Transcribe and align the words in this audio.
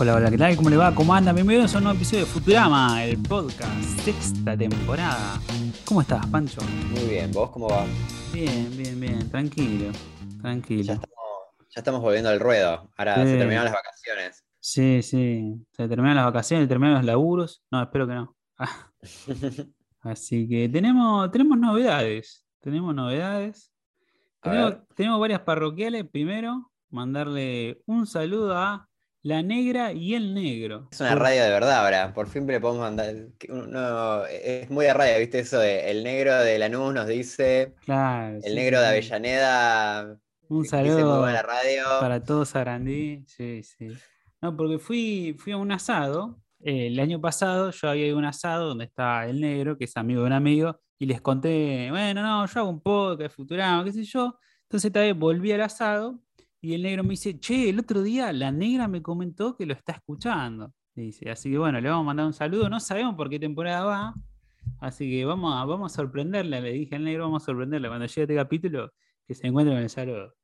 Hola, 0.00 0.14
hola, 0.14 0.30
¿qué 0.30 0.38
tal? 0.38 0.56
¿Cómo 0.56 0.70
le 0.70 0.76
va? 0.78 0.94
¿Cómo 0.94 1.14
anda? 1.14 1.30
Bienvenidos 1.32 1.74
a 1.74 1.78
un 1.78 1.84
nuevo 1.84 1.96
episodio 1.96 2.24
de 2.24 2.30
Futurama, 2.30 3.04
el 3.04 3.18
podcast, 3.18 3.82
sexta 4.00 4.56
temporada. 4.56 5.38
¿Cómo 5.84 6.00
estás, 6.00 6.26
Pancho? 6.28 6.62
Muy 6.90 7.04
bien, 7.10 7.30
¿vos 7.32 7.50
cómo 7.50 7.68
va? 7.68 7.84
Bien, 8.32 8.74
bien, 8.78 8.98
bien, 8.98 9.30
tranquilo, 9.30 9.92
tranquilo. 10.40 10.84
Ya 10.84 10.92
estamos, 10.94 11.14
ya 11.68 11.80
estamos 11.80 12.00
volviendo 12.00 12.30
al 12.30 12.40
ruedo. 12.40 12.90
Ahora 12.96 13.16
Sí. 13.16 13.22
se 13.30 13.36
terminaron 13.36 13.64
las 13.66 13.74
vacaciones. 13.74 14.44
Sí, 14.58 15.02
sí, 15.02 15.66
se 15.72 15.88
terminan 15.88 16.16
las 16.16 16.24
vacaciones, 16.24 16.66
terminan 16.66 16.94
los 16.94 17.04
laburos. 17.04 17.62
No, 17.70 17.82
espero 17.82 18.06
que 18.08 18.14
no. 18.14 18.36
Ah, 18.58 18.90
Así 20.00 20.48
que 20.48 20.68
tenemos, 20.70 21.30
tenemos 21.30 21.58
novedades, 21.58 22.46
tenemos 22.60 22.94
novedades. 22.94 23.70
Tenemos 24.94 25.20
varias 25.20 25.40
parroquiales. 25.40 26.08
Primero, 26.10 26.72
mandarle 26.88 27.82
un 27.84 28.06
saludo 28.06 28.56
a 28.56 28.88
la 29.22 29.42
negra 29.42 29.92
y 29.92 30.14
el 30.14 30.34
negro. 30.34 30.88
Es 30.90 31.00
una 31.00 31.14
radio 31.14 31.42
de 31.44 31.50
verdad 31.50 31.84
ahora. 31.84 32.12
Por 32.14 32.28
fin 32.28 32.46
le 32.46 32.60
podemos 32.60 32.80
mandar. 32.82 33.14
es 34.30 34.70
muy 34.70 34.86
de 34.86 34.94
radio, 34.94 35.18
¿viste? 35.18 35.40
Eso 35.40 35.58
de 35.58 35.90
el 35.90 36.02
negro 36.04 36.38
de 36.38 36.58
Lanús 36.58 36.94
nos 36.94 37.06
dice. 37.06 37.74
Claro, 37.84 38.36
El 38.36 38.42
sí, 38.42 38.54
negro 38.54 38.78
sí, 38.78 38.82
de. 38.82 38.88
Avellaneda 38.88 40.18
Un 40.48 40.64
saludo 40.64 41.20
buena 41.20 41.42
radio. 41.42 41.82
para 42.00 42.22
todos 42.22 42.50
Sarandí. 42.50 43.24
Sí, 43.26 43.62
sí. 43.62 43.88
No, 44.42 44.56
porque 44.56 44.78
fui, 44.78 45.36
fui 45.38 45.52
a 45.52 45.56
un 45.58 45.70
asado. 45.72 46.38
eh, 46.62 46.86
el 46.88 46.98
año 47.00 47.20
pasado 47.20 47.70
yo 47.70 47.88
había 47.90 48.06
ido 48.06 48.16
a 48.16 48.18
un 48.18 48.24
asado 48.24 48.68
donde 48.68 48.84
está 48.86 49.26
el 49.26 49.40
negro, 49.40 49.76
que 49.76 49.84
es 49.84 49.96
amigo 49.96 50.20
de 50.22 50.26
un 50.26 50.32
amigo, 50.32 50.80
y 50.98 51.06
les 51.06 51.20
conté, 51.20 51.88
bueno, 51.90 52.22
no, 52.22 52.46
yo 52.46 52.60
hago 52.60 52.70
un 52.70 52.80
podcast, 52.82 53.34
Futurama, 53.36 53.84
qué 53.84 53.92
sé 53.92 54.04
yo. 54.04 54.38
Entonces 54.62 54.86
esta 54.88 55.00
vez 55.00 55.16
volví 55.16 55.52
al 55.52 55.62
asado 55.62 56.20
y 56.60 56.74
el 56.74 56.82
negro 56.82 57.02
me 57.02 57.10
dice, 57.10 57.38
che, 57.38 57.70
el 57.70 57.78
otro 57.78 58.02
día 58.02 58.32
la 58.32 58.52
negra 58.52 58.86
me 58.86 59.02
comentó 59.02 59.56
que 59.56 59.64
lo 59.66 59.72
está 59.72 59.92
escuchando. 59.92 60.72
Dice, 60.94 61.30
así 61.30 61.50
que 61.50 61.58
bueno, 61.58 61.80
le 61.80 61.88
vamos 61.88 62.02
a 62.02 62.06
mandar 62.06 62.26
un 62.26 62.34
saludo. 62.34 62.68
No 62.68 62.80
sabemos 62.80 63.14
por 63.14 63.30
qué 63.30 63.38
temporada 63.38 63.84
va. 63.84 64.14
Así 64.78 65.10
que 65.10 65.24
vamos 65.24 65.54
a, 65.54 65.64
vamos 65.64 65.92
a 65.92 65.96
sorprenderla. 65.96 66.60
Le 66.60 66.72
dije 66.72 66.96
al 66.96 67.04
negro, 67.04 67.24
vamos 67.24 67.42
a 67.42 67.46
sorprenderla 67.46 67.88
cuando 67.88 68.06
llegue 68.06 68.22
este 68.22 68.34
capítulo, 68.34 68.92
que 69.26 69.34
se 69.34 69.46
encuentre 69.46 69.74
con 69.74 69.82
el 69.82 69.88
saludo. 69.88 70.34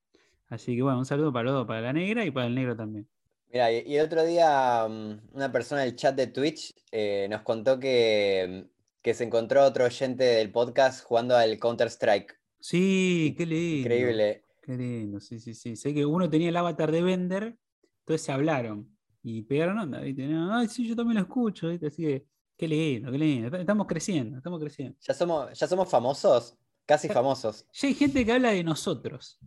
Así 0.48 0.74
que 0.74 0.82
bueno, 0.82 0.98
un 0.98 1.04
saludo 1.04 1.32
para 1.32 1.44
los 1.44 1.54
dos, 1.54 1.66
para 1.66 1.80
la 1.82 1.92
negra 1.92 2.24
y 2.24 2.30
para 2.30 2.46
el 2.46 2.54
negro 2.54 2.76
también. 2.76 3.06
Mira, 3.52 3.70
y, 3.70 3.96
el 3.96 4.04
otro 4.04 4.24
día 4.24 4.86
mm, 4.88 5.34
una 5.34 5.52
persona 5.52 5.82
del 5.82 5.96
chat 5.96 6.16
de 6.16 6.28
Twitch 6.28 6.74
eh, 6.92 7.26
nos 7.28 7.42
contó 7.42 7.78
que, 7.78 8.66
que 9.02 9.12
se 9.12 9.24
encontró 9.24 9.64
otro 9.64 9.84
oyente 9.84 10.24
del 10.24 10.50
podcast 10.50 11.04
jugando 11.04 11.36
al 11.36 11.58
Counter-Strike. 11.58 12.38
Sí, 12.60 13.34
qué 13.36 13.44
lindo. 13.44 13.80
Increíble. 13.80 14.45
Qué 14.66 14.76
lindo, 14.76 15.20
sí, 15.20 15.38
sí, 15.38 15.54
sí. 15.54 15.76
Sé 15.76 15.94
que 15.94 16.04
uno 16.04 16.28
tenía 16.28 16.48
el 16.48 16.56
avatar 16.56 16.90
de 16.90 17.00
Bender, 17.00 17.56
entonces 18.00 18.26
se 18.26 18.32
hablaron 18.32 18.98
y 19.22 19.42
pegaron 19.42 19.78
onda, 19.78 20.00
¿viste? 20.00 20.26
No, 20.26 20.56
Ay, 20.56 20.66
sí, 20.66 20.88
yo 20.88 20.96
también 20.96 21.18
lo 21.18 21.22
escucho, 21.22 21.68
¿viste? 21.68 21.86
Así 21.86 22.02
que, 22.02 22.26
qué 22.56 22.66
lindo, 22.66 23.12
qué 23.12 23.18
lindo. 23.18 23.56
Estamos 23.56 23.86
creciendo, 23.86 24.38
estamos 24.38 24.58
creciendo. 24.58 24.98
¿Ya 25.00 25.14
somos, 25.14 25.56
ya 25.56 25.68
somos 25.68 25.88
famosos? 25.88 26.58
Casi 26.84 27.08
famosos. 27.08 27.64
Ya 27.74 27.86
hay 27.86 27.94
gente 27.94 28.26
que 28.26 28.32
habla 28.32 28.50
de 28.50 28.64
nosotros. 28.64 29.38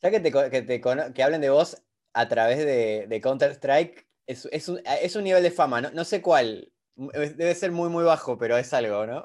Ya 0.00 0.10
que, 0.10 0.20
te, 0.20 0.32
que, 0.32 0.62
te 0.62 0.80
que 0.80 1.22
hablen 1.22 1.42
de 1.42 1.50
vos 1.50 1.76
a 2.14 2.28
través 2.28 2.58
de, 2.58 3.06
de 3.08 3.20
Counter-Strike, 3.20 4.08
es, 4.26 4.48
es 4.50 4.68
un, 4.70 4.80
es 5.02 5.16
un 5.16 5.24
nivel 5.24 5.42
de 5.42 5.50
fama, 5.50 5.82
no, 5.82 5.90
no 5.90 6.04
sé 6.04 6.22
cuál, 6.22 6.72
debe 6.96 7.54
ser 7.54 7.72
muy 7.72 7.88
muy 7.90 8.04
bajo, 8.04 8.38
pero 8.38 8.56
es 8.56 8.72
algo, 8.72 9.06
¿no? 9.06 9.24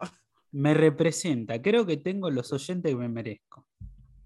Me 0.51 0.73
representa, 0.73 1.61
creo 1.61 1.85
que 1.85 1.97
tengo 1.97 2.29
los 2.29 2.51
oyentes 2.51 2.91
que 2.91 2.97
me 2.97 3.09
merezco. 3.09 3.67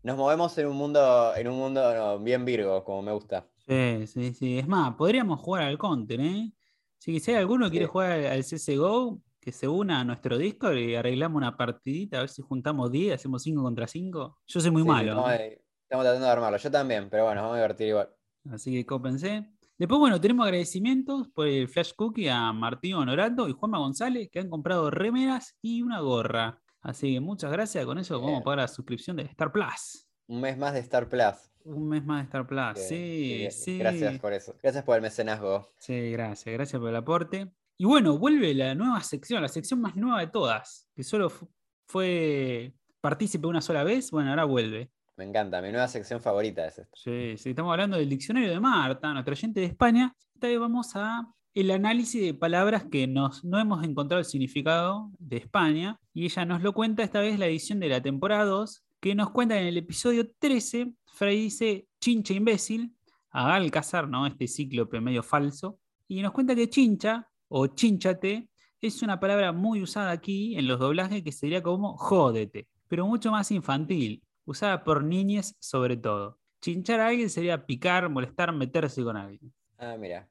Nos 0.03 0.17
movemos 0.17 0.57
en 0.57 0.67
un 0.67 0.77
mundo, 0.77 1.35
en 1.35 1.47
un 1.47 1.57
mundo 1.57 1.93
no, 1.95 2.19
bien 2.19 2.43
virgo, 2.45 2.83
como 2.83 3.01
me 3.01 3.11
gusta. 3.11 3.47
Sí, 3.67 4.07
sí, 4.07 4.33
sí. 4.33 4.57
Es 4.59 4.67
más, 4.67 4.95
podríamos 4.95 5.39
jugar 5.39 5.63
al 5.63 5.77
Counter, 5.77 6.19
¿eh? 6.19 6.51
Si 6.97 7.21
hay 7.31 7.35
alguno 7.35 7.65
que 7.65 7.71
quiere 7.71 7.85
Sí. 7.85 7.91
jugar 7.91 8.11
al 8.11 8.43
CSGO, 8.43 9.21
que 9.39 9.51
se 9.51 9.67
una 9.67 9.99
a 10.01 10.03
nuestro 10.03 10.37
Discord 10.37 10.77
y 10.77 10.95
arreglamos 10.95 11.37
una 11.37 11.55
partidita, 11.57 12.17
a 12.17 12.19
ver 12.21 12.29
si 12.29 12.41
juntamos 12.41 12.91
10, 12.91 13.15
hacemos 13.15 13.43
5 13.43 13.61
contra 13.63 13.87
5. 13.87 14.39
Yo 14.45 14.59
soy 14.59 14.71
muy 14.71 14.83
Sí, 14.83 14.87
sí, 14.87 14.91
malo. 14.91 15.11
estamos, 15.11 15.31
¿eh? 15.33 15.61
estamos 15.83 16.03
tratando 16.05 16.25
de 16.25 16.31
armarlo, 16.31 16.57
yo 16.57 16.71
también, 16.71 17.09
pero 17.09 17.23
bueno, 17.25 17.41
nos 17.41 17.43
vamos 17.43 17.55
a 17.55 17.61
divertir 17.61 17.87
igual. 17.89 18.09
Así 18.51 18.71
que 18.71 18.85
cópense. 18.85 19.51
Después, 19.77 19.99
bueno, 19.99 20.21
tenemos 20.21 20.45
agradecimientos 20.45 21.27
por 21.29 21.47
el 21.47 21.67
Flash 21.67 21.93
Cookie 21.95 22.27
a 22.29 22.51
Martín 22.53 22.95
Honorato 22.95 23.47
y 23.49 23.53
Juanma 23.53 23.79
González, 23.79 24.29
que 24.31 24.39
han 24.39 24.49
comprado 24.49 24.91
remeras 24.91 25.57
y 25.61 25.81
una 25.81 25.99
gorra. 26.01 26.60
Así 26.81 27.13
que 27.13 27.19
muchas 27.19 27.51
gracias. 27.51 27.85
Con 27.85 27.97
eso 27.99 28.19
vamos 28.19 28.41
a 28.41 28.43
pagar 28.43 28.59
la 28.59 28.67
suscripción 28.67 29.17
de 29.17 29.23
Star 29.23 29.51
Plus. 29.51 30.07
Un 30.27 30.41
mes 30.41 30.57
más 30.57 30.73
de 30.73 30.79
Star 30.79 31.07
Plus. 31.07 31.51
Un 31.65 31.87
mes 31.89 32.03
más 32.03 32.19
de 32.19 32.23
Star 32.23 32.47
Plus. 32.47 32.79
Sí, 32.87 33.47
sí. 33.51 33.77
Gracias 33.77 34.19
por 34.19 34.33
eso. 34.33 34.55
Gracias 34.61 34.83
por 34.83 34.95
el 34.95 35.01
mecenazgo. 35.01 35.69
Sí, 35.77 36.11
gracias, 36.11 36.53
gracias 36.53 36.79
por 36.79 36.89
el 36.89 36.95
aporte. 36.95 37.51
Y 37.77 37.85
bueno, 37.85 38.17
vuelve 38.17 38.53
la 38.53 38.73
nueva 38.75 39.01
sección, 39.01 39.41
la 39.41 39.47
sección 39.47 39.81
más 39.81 39.95
nueva 39.95 40.19
de 40.21 40.27
todas, 40.27 40.87
que 40.95 41.03
solo 41.03 41.29
fu- 41.29 41.49
fue 41.87 42.73
partícipe 42.99 43.47
una 43.47 43.61
sola 43.61 43.83
vez, 43.83 44.11
bueno, 44.11 44.29
ahora 44.29 44.45
vuelve. 44.45 44.91
Me 45.17 45.25
encanta, 45.25 45.61
mi 45.61 45.71
nueva 45.71 45.87
sección 45.87 46.21
favorita 46.21 46.65
es 46.65 46.79
esta. 46.79 46.95
Sí, 46.95 47.35
sí, 47.37 47.49
estamos 47.49 47.71
hablando 47.71 47.97
del 47.97 48.07
diccionario 48.09 48.49
de 48.49 48.59
Marta, 48.59 49.11
nuestra 49.13 49.33
oyente 49.33 49.59
de 49.59 49.65
España. 49.67 50.15
Esta 50.33 50.47
vez 50.47 50.59
vamos 50.59 50.91
a 50.95 51.27
el 51.53 51.71
análisis 51.71 52.21
de 52.21 52.33
palabras 52.33 52.85
que 52.85 53.07
nos, 53.07 53.43
no 53.43 53.59
hemos 53.59 53.83
encontrado 53.83 54.19
el 54.19 54.25
significado 54.25 55.11
de 55.19 55.37
España, 55.37 55.99
y 56.13 56.25
ella 56.25 56.45
nos 56.45 56.61
lo 56.61 56.73
cuenta 56.73 57.03
esta 57.03 57.19
vez 57.19 57.37
la 57.37 57.47
edición 57.47 57.79
de 57.79 57.89
la 57.89 58.01
temporada 58.01 58.45
2, 58.45 58.83
que 58.99 59.15
nos 59.15 59.31
cuenta 59.31 59.59
en 59.59 59.67
el 59.67 59.77
episodio 59.77 60.31
13, 60.39 60.93
Frey 61.13 61.41
dice 61.41 61.87
chincha 61.99 62.33
imbécil, 62.33 62.95
a 63.31 63.55
Alcázar, 63.55 64.07
¿no? 64.07 64.27
Este 64.27 64.47
cíclope 64.47 65.01
medio 65.01 65.23
falso, 65.23 65.79
y 66.07 66.21
nos 66.21 66.31
cuenta 66.31 66.55
que 66.55 66.69
chincha 66.69 67.27
o 67.47 67.67
chinchate 67.67 68.49
es 68.79 69.01
una 69.01 69.19
palabra 69.19 69.51
muy 69.51 69.81
usada 69.81 70.11
aquí 70.11 70.55
en 70.57 70.67
los 70.67 70.79
doblajes 70.79 71.21
que 71.21 71.31
sería 71.31 71.61
como 71.61 71.97
jódete, 71.97 72.67
pero 72.87 73.05
mucho 73.05 73.29
más 73.31 73.51
infantil, 73.51 74.23
usada 74.45 74.83
por 74.83 75.03
niñas 75.03 75.55
sobre 75.59 75.97
todo. 75.97 76.39
Chinchar 76.61 76.99
a 76.99 77.07
alguien 77.07 77.29
sería 77.29 77.65
picar, 77.65 78.09
molestar, 78.09 78.53
meterse 78.53 79.03
con 79.03 79.17
alguien. 79.17 79.53
Ah, 79.77 79.97
mira. 79.99 80.30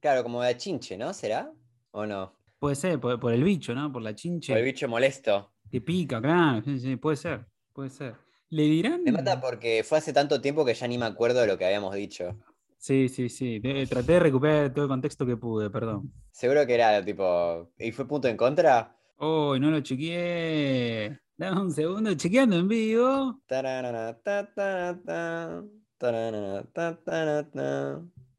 Claro, 0.00 0.22
como 0.22 0.42
de 0.42 0.56
chinche, 0.56 0.96
¿no? 0.96 1.12
¿Será? 1.12 1.50
¿O 1.92 2.06
no? 2.06 2.34
Puede 2.58 2.76
ser 2.76 3.00
por, 3.00 3.18
por 3.18 3.32
el 3.32 3.42
bicho, 3.42 3.74
¿no? 3.74 3.90
Por 3.92 4.02
la 4.02 4.14
chinche 4.14 4.52
O 4.52 4.56
el 4.56 4.64
bicho 4.64 4.88
molesto. 4.88 5.52
que 5.70 5.80
pica, 5.80 6.20
claro. 6.20 6.62
Sí, 6.62 6.78
sí, 6.78 6.96
puede 6.96 7.16
ser, 7.16 7.46
puede 7.72 7.90
ser. 7.90 8.14
¿Le 8.50 8.64
dirán? 8.64 9.02
Me 9.04 9.12
mata 9.12 9.40
porque 9.40 9.84
fue 9.84 9.98
hace 9.98 10.12
tanto 10.12 10.40
tiempo 10.40 10.64
que 10.64 10.74
ya 10.74 10.86
ni 10.88 10.98
me 10.98 11.06
acuerdo 11.06 11.40
de 11.40 11.46
lo 11.46 11.56
que 11.56 11.64
habíamos 11.64 11.94
dicho. 11.94 12.36
Sí, 12.78 13.08
sí, 13.08 13.28
sí. 13.28 13.60
Traté 13.60 14.12
de 14.14 14.20
recuperar 14.20 14.72
todo 14.72 14.84
el 14.84 14.88
contexto 14.88 15.24
que 15.26 15.36
pude, 15.36 15.70
perdón. 15.70 16.10
Seguro 16.32 16.66
que 16.66 16.74
era 16.74 17.04
tipo. 17.04 17.70
¿Y 17.78 17.92
fue 17.92 18.08
punto 18.08 18.26
en 18.28 18.36
contra? 18.36 18.96
Oh, 19.18 19.56
no 19.58 19.70
lo 19.70 19.80
chequeé. 19.80 21.18
Dame 21.36 21.60
un 21.60 21.70
segundo, 21.70 22.14
chequeando 22.14 22.56
en 22.56 22.68
vivo. 22.68 23.40
Tararara, 23.46 24.18
ta, 24.22 24.46
ta, 24.54 24.98
ta, 25.04 25.62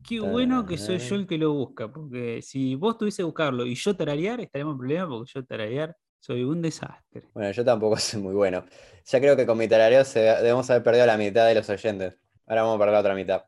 Qué 0.03 0.19
bueno 0.19 0.65
que 0.65 0.77
soy 0.77 0.97
yo 0.99 1.15
el 1.15 1.27
que 1.27 1.37
lo 1.37 1.53
busca, 1.53 1.91
porque 1.91 2.41
si 2.41 2.75
vos 2.75 2.97
tuviese 2.97 3.17
que 3.17 3.23
buscarlo 3.25 3.65
y 3.65 3.75
yo 3.75 3.95
tararear, 3.95 4.41
estaríamos 4.41 4.73
en 4.73 4.79
problema 4.79 5.07
porque 5.09 5.31
yo 5.33 5.45
tararear 5.45 5.95
soy 6.19 6.43
un 6.43 6.61
desastre. 6.61 7.29
Bueno, 7.33 7.51
yo 7.51 7.63
tampoco 7.65 7.95
soy 7.97 8.21
muy 8.21 8.33
bueno. 8.33 8.65
Ya 9.05 9.19
creo 9.19 9.35
que 9.35 9.45
con 9.45 9.57
mi 9.57 9.67
tarareo 9.67 10.03
se- 10.05 10.19
debemos 10.19 10.69
haber 10.69 10.83
perdido 10.83 11.05
la 11.05 11.17
mitad 11.17 11.47
de 11.47 11.55
los 11.55 11.69
oyentes. 11.69 12.17
Ahora 12.47 12.63
vamos 12.63 12.75
a 12.75 12.79
perder 12.79 12.93
la 12.93 12.99
otra 12.99 13.15
mitad. 13.15 13.45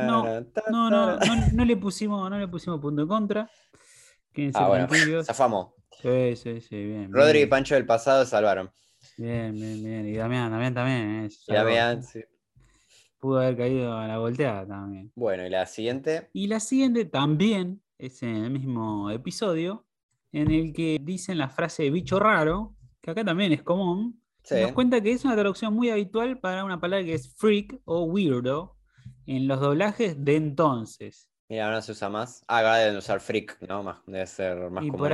No, 0.00 0.36
no, 0.68 0.90
no, 0.90 1.36
no 1.52 1.64
le 1.64 1.76
pusimos, 1.76 2.28
no 2.30 2.38
le 2.38 2.48
pusimos 2.48 2.80
punto 2.80 3.02
en 3.02 3.08
contra. 3.08 3.50
Quédense 4.32 4.60
Ah, 4.60 4.68
bueno, 4.68 4.88
zafamos. 5.24 5.72
Sí, 6.02 6.36
sí, 6.36 6.60
sí, 6.60 6.76
bien. 6.84 7.12
Rodri 7.12 7.42
y 7.42 7.46
Pancho 7.46 7.74
del 7.74 7.84
pasado 7.84 8.24
salvaron. 8.24 8.70
bien, 9.16 9.52
bien, 9.60 9.82
bien. 9.82 10.06
Y 10.08 10.16
Damián, 10.16 10.50
Damián 10.50 10.74
también. 10.74 11.24
eh, 11.26 11.28
Y 11.48 11.52
vean, 11.64 12.02
sí. 12.02 12.22
Pudo 13.18 13.38
haber 13.40 13.56
caído 13.56 13.92
a 13.96 14.06
la 14.06 14.18
volteada 14.18 14.66
también. 14.66 15.12
Bueno, 15.16 15.44
y 15.46 15.50
la 15.50 15.66
siguiente. 15.66 16.28
Y 16.32 16.46
la 16.46 16.60
siguiente 16.60 17.04
también 17.04 17.82
es 17.98 18.22
en 18.22 18.36
el 18.36 18.50
mismo 18.50 19.10
episodio, 19.10 19.86
en 20.32 20.50
el 20.50 20.72
que 20.72 20.98
dicen 21.02 21.38
la 21.38 21.48
frase 21.48 21.90
bicho 21.90 22.18
raro, 22.20 22.76
que 23.00 23.10
acá 23.10 23.24
también 23.24 23.52
es 23.52 23.62
común. 23.62 24.22
Sí. 24.44 24.60
Nos 24.60 24.72
cuenta 24.72 25.00
que 25.00 25.10
es 25.12 25.24
una 25.24 25.34
traducción 25.34 25.74
muy 25.74 25.90
habitual 25.90 26.38
para 26.38 26.64
una 26.64 26.80
palabra 26.80 27.04
que 27.04 27.14
es 27.14 27.34
freak 27.36 27.80
o 27.84 28.04
weirdo 28.04 28.76
en 29.26 29.48
los 29.48 29.60
doblajes 29.60 30.24
de 30.24 30.36
entonces. 30.36 31.28
Mira, 31.48 31.64
ahora 31.64 31.76
no 31.76 31.82
se 31.82 31.92
usa 31.92 32.08
más. 32.08 32.44
Ah, 32.46 32.58
ahora 32.58 32.76
deben 32.76 32.96
usar 32.98 33.20
freak, 33.20 33.58
¿no? 33.68 33.82
Más, 33.82 33.98
debe 34.06 34.26
ser 34.26 34.70
más 34.70 34.84
Y 34.84 34.90
común 34.90 35.06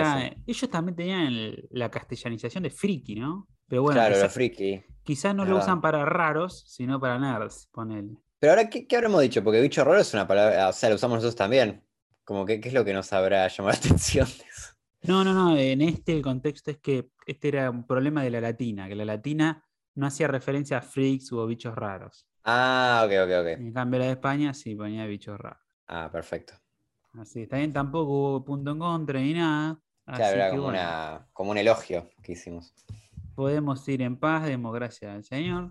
ellos 0.47 0.71
también 0.71 0.97
tenían 0.97 1.27
el- 1.29 1.69
la 1.71 1.91
castellanización 1.91 2.65
de 2.65 2.71
friki, 2.71 3.15
¿no? 3.15 3.49
Pero 3.69 3.83
bueno, 3.83 4.01
claro, 4.01 4.15
quizá- 4.15 4.25
lo 4.27 4.31
friki. 4.31 4.85
quizás 5.05 5.35
no 5.35 5.45
lo 5.45 5.59
usan 5.59 5.81
para 5.81 6.05
raros, 6.05 6.65
sino 6.69 7.01
para 7.01 7.19
nerds, 7.19 7.69
ponele. 7.73 8.17
Pero 8.39 8.53
ahora, 8.53 8.69
¿qué, 8.69 8.87
qué 8.87 8.97
habremos 8.97 9.23
dicho? 9.23 9.43
Porque 9.43 9.61
bicho 9.61 9.85
raro 9.85 9.99
es 9.99 10.13
una 10.15 10.27
palabra, 10.27 10.69
o 10.69 10.73
sea, 10.73 10.89
lo 10.91 10.97
usamos 10.97 11.17
nosotros 11.17 11.37
también. 11.37 11.83
Como 12.25 12.45
que, 12.47 12.61
¿qué 12.61 12.69
es 12.69 12.75
lo 12.75 12.85
que 12.85 12.93
nos 12.93 13.13
habrá 13.13 13.47
llamado 13.49 13.77
la 13.83 13.87
atención 13.87 14.27
de 14.27 14.45
eso? 14.45 14.75
No, 15.03 15.23
no, 15.25 15.35
no, 15.35 15.57
en 15.57 15.83
este 15.83 16.17
el 16.17 16.23
contexto 16.23 16.71
es 16.71 16.79
que 16.79 17.11
este 17.27 17.49
era 17.49 17.71
un 17.71 17.87
problema 17.87 18.23
de 18.23 18.31
la 18.31 18.41
latina, 18.41 18.89
que 18.89 18.95
la 18.95 19.05
latina 19.05 19.63
no 19.95 20.07
hacía 20.07 20.29
referencia 20.29 20.79
a 20.79 20.83
freaks 20.83 21.31
o 21.33 21.47
bichos 21.47 21.75
raros. 21.75 22.27
Ah, 22.45 23.03
ok, 23.07 23.13
ok, 23.25 23.31
ok. 23.41 23.47
En 23.61 23.73
cambio 23.73 24.01
la 24.01 24.07
de 24.07 24.13
España 24.13 24.55
sí 24.55 24.75
ponía 24.75 25.07
bichos 25.07 25.39
raros. 25.39 25.63
Ah, 25.87 26.09
perfecto. 26.11 26.55
Así 27.13 27.43
está 27.43 27.59
bien, 27.59 27.73
tampoco 27.73 28.11
hubo 28.13 28.45
punto 28.45 28.73
en 28.73 28.79
contra 28.79 29.21
ni 29.21 29.35
nada. 29.35 29.79
Claro, 30.07 30.37
era 30.37 30.45
que 30.47 30.51
como, 30.57 30.63
bueno, 30.65 30.79
una, 30.79 31.29
como 31.33 31.51
un 31.53 31.59
elogio 31.59 32.11
que 32.23 32.33
hicimos. 32.33 32.75
Podemos 33.35 33.87
ir 33.89 34.03
en 34.03 34.17
paz, 34.19 34.47
democracia 34.47 35.15
al 35.15 35.25
Señor. 35.25 35.71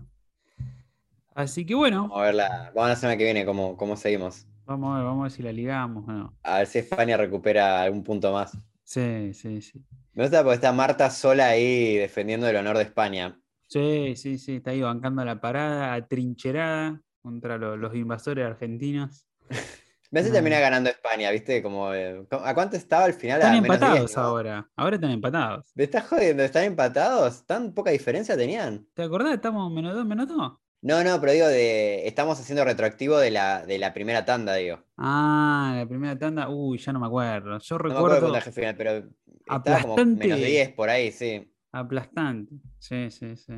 Así 1.34 1.66
que 1.66 1.74
bueno, 1.74 2.02
Vamos 2.02 2.18
a 2.18 2.22
ver 2.22 2.34
la, 2.36 2.48
vamos 2.74 2.84
a 2.86 2.88
la 2.90 2.96
semana 2.96 3.16
que 3.16 3.24
viene 3.24 3.44
cómo, 3.44 3.76
cómo 3.76 3.96
seguimos. 3.96 4.46
vamos 4.66 4.92
a 4.94 4.98
ver, 4.98 5.04
vamos 5.06 5.20
a 5.20 5.22
ver 5.24 5.32
si 5.32 5.42
la 5.42 5.52
ligamos 5.52 6.08
o 6.08 6.12
no. 6.12 6.34
A 6.44 6.58
ver 6.58 6.66
si 6.66 6.78
España 6.78 7.16
recupera 7.16 7.82
algún 7.82 8.04
punto 8.04 8.32
más. 8.32 8.56
Sí, 8.84 9.32
sí, 9.34 9.60
sí. 9.60 9.82
Me 10.12 10.22
gusta 10.24 10.42
porque 10.42 10.54
está 10.56 10.72
Marta 10.72 11.10
sola 11.10 11.48
ahí 11.48 11.96
defendiendo 11.96 12.46
el 12.48 12.54
honor 12.56 12.76
de 12.76 12.84
España. 12.84 13.40
Sí, 13.68 14.14
sí, 14.16 14.38
sí, 14.38 14.56
está 14.56 14.70
ahí 14.70 14.80
bancando 14.82 15.24
la 15.24 15.40
parada, 15.40 15.94
atrincherada 15.94 17.00
contra 17.20 17.58
lo- 17.58 17.76
los 17.76 17.94
invasores 17.96 18.46
argentinos. 18.46 19.26
Me 20.14 20.20
hace 20.20 20.30
Ah. 20.30 20.32
termina 20.34 20.60
ganando 20.60 20.90
España, 20.90 21.28
¿viste? 21.32 21.60
Como, 21.60 21.92
eh, 21.92 22.24
¿A 22.30 22.54
cuánto 22.54 22.76
estaba 22.76 23.04
al 23.06 23.14
final? 23.14 23.40
Están 23.40 23.56
A 23.56 23.60
menos 23.60 23.74
empatados 23.74 23.98
10, 24.00 24.16
¿no? 24.16 24.22
ahora. 24.22 24.70
Ahora 24.76 24.94
están 24.94 25.10
empatados. 25.10 25.72
¿Me 25.74 25.82
estás 25.82 26.06
jodiendo? 26.06 26.44
¿Están 26.44 26.62
empatados? 26.62 27.44
¿Tan 27.46 27.72
poca 27.74 27.90
diferencia 27.90 28.36
tenían? 28.36 28.86
¿Te 28.94 29.02
acordás? 29.02 29.34
Estamos 29.34 29.72
menos 29.72 29.92
dos, 29.92 30.06
menos 30.06 30.28
dos. 30.28 30.52
No, 30.82 31.02
no, 31.02 31.20
pero 31.20 31.32
digo, 31.32 31.48
de, 31.48 32.06
estamos 32.06 32.38
haciendo 32.38 32.64
retroactivo 32.64 33.18
de 33.18 33.32
la, 33.32 33.66
de 33.66 33.76
la 33.78 33.92
primera 33.92 34.24
tanda, 34.24 34.54
digo. 34.54 34.84
Ah, 34.96 35.74
la 35.78 35.86
primera 35.88 36.16
tanda. 36.16 36.48
Uy, 36.48 36.78
ya 36.78 36.92
no 36.92 37.00
me 37.00 37.06
acuerdo. 37.06 37.58
Yo 37.58 37.78
No 37.78 37.84
me 37.88 37.94
acuerdo 37.94 38.16
el 38.18 38.22
recuerdo 38.34 38.52
final, 38.52 38.74
pero 38.76 38.90
estaba 38.92 39.80
como 39.80 39.94
aplastante. 39.94 40.24
menos 40.28 40.38
10 40.38 40.72
por 40.74 40.90
ahí, 40.90 41.10
sí. 41.10 41.52
aplastante. 41.72 42.54
Sí, 42.78 43.10
sí, 43.10 43.34
sí. 43.34 43.52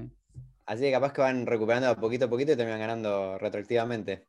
Así 0.64 0.85
que 0.85 0.91
capaz 0.93 1.12
que 1.12 1.20
van 1.20 1.44
recuperando 1.44 1.94
poquito 1.97 2.25
a 2.25 2.31
poquito 2.31 2.53
y 2.53 2.56
terminan 2.56 2.81
ganando 2.81 3.37
retroactivamente. 3.37 4.26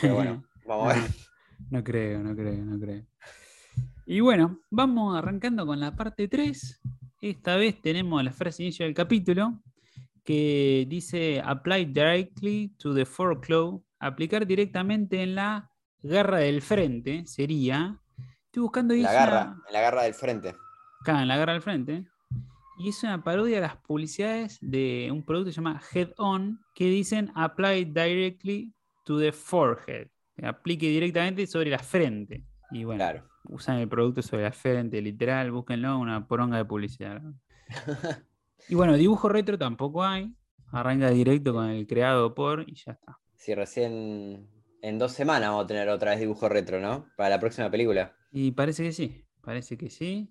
Pero 0.00 0.16
bueno, 0.16 0.44
vamos 0.66 0.92
a 0.92 0.96
ver. 0.96 1.10
No, 1.70 1.82
creo, 1.84 2.22
no 2.22 2.34
creo, 2.34 2.64
no 2.64 2.78
creo. 2.78 3.04
Y 4.06 4.20
bueno, 4.20 4.60
vamos 4.70 5.16
arrancando 5.16 5.66
con 5.66 5.80
la 5.80 5.94
parte 5.94 6.28
3. 6.28 6.80
Esta 7.20 7.56
vez 7.56 7.80
tenemos 7.82 8.22
la 8.24 8.32
frase 8.32 8.62
inicio 8.62 8.86
del 8.86 8.94
capítulo 8.94 9.60
que 10.24 10.86
dice 10.88 11.42
apply 11.44 11.86
directly 11.86 12.74
to 12.78 12.94
the 12.94 13.04
foreclaw, 13.04 13.82
aplicar 13.98 14.46
directamente 14.46 15.22
en 15.22 15.34
la 15.34 15.70
garra 16.02 16.38
del 16.38 16.62
frente 16.62 17.26
sería. 17.26 18.00
Estoy 18.44 18.62
buscando 18.62 18.94
ahí 18.94 19.02
la 19.02 19.12
garra, 19.12 19.56
en 19.66 19.72
la 19.72 19.80
garra 19.80 20.02
del 20.02 20.14
frente. 20.14 20.54
Acá, 21.00 21.22
en 21.22 21.28
la 21.28 21.36
garra 21.36 21.54
del 21.54 21.62
frente. 21.62 22.04
Y 22.78 22.90
es 22.90 23.02
una 23.02 23.24
parodia 23.24 23.58
a 23.58 23.62
las 23.62 23.76
publicidades 23.76 24.58
de 24.60 25.08
un 25.10 25.24
producto 25.24 25.48
que 25.48 25.52
se 25.52 25.60
llama 25.60 25.80
Head 25.92 26.12
On, 26.18 26.60
que 26.74 26.84
dicen 26.84 27.32
apply 27.34 27.86
directly 27.86 28.72
to 29.04 29.18
the 29.18 29.32
forehead. 29.32 30.08
Que 30.38 30.46
Aplique 30.46 30.88
directamente 30.88 31.46
sobre 31.46 31.70
la 31.70 31.78
frente. 31.80 32.44
Y 32.70 32.84
bueno, 32.84 32.98
Claro. 32.98 33.24
usan 33.44 33.78
el 33.78 33.88
producto 33.88 34.22
sobre 34.22 34.44
la 34.44 34.52
frente, 34.52 35.00
literal, 35.02 35.50
búsquenlo, 35.50 35.98
una 35.98 36.26
poronga 36.28 36.58
de 36.58 36.64
publicidad. 36.64 37.20
y 38.68 38.74
bueno, 38.74 38.96
dibujo 38.96 39.28
retro 39.28 39.58
tampoco 39.58 40.04
hay. 40.04 40.32
Arranca 40.70 41.10
directo 41.10 41.52
con 41.54 41.70
el 41.70 41.86
creado 41.86 42.34
por 42.34 42.64
y 42.68 42.74
ya 42.74 42.92
está. 42.92 43.18
Si 43.34 43.54
recién 43.54 44.46
en 44.82 44.98
dos 44.98 45.12
semanas 45.12 45.48
vamos 45.48 45.64
a 45.64 45.66
tener 45.66 45.88
otra 45.88 46.10
vez 46.12 46.20
dibujo 46.20 46.48
retro, 46.48 46.78
¿no? 46.80 47.06
Para 47.16 47.30
la 47.30 47.40
próxima 47.40 47.70
película. 47.70 48.14
Y 48.30 48.52
parece 48.52 48.82
que 48.84 48.92
sí, 48.92 49.24
parece 49.40 49.76
que 49.78 49.88
sí. 49.90 50.30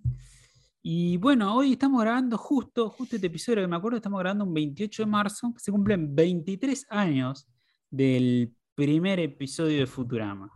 Y 0.83 1.17
bueno, 1.17 1.55
hoy 1.55 1.73
estamos 1.73 2.01
grabando 2.01 2.37
justo, 2.37 2.89
justo 2.89 3.15
este 3.15 3.27
episodio 3.27 3.61
que 3.63 3.67
me 3.67 3.75
acuerdo, 3.75 3.97
estamos 3.97 4.19
grabando 4.19 4.45
un 4.45 4.53
28 4.53 5.03
de 5.03 5.07
marzo, 5.07 5.51
que 5.53 5.59
se 5.59 5.71
cumplen 5.71 6.15
23 6.15 6.85
años 6.91 7.47
del 7.89 8.53
primer 8.77 9.19
episodio 9.19 9.79
de 9.79 9.87
Futurama. 9.87 10.51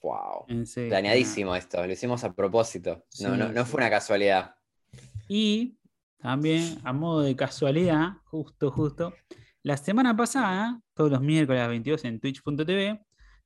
Wow. 0.00 0.46
Serio. 0.64 0.88
Planeadísimo 0.88 1.54
esto, 1.54 1.86
lo 1.86 1.92
hicimos 1.92 2.24
a 2.24 2.32
propósito. 2.32 3.04
No, 3.20 3.32
Sí, 3.32 3.38
no, 3.38 3.52
no 3.52 3.66
fue 3.66 3.82
una 3.82 3.90
casualidad. 3.90 4.54
Y 5.28 5.76
también, 6.16 6.78
a 6.84 6.94
modo 6.94 7.20
de 7.20 7.36
casualidad, 7.36 8.12
justo, 8.24 8.70
justo, 8.70 9.12
la 9.62 9.76
semana 9.76 10.16
pasada, 10.16 10.80
todos 10.94 11.10
los 11.10 11.20
miércoles 11.20 11.60
a 11.60 11.64
las 11.64 11.70
22 11.70 12.04
en 12.06 12.18
twitch.tv, 12.18 12.98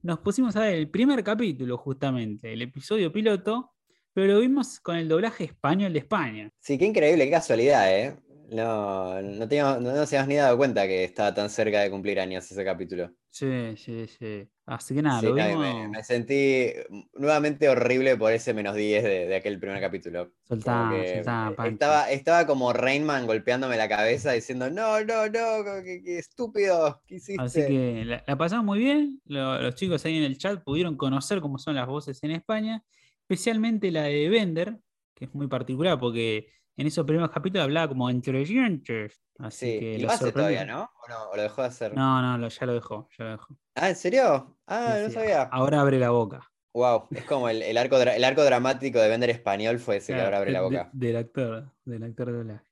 nos 0.03 0.21
pusimos 0.21 0.55
a 0.55 0.61
ver 0.61 0.75
el 0.75 0.89
primer 0.89 1.25
capítulo, 1.25 1.77
justamente, 1.77 2.53
el 2.53 2.63
episodio 2.63 3.13
piloto, 3.13 3.73
pero 4.13 4.35
lo 4.35 4.41
vimos 4.41 4.79
con 4.79 4.95
el 4.95 5.09
doblaje 5.09 5.43
español 5.43 5.93
de 5.93 5.99
España. 5.99 6.53
Sí, 6.61 6.79
qué 6.79 6.85
increíble, 6.85 7.25
qué 7.25 7.33
casualidad, 7.33 7.93
¿eh? 7.93 8.17
No, 8.53 9.21
no, 9.23 9.49
teníamos, 9.49 9.81
no 9.81 9.93
nos 9.93 10.09
habíamos 10.13 10.29
ni 10.29 10.37
dado 10.37 10.57
cuenta 10.57 10.87
que 10.87 11.05
estaba 11.05 11.35
tan 11.35 11.49
cerca 11.51 11.81
de 11.81 11.91
cumplir 11.91 12.21
años 12.21 12.51
ese 12.51 12.65
capítulo. 12.65 13.13
Sí, 13.31 13.77
sí, 13.77 14.07
sí. 14.07 14.49
Así 14.67 14.95
que 14.95 15.03
nada, 15.03 15.21
Sí, 15.21 15.27
lo 15.27 15.35
vimos. 15.35 15.59
me, 15.59 15.89
me 15.89 16.05
sentí 16.05 16.73
nuevamente 17.15 17.69
horrible 17.69 18.17
por 18.17 18.33
ese 18.33 18.55
menos 18.55 18.75
10 18.77 19.03
de, 19.03 19.27
de 19.27 19.37
aquel 19.37 19.59
primer 19.59 19.81
capítulo. 19.81 20.33
Soltá, 20.49 21.05
soltá, 21.07 21.53
Pancho. 21.57 21.75
estaba, 21.75 22.11
estaba 22.11 22.47
como 22.47 22.73
Rainman 22.73 23.27
golpeándome 23.27 23.77
la 23.77 23.89
cabeza 23.89 24.33
diciendo, 24.33 24.71
no, 24.71 25.03
no, 25.05 25.27
no, 25.29 25.83
qué, 25.85 26.03
qué 26.05 26.19
estúpido, 26.19 27.03
¿qué 27.07 27.17
hiciste? 27.17 27.43
Así 27.43 27.67
que 27.67 28.05
la, 28.05 28.23
la 28.27 28.37
pasamos 28.39 28.65
muy 28.65 28.79
bien. 28.79 29.21
Lo- 29.25 29.61
los 29.61 29.75
chicos 29.75 30.05
ahí 30.05 30.17
en 30.19 30.25
el 30.25 30.39
chat 30.39 30.63
pudieron 30.63 30.97
conocer 30.97 31.41
cómo 31.41 31.59
son 31.59 31.75
las 31.75 31.87
voces 31.87 32.23
en 32.23 32.31
España, 32.33 32.85
especialmente 33.23 33.91
la 33.91 34.05
de 34.05 34.29
Bender, 34.29 34.79
que 35.15 35.25
es 35.27 35.35
muy 35.35 35.49
particular 35.49 35.99
porque 35.99 36.49
en 36.77 36.87
esos 36.87 37.05
primeros 37.07 37.31
capítulos 37.31 37.65
hablaba 37.65 37.89
como 37.89 38.09
entre 38.11 38.45
dientes. 38.45 39.23
Así 39.39 39.73
Sí, 39.75 39.81
que 39.81 39.93
y 39.95 39.99
lo 39.99 40.11
hace 40.11 40.31
todavía, 40.33 40.65
¿no? 40.65 40.83
¿O 40.85 41.09
no? 41.09 41.31
¿O 41.33 41.37
lo 41.37 41.43
dejó 41.43 41.63
de 41.63 41.69
hacer? 41.69 41.95
No, 41.95 42.21
no, 42.23 42.39
lo- 42.39 42.49
ya 42.49 42.67
lo 42.67 42.75
dejó, 42.75 43.09
ya 43.19 43.25
lo 43.25 43.31
dejó. 43.33 43.57
Ah, 43.75 43.89
¿en 43.89 43.97
serio? 43.97 44.57
Ah, 44.67 44.97
Sí, 44.99 45.05
no 45.07 45.11
sabía. 45.11 45.43
Ahora 45.45 45.81
abre 45.81 45.99
la 45.99 46.11
boca. 46.11 46.49
Wow, 46.75 47.09
es 47.11 47.25
como 47.25 47.49
el, 47.51 47.63
el 47.63 47.77
arco, 47.77 47.97
dra- 47.99 48.15
el 48.17 48.25
arco 48.25 48.45
dramático 48.45 48.99
de 48.99 49.09
Vender 49.09 49.31
Español 49.31 49.79
fue 49.79 49.97
ese 49.97 50.15
que 50.15 50.21
ahora 50.23 50.39
abre 50.39 50.53
la 50.53 50.63
boca. 50.63 50.91
de- 50.93 51.07
del 51.07 51.17
actor, 51.17 51.71
del 51.85 52.03
actor 52.05 52.27
de 52.27 52.33
doblaje. 52.33 52.65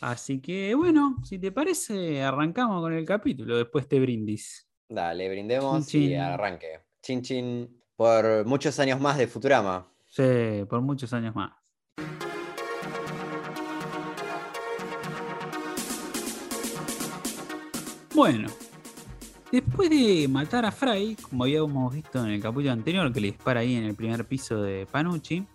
Así 0.00 0.40
que 0.40 0.74
bueno, 0.74 1.16
si 1.24 1.38
te 1.38 1.52
parece, 1.52 2.22
arrancamos 2.22 2.82
con 2.82 2.92
el 2.92 3.04
capítulo 3.04 3.56
después 3.56 3.88
de 3.88 4.00
brindis. 4.00 4.68
Dale, 4.88 5.28
brindemos 5.28 5.86
Chin, 5.86 6.02
y 6.02 6.08
chin. 6.08 6.20
arranque. 6.20 6.80
Chin 7.02 7.22
chin 7.22 7.82
por 7.94 8.44
muchos 8.44 8.78
años 8.80 9.00
más 9.00 9.16
de 9.18 9.26
Futurama. 9.28 9.88
Sí, 10.06 10.64
por 10.68 10.80
muchos 10.80 11.12
años 11.12 11.34
más. 11.34 11.52
Bueno, 18.18 18.48
después 19.52 19.88
de 19.90 20.26
matar 20.28 20.64
a 20.66 20.72
Fry, 20.72 21.14
como 21.22 21.44
habíamos 21.44 21.94
visto 21.94 22.18
en 22.26 22.32
el 22.32 22.42
capítulo 22.42 22.72
anterior, 22.72 23.12
que 23.12 23.20
le 23.20 23.28
dispara 23.28 23.60
ahí 23.60 23.76
en 23.76 23.84
el 23.84 23.94
primer 23.94 24.24
piso 24.26 24.60
de 24.60 24.86
Panucci, 24.90 25.46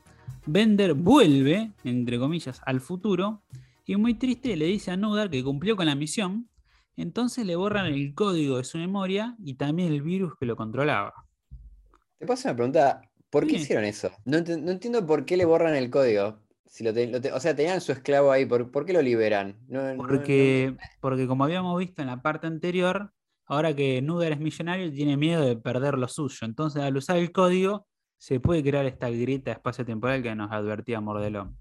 Bender 0.45 0.93
vuelve, 0.93 1.73
entre 1.83 2.17
comillas, 2.17 2.61
al 2.65 2.79
futuro 2.79 3.41
y 3.85 3.97
muy 3.97 4.13
triste 4.13 4.55
le 4.55 4.67
dice 4.67 4.91
a 4.91 4.95
Nudar 4.95 5.29
que 5.29 5.43
cumplió 5.43 5.75
con 5.75 5.87
la 5.87 5.95
misión. 5.95 6.47
Entonces 6.95 7.45
le 7.45 7.57
borran 7.57 7.87
el 7.87 8.15
código 8.15 8.55
de 8.59 8.63
su 8.63 8.77
memoria 8.77 9.35
y 9.43 9.55
también 9.55 9.91
el 9.91 10.01
virus 10.01 10.31
que 10.39 10.45
lo 10.45 10.55
controlaba. 10.55 11.13
Te 12.17 12.25
paso 12.25 12.47
una 12.47 12.55
pregunta, 12.55 13.01
¿por 13.29 13.45
qué 13.45 13.57
Sí. 13.57 13.63
hicieron 13.63 13.83
eso? 13.83 14.09
No, 14.23 14.37
ent- 14.37 14.61
no 14.61 14.71
entiendo 14.71 15.05
por 15.05 15.25
qué 15.25 15.35
le 15.35 15.43
borran 15.43 15.75
el 15.75 15.89
código. 15.89 16.39
Si 16.73 16.83
lo 16.83 16.91
te- 16.91 17.05
lo 17.05 17.21
te- 17.21 17.31
o 17.31 17.39
sea, 17.39 17.55
tenían 17.55 17.81
su 17.81 17.91
esclavo 17.91 18.31
ahí, 18.31 18.47
¿por, 18.47 18.71
por 18.71 18.83
qué 18.83 18.93
lo 18.93 19.01
liberan? 19.03 19.55
No- 19.67 19.83
no- 19.83 19.93
no- 19.93 20.07
Porque, 20.07 20.75
porque 21.01 21.27
como 21.27 21.43
habíamos 21.43 21.77
visto 21.77 22.01
en 22.01 22.07
la 22.07 22.23
parte 22.23 22.47
anterior, 22.47 23.11
ahora 23.45 23.75
que 23.75 24.01
Nuder 24.01 24.31
es 24.33 24.39
millonario, 24.39 24.91
tiene 24.91 25.15
miedo 25.15 25.45
de 25.45 25.55
perder 25.55 25.99
lo 25.99 26.07
suyo. 26.07 26.39
Entonces, 26.41 26.81
al 26.81 26.97
usar 26.97 27.17
el 27.17 27.31
código, 27.31 27.85
se 28.17 28.39
puede 28.39 28.63
crear 28.63 28.87
esta 28.87 29.07
grieta 29.11 29.51
espacio-temporal 29.51 30.23
que 30.23 30.33
nos 30.33 30.51
advertía 30.51 30.99
Mordelón. 30.99 31.55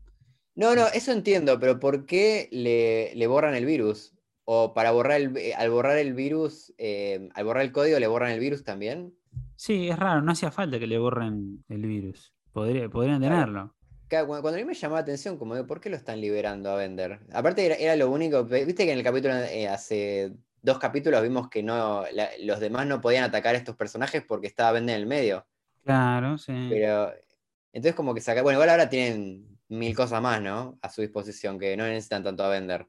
No, 0.55 0.75
no, 0.75 0.87
eso 0.87 1.13
entiendo, 1.13 1.61
pero 1.61 1.79
¿por 1.79 2.07
qué 2.07 2.49
le, 2.51 3.15
le 3.15 3.27
borran 3.27 3.55
el 3.55 3.67
virus? 3.67 4.15
O 4.45 4.73
para 4.73 4.93
borrar 4.93 5.21
el, 5.21 5.29
vi- 5.29 5.53
al 5.53 5.69
borrar 5.69 5.99
el 5.99 6.15
virus, 6.15 6.73
eh, 6.79 7.29
al 7.35 7.45
borrar 7.45 7.65
el 7.65 7.73
código, 7.73 7.99
¿le 7.99 8.07
borran 8.07 8.33
el 8.33 8.41
virus 8.41 8.65
también? 8.65 9.13
Sí, 9.57 9.91
es 9.91 9.99
raro, 9.99 10.23
no 10.23 10.33
hacía 10.33 10.51
falta 10.51 10.79
que 10.79 10.87
le 10.87 10.97
borren 10.97 11.63
el 11.69 11.83
virus. 11.85 12.33
Podría, 12.51 12.89
podrían 12.89 13.21
tenerlo. 13.21 13.75
Claro, 14.13 14.27
Cuando, 14.27 14.43
cuando 14.43 14.59
a 14.59 14.61
mí 14.61 14.67
me 14.67 14.75
llamaba 14.75 14.99
la 15.01 15.03
atención, 15.05 15.39
como 15.39 15.55
de, 15.55 15.65
¿por 15.65 15.81
qué 15.81 15.89
lo 15.89 15.97
están 15.97 16.21
liberando 16.21 16.71
a 16.71 16.77
Bender? 16.77 17.21
Aparte 17.33 17.65
era, 17.65 17.77
era 17.77 17.97
lo 17.97 18.11
único, 18.11 18.45
viste 18.45 18.85
que 18.85 18.93
en 18.93 18.99
el 18.99 19.05
capítulo, 19.05 19.35
eh, 19.37 19.67
hace 19.69 20.35
dos 20.61 20.79
capítulos 20.79 21.23
vimos 21.23 21.49
que 21.49 21.63
no, 21.63 22.05
la- 22.13 22.31
los 22.41 22.61
demás 22.61 22.87
no 22.87 23.01
podían 23.01 23.25
atacar 23.25 23.55
a 23.55 23.59
estos 23.59 23.75
personajes 23.77 24.23
porque 24.29 24.49
estaba 24.49 24.73
Bender 24.73 24.97
en 24.97 25.01
el 25.03 25.07
medio. 25.09 25.47
Claro, 25.85 26.39
sí. 26.39 26.53
Pero, 26.69 27.13
entonces 27.73 27.95
como 27.95 28.15
que 28.15 28.21
saca, 28.21 28.43
bueno, 28.43 28.57
igual 28.59 28.71
ahora 28.71 28.89
tienen 28.89 29.59
mil 29.69 29.95
cosas 29.97 30.21
más, 30.23 30.41
¿no? 30.43 30.79
A 30.83 30.91
su 30.91 31.03
disposición, 31.03 31.59
que 31.59 31.77
no 31.77 31.85
necesitan 31.87 32.23
tanto 32.25 32.45
a 32.45 32.49
Bender. 32.51 32.89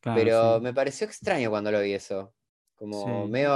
claro, 0.00 0.30
Pero 0.30 0.60
sí. 0.60 0.62
me 0.62 0.74
pareció 0.74 1.06
extraño 1.08 1.50
cuando 1.50 1.72
lo 1.72 1.80
vi 1.82 1.94
eso. 1.94 2.34
Como 2.76 3.28
Sí. 3.28 3.28
medio 3.28 3.52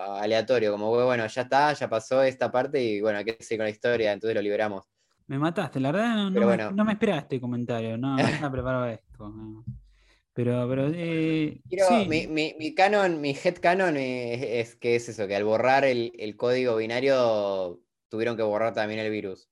aleatorio, 0.00 0.72
como 0.72 0.90
bueno, 1.06 1.26
ya 1.28 1.42
está, 1.42 1.72
ya 1.74 1.88
pasó 1.90 2.22
esta 2.24 2.52
parte 2.52 2.82
y 2.82 3.00
bueno, 3.02 3.18
hay 3.20 3.24
que 3.26 3.36
seguir 3.44 3.60
con 3.60 3.66
la 3.66 3.70
historia, 3.70 4.12
entonces 4.12 4.36
lo 4.36 4.42
liberamos. 4.42 4.93
Me 5.26 5.38
mataste, 5.38 5.80
la 5.80 5.90
verdad 5.92 6.16
no, 6.16 6.24
no 6.30 6.34
Pero 6.34 6.46
me, 6.46 6.56
bueno. 6.56 6.70
no 6.72 6.84
me 6.84 6.92
esperaba 6.92 7.20
este 7.20 7.40
comentario, 7.40 7.96
no, 7.96 8.14
no 8.16 8.18
estaba 8.20 8.52
preparado 8.52 8.86
esto. 8.86 9.28
no. 9.30 9.64
Pero, 10.34 10.68
pero 10.68 10.88
eh, 10.92 11.60
Quiero, 11.68 11.86
sí, 11.88 12.08
mi, 12.08 12.26
mi, 12.26 12.54
mi 12.58 12.74
canon, 12.74 13.20
mi 13.20 13.30
head 13.42 13.56
canon 13.60 13.96
es, 13.96 14.42
es 14.42 14.76
que 14.76 14.96
es 14.96 15.08
eso, 15.08 15.26
que 15.28 15.36
al 15.36 15.44
borrar 15.44 15.84
el, 15.84 16.12
el 16.18 16.36
código 16.36 16.76
binario 16.76 17.80
tuvieron 18.08 18.36
que 18.36 18.42
borrar 18.42 18.74
también 18.74 19.00
el 19.00 19.10
virus. 19.10 19.48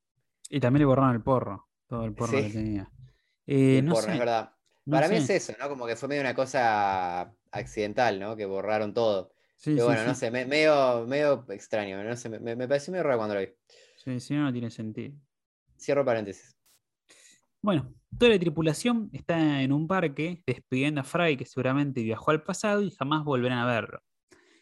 Y 0.51 0.61
también 0.61 0.81
le 0.81 0.87
borraron 0.87 1.15
el 1.15 1.23
porro, 1.23 1.69
todo 1.87 2.05
el 2.05 2.13
porro 2.13 2.37
Sí. 2.39 2.45
que 2.49 2.51
tenía. 2.51 2.89
Y 3.47 3.55
Eh, 3.55 3.79
el 3.79 3.85
no 3.85 3.93
porno, 3.95 4.07
sé, 4.07 4.13
es 4.13 4.19
verdad. 4.21 4.53
Para 4.89 5.09
mí 5.09 5.17
sé. 5.17 5.35
es 5.37 5.51
eso, 5.51 5.53
¿no? 5.61 5.69
Como 5.69 5.87
que 5.87 5.97
fue 5.97 6.09
medio 6.09 6.21
una 6.23 6.35
cosa 6.35 7.35
accidental, 7.51 8.21
¿no? 8.21 8.37
Que 8.37 8.47
borraron 8.47 8.95
todo. 8.95 9.33
Sí, 9.57 9.73
Pero 9.75 9.87
bueno, 9.87 10.05
no 10.05 10.15
sé, 10.15 10.31
me- 10.31 10.47
medio, 10.47 11.07
medio 11.07 11.45
extraño, 11.51 12.03
no 12.03 12.17
sé, 12.17 12.29
me, 12.29 12.57
me 12.57 12.69
pareció 12.69 12.93
medio 12.93 13.05
raro 13.05 13.19
cuando 13.19 13.35
lo 13.35 13.41
vi. 13.41 13.49
Sí, 13.97 14.21
sí, 14.21 14.35
no, 14.35 14.43
no 14.45 14.53
tiene 14.53 14.71
sentido. 14.71 15.15
Cierro 15.83 16.05
paréntesis. 16.05 16.57
Bueno, 17.61 17.93
toda 18.19 18.31
la 18.31 18.39
tripulación 18.39 19.11
está 19.13 19.63
en 19.63 19.73
un 19.73 19.87
parque 19.87 20.43
despidiendo 20.47 21.01
a 21.01 21.05
Fry, 21.05 21.37
que 21.37 21.45
seguramente 21.45 22.03
viajó 22.03 22.31
al 22.31 22.43
pasado 22.43 22.83
y 22.83 22.91
jamás 22.91 23.25
volverán 23.25 23.59
a 23.59 23.67
verlo. 23.67 24.01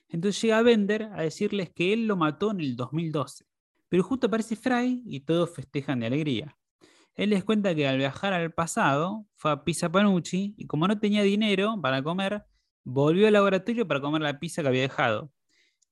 Entonces 0.08 0.40
llega 0.42 0.62
Bender 0.62 1.04
a 1.12 1.22
decirles 1.22 1.70
que 1.70 1.92
él 1.92 2.06
lo 2.06 2.16
mató 2.16 2.50
en 2.50 2.60
el 2.60 2.74
2012. 2.74 3.44
Pero 3.88 4.02
justo 4.02 4.26
aparece 4.26 4.56
Fry 4.56 5.02
y 5.06 5.20
todos 5.20 5.50
festejan 5.54 6.00
de 6.00 6.06
alegría. 6.06 6.56
Él 7.14 7.30
les 7.30 7.44
cuenta 7.44 7.74
que 7.74 7.86
al 7.86 7.98
viajar 7.98 8.32
al 8.32 8.52
pasado 8.52 9.26
fue 9.36 9.50
a 9.50 9.62
Pizza 9.62 9.90
Panucci 9.90 10.54
y 10.56 10.66
como 10.66 10.88
no 10.88 10.98
tenía 10.98 11.22
dinero 11.22 11.78
para 11.82 12.02
comer, 12.02 12.44
volvió 12.84 13.26
al 13.26 13.34
laboratorio 13.34 13.86
para 13.86 14.00
comer 14.00 14.22
la 14.22 14.38
pizza 14.38 14.62
que 14.62 14.68
había 14.68 14.82
dejado. 14.82 15.30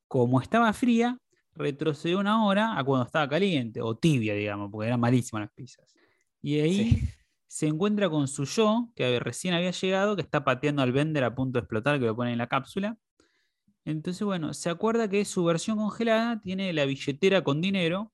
Como 0.07 0.41
estaba 0.41 0.73
fría, 0.73 1.19
retrocedió 1.59 2.19
una 2.19 2.45
hora 2.45 2.77
a 2.79 2.83
cuando 2.83 3.05
estaba 3.05 3.29
caliente, 3.29 3.81
o 3.81 3.95
tibia, 3.97 4.33
digamos, 4.33 4.71
porque 4.71 4.87
eran 4.87 4.99
malísimas 4.99 5.41
las 5.43 5.51
pizzas. 5.53 5.93
Y 6.41 6.59
ahí 6.59 6.89
Sí. 6.91 7.01
se 7.47 7.67
encuentra 7.67 8.09
con 8.09 8.27
su 8.27 8.45
yo, 8.45 8.91
que 8.95 9.19
recién 9.19 9.53
había 9.53 9.71
llegado, 9.71 10.15
que 10.15 10.21
está 10.23 10.43
pateando 10.43 10.81
al 10.81 10.91
Bender 10.91 11.23
a 11.23 11.35
punto 11.35 11.59
de 11.59 11.61
explotar, 11.61 11.99
que 11.99 12.05
lo 12.07 12.15
pone 12.15 12.31
en 12.31 12.37
la 12.39 12.47
cápsula. 12.47 12.97
Entonces, 13.85 14.23
bueno, 14.23 14.53
se 14.53 14.69
acuerda 14.69 15.09
que 15.09 15.25
su 15.25 15.43
versión 15.45 15.77
congelada 15.77 16.41
tiene 16.41 16.73
la 16.73 16.85
billetera 16.85 17.43
con 17.43 17.61
dinero. 17.61 18.13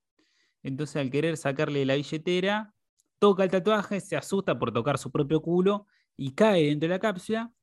Entonces, 0.63 0.97
al 0.97 1.11
querer 1.11 1.37
sacarle 1.37 1.85
la 1.85 1.95
billetera, 1.95 2.73
toca 3.19 3.43
el 3.43 3.51
tatuaje, 3.51 3.99
se 3.99 4.15
asusta 4.15 4.57
por 4.57 4.71
tocar 4.73 4.97
su 4.97 5.11
propio 5.11 5.41
culo 5.41 5.87
y 6.17 6.31
cae 6.31 6.65
dentro 6.67 6.87
de 6.87 6.95
la 6.95 6.99
cápsula 6.99 7.53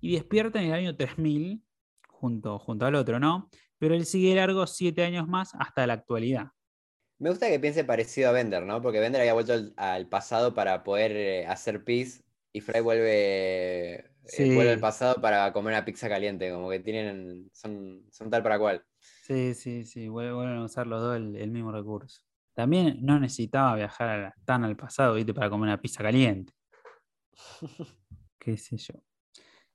y 0.00 0.12
despierta 0.14 0.60
en 0.62 0.68
el 0.68 0.72
año 0.74 0.96
3000, 0.96 1.62
junto, 2.08 2.58
junto 2.58 2.86
al 2.86 2.94
otro, 2.94 3.20
¿no? 3.20 3.50
Pero 3.78 3.94
él 3.94 4.06
sigue 4.06 4.34
largo 4.34 4.66
siete 4.66 5.04
años 5.04 5.26
más 5.28 5.52
hasta 5.58 5.86
la 5.86 5.94
actualidad. 5.94 6.48
Me 7.20 7.30
gusta 7.30 7.48
que 7.48 7.58
piense 7.58 7.84
parecido 7.84 8.28
a 8.28 8.32
Bender, 8.32 8.62
¿no? 8.64 8.80
Porque 8.80 9.00
Bender 9.00 9.20
había 9.20 9.32
vuelto 9.34 9.52
al, 9.52 9.74
al 9.76 10.08
pasado 10.08 10.54
para 10.54 10.84
poder 10.84 11.12
eh, 11.16 11.46
hacer 11.46 11.82
pis 11.84 12.22
y 12.52 12.60
Fry 12.60 12.80
vuelve, 12.80 13.94
eh, 13.96 14.54
vuelve 14.54 14.72
al 14.72 14.80
pasado 14.80 15.20
para 15.20 15.52
comer 15.52 15.74
una 15.74 15.84
pizza 15.84 16.08
caliente, 16.08 16.50
como 16.52 16.70
que 16.70 16.78
tienen, 16.80 17.50
son, 17.52 18.04
son 18.10 18.30
tal 18.30 18.42
para 18.42 18.58
cual. 18.58 18.84
Sí, 19.00 19.54
sí, 19.54 19.84
sí, 19.84 20.06
vuel- 20.06 20.34
vuelven 20.34 20.58
a 20.58 20.64
usar 20.64 20.86
los 20.86 21.00
dos 21.02 21.16
el, 21.16 21.34
el 21.36 21.50
mismo 21.50 21.72
recurso. 21.72 22.22
También 22.54 22.98
no 23.02 23.18
necesitaba 23.20 23.74
viajar 23.76 24.08
a 24.08 24.18
la- 24.18 24.34
tan 24.44 24.64
al 24.64 24.76
pasado, 24.76 25.14
¿viste? 25.14 25.34
Para 25.34 25.50
comer 25.50 25.68
una 25.68 25.80
pizza 25.80 26.02
caliente. 26.02 26.52
Qué 28.38 28.56
sé 28.56 28.76
yo. 28.76 28.94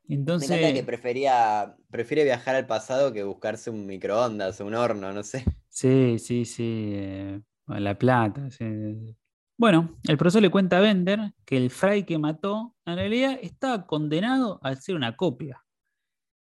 Me 0.07 0.15
Entonces, 0.15 0.49
encanta 0.51 0.73
que 0.73 0.83
prefería, 0.83 1.75
prefiere 1.89 2.23
viajar 2.23 2.55
al 2.55 2.67
pasado 2.67 3.13
que 3.13 3.23
buscarse 3.23 3.69
un 3.69 3.85
microondas, 3.85 4.59
un 4.59 4.73
horno, 4.75 5.13
no 5.13 5.23
sé. 5.23 5.43
sí, 5.69 6.19
sí, 6.19 6.45
sí, 6.45 6.91
eh, 6.95 7.41
La 7.67 7.97
Plata. 7.97 8.49
sí. 8.49 9.15
Bueno, 9.57 9.97
el 10.07 10.17
profesor 10.17 10.41
le 10.41 10.49
cuenta 10.49 10.77
a 10.79 10.81
Bender 10.81 11.33
que 11.45 11.55
el 11.57 11.69
Fry 11.69 12.03
que 12.03 12.17
mató 12.17 12.75
en 12.85 12.95
realidad 12.95 13.37
estaba 13.41 13.85
condenado 13.85 14.59
a 14.63 14.75
ser 14.75 14.95
una 14.95 15.15
copia. 15.15 15.63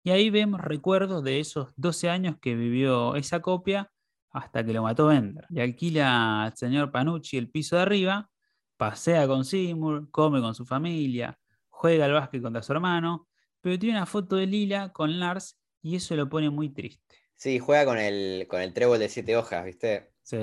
Y 0.03 0.11
ahí 0.11 0.29
vemos 0.29 0.61
recuerdos 0.61 1.23
de 1.25 1.41
esos 1.41 1.69
12 1.77 2.11
años 2.11 2.37
que 2.41 2.55
vivió 2.55 3.15
esa 3.17 3.41
copia 3.41 3.91
hasta 4.31 4.65
que 4.65 4.73
lo 4.73 4.83
mató 4.83 5.07
Bender. 5.07 5.47
Le 5.49 5.63
alquila 5.63 6.45
al 6.45 6.57
señor 6.57 6.91
Panucci 6.91 7.39
el 7.39 7.49
piso 7.49 7.77
de 7.77 7.83
arriba, 7.83 8.29
pasea 8.77 9.27
con 9.27 9.45
Seymour, 9.45 10.11
come 10.11 10.41
con 10.41 10.55
su 10.55 10.67
familia, 10.67 11.39
juega 11.71 12.05
al 12.05 12.13
básquet 12.13 12.43
contra 12.43 12.61
su 12.63 12.73
hermano, 12.73 13.29
pero 13.67 13.81
tiene 13.81 13.97
una 13.97 14.07
foto 14.07 14.37
de 14.37 14.47
Lila 14.47 14.93
con 14.93 15.19
Lars 15.19 15.59
y 15.83 15.97
eso 15.97 16.15
lo 16.15 16.29
pone 16.29 16.51
muy 16.51 16.69
triste. 16.69 17.17
Sí, 17.35 17.59
juega 17.59 17.85
con 17.85 17.99
el, 17.99 18.47
con 18.49 18.61
el 18.61 18.73
trébol 18.73 19.01
de 19.01 19.09
siete 19.09 19.37
hojas, 19.37 19.65
¿viste? 19.65 20.13
Sí, 20.23 20.39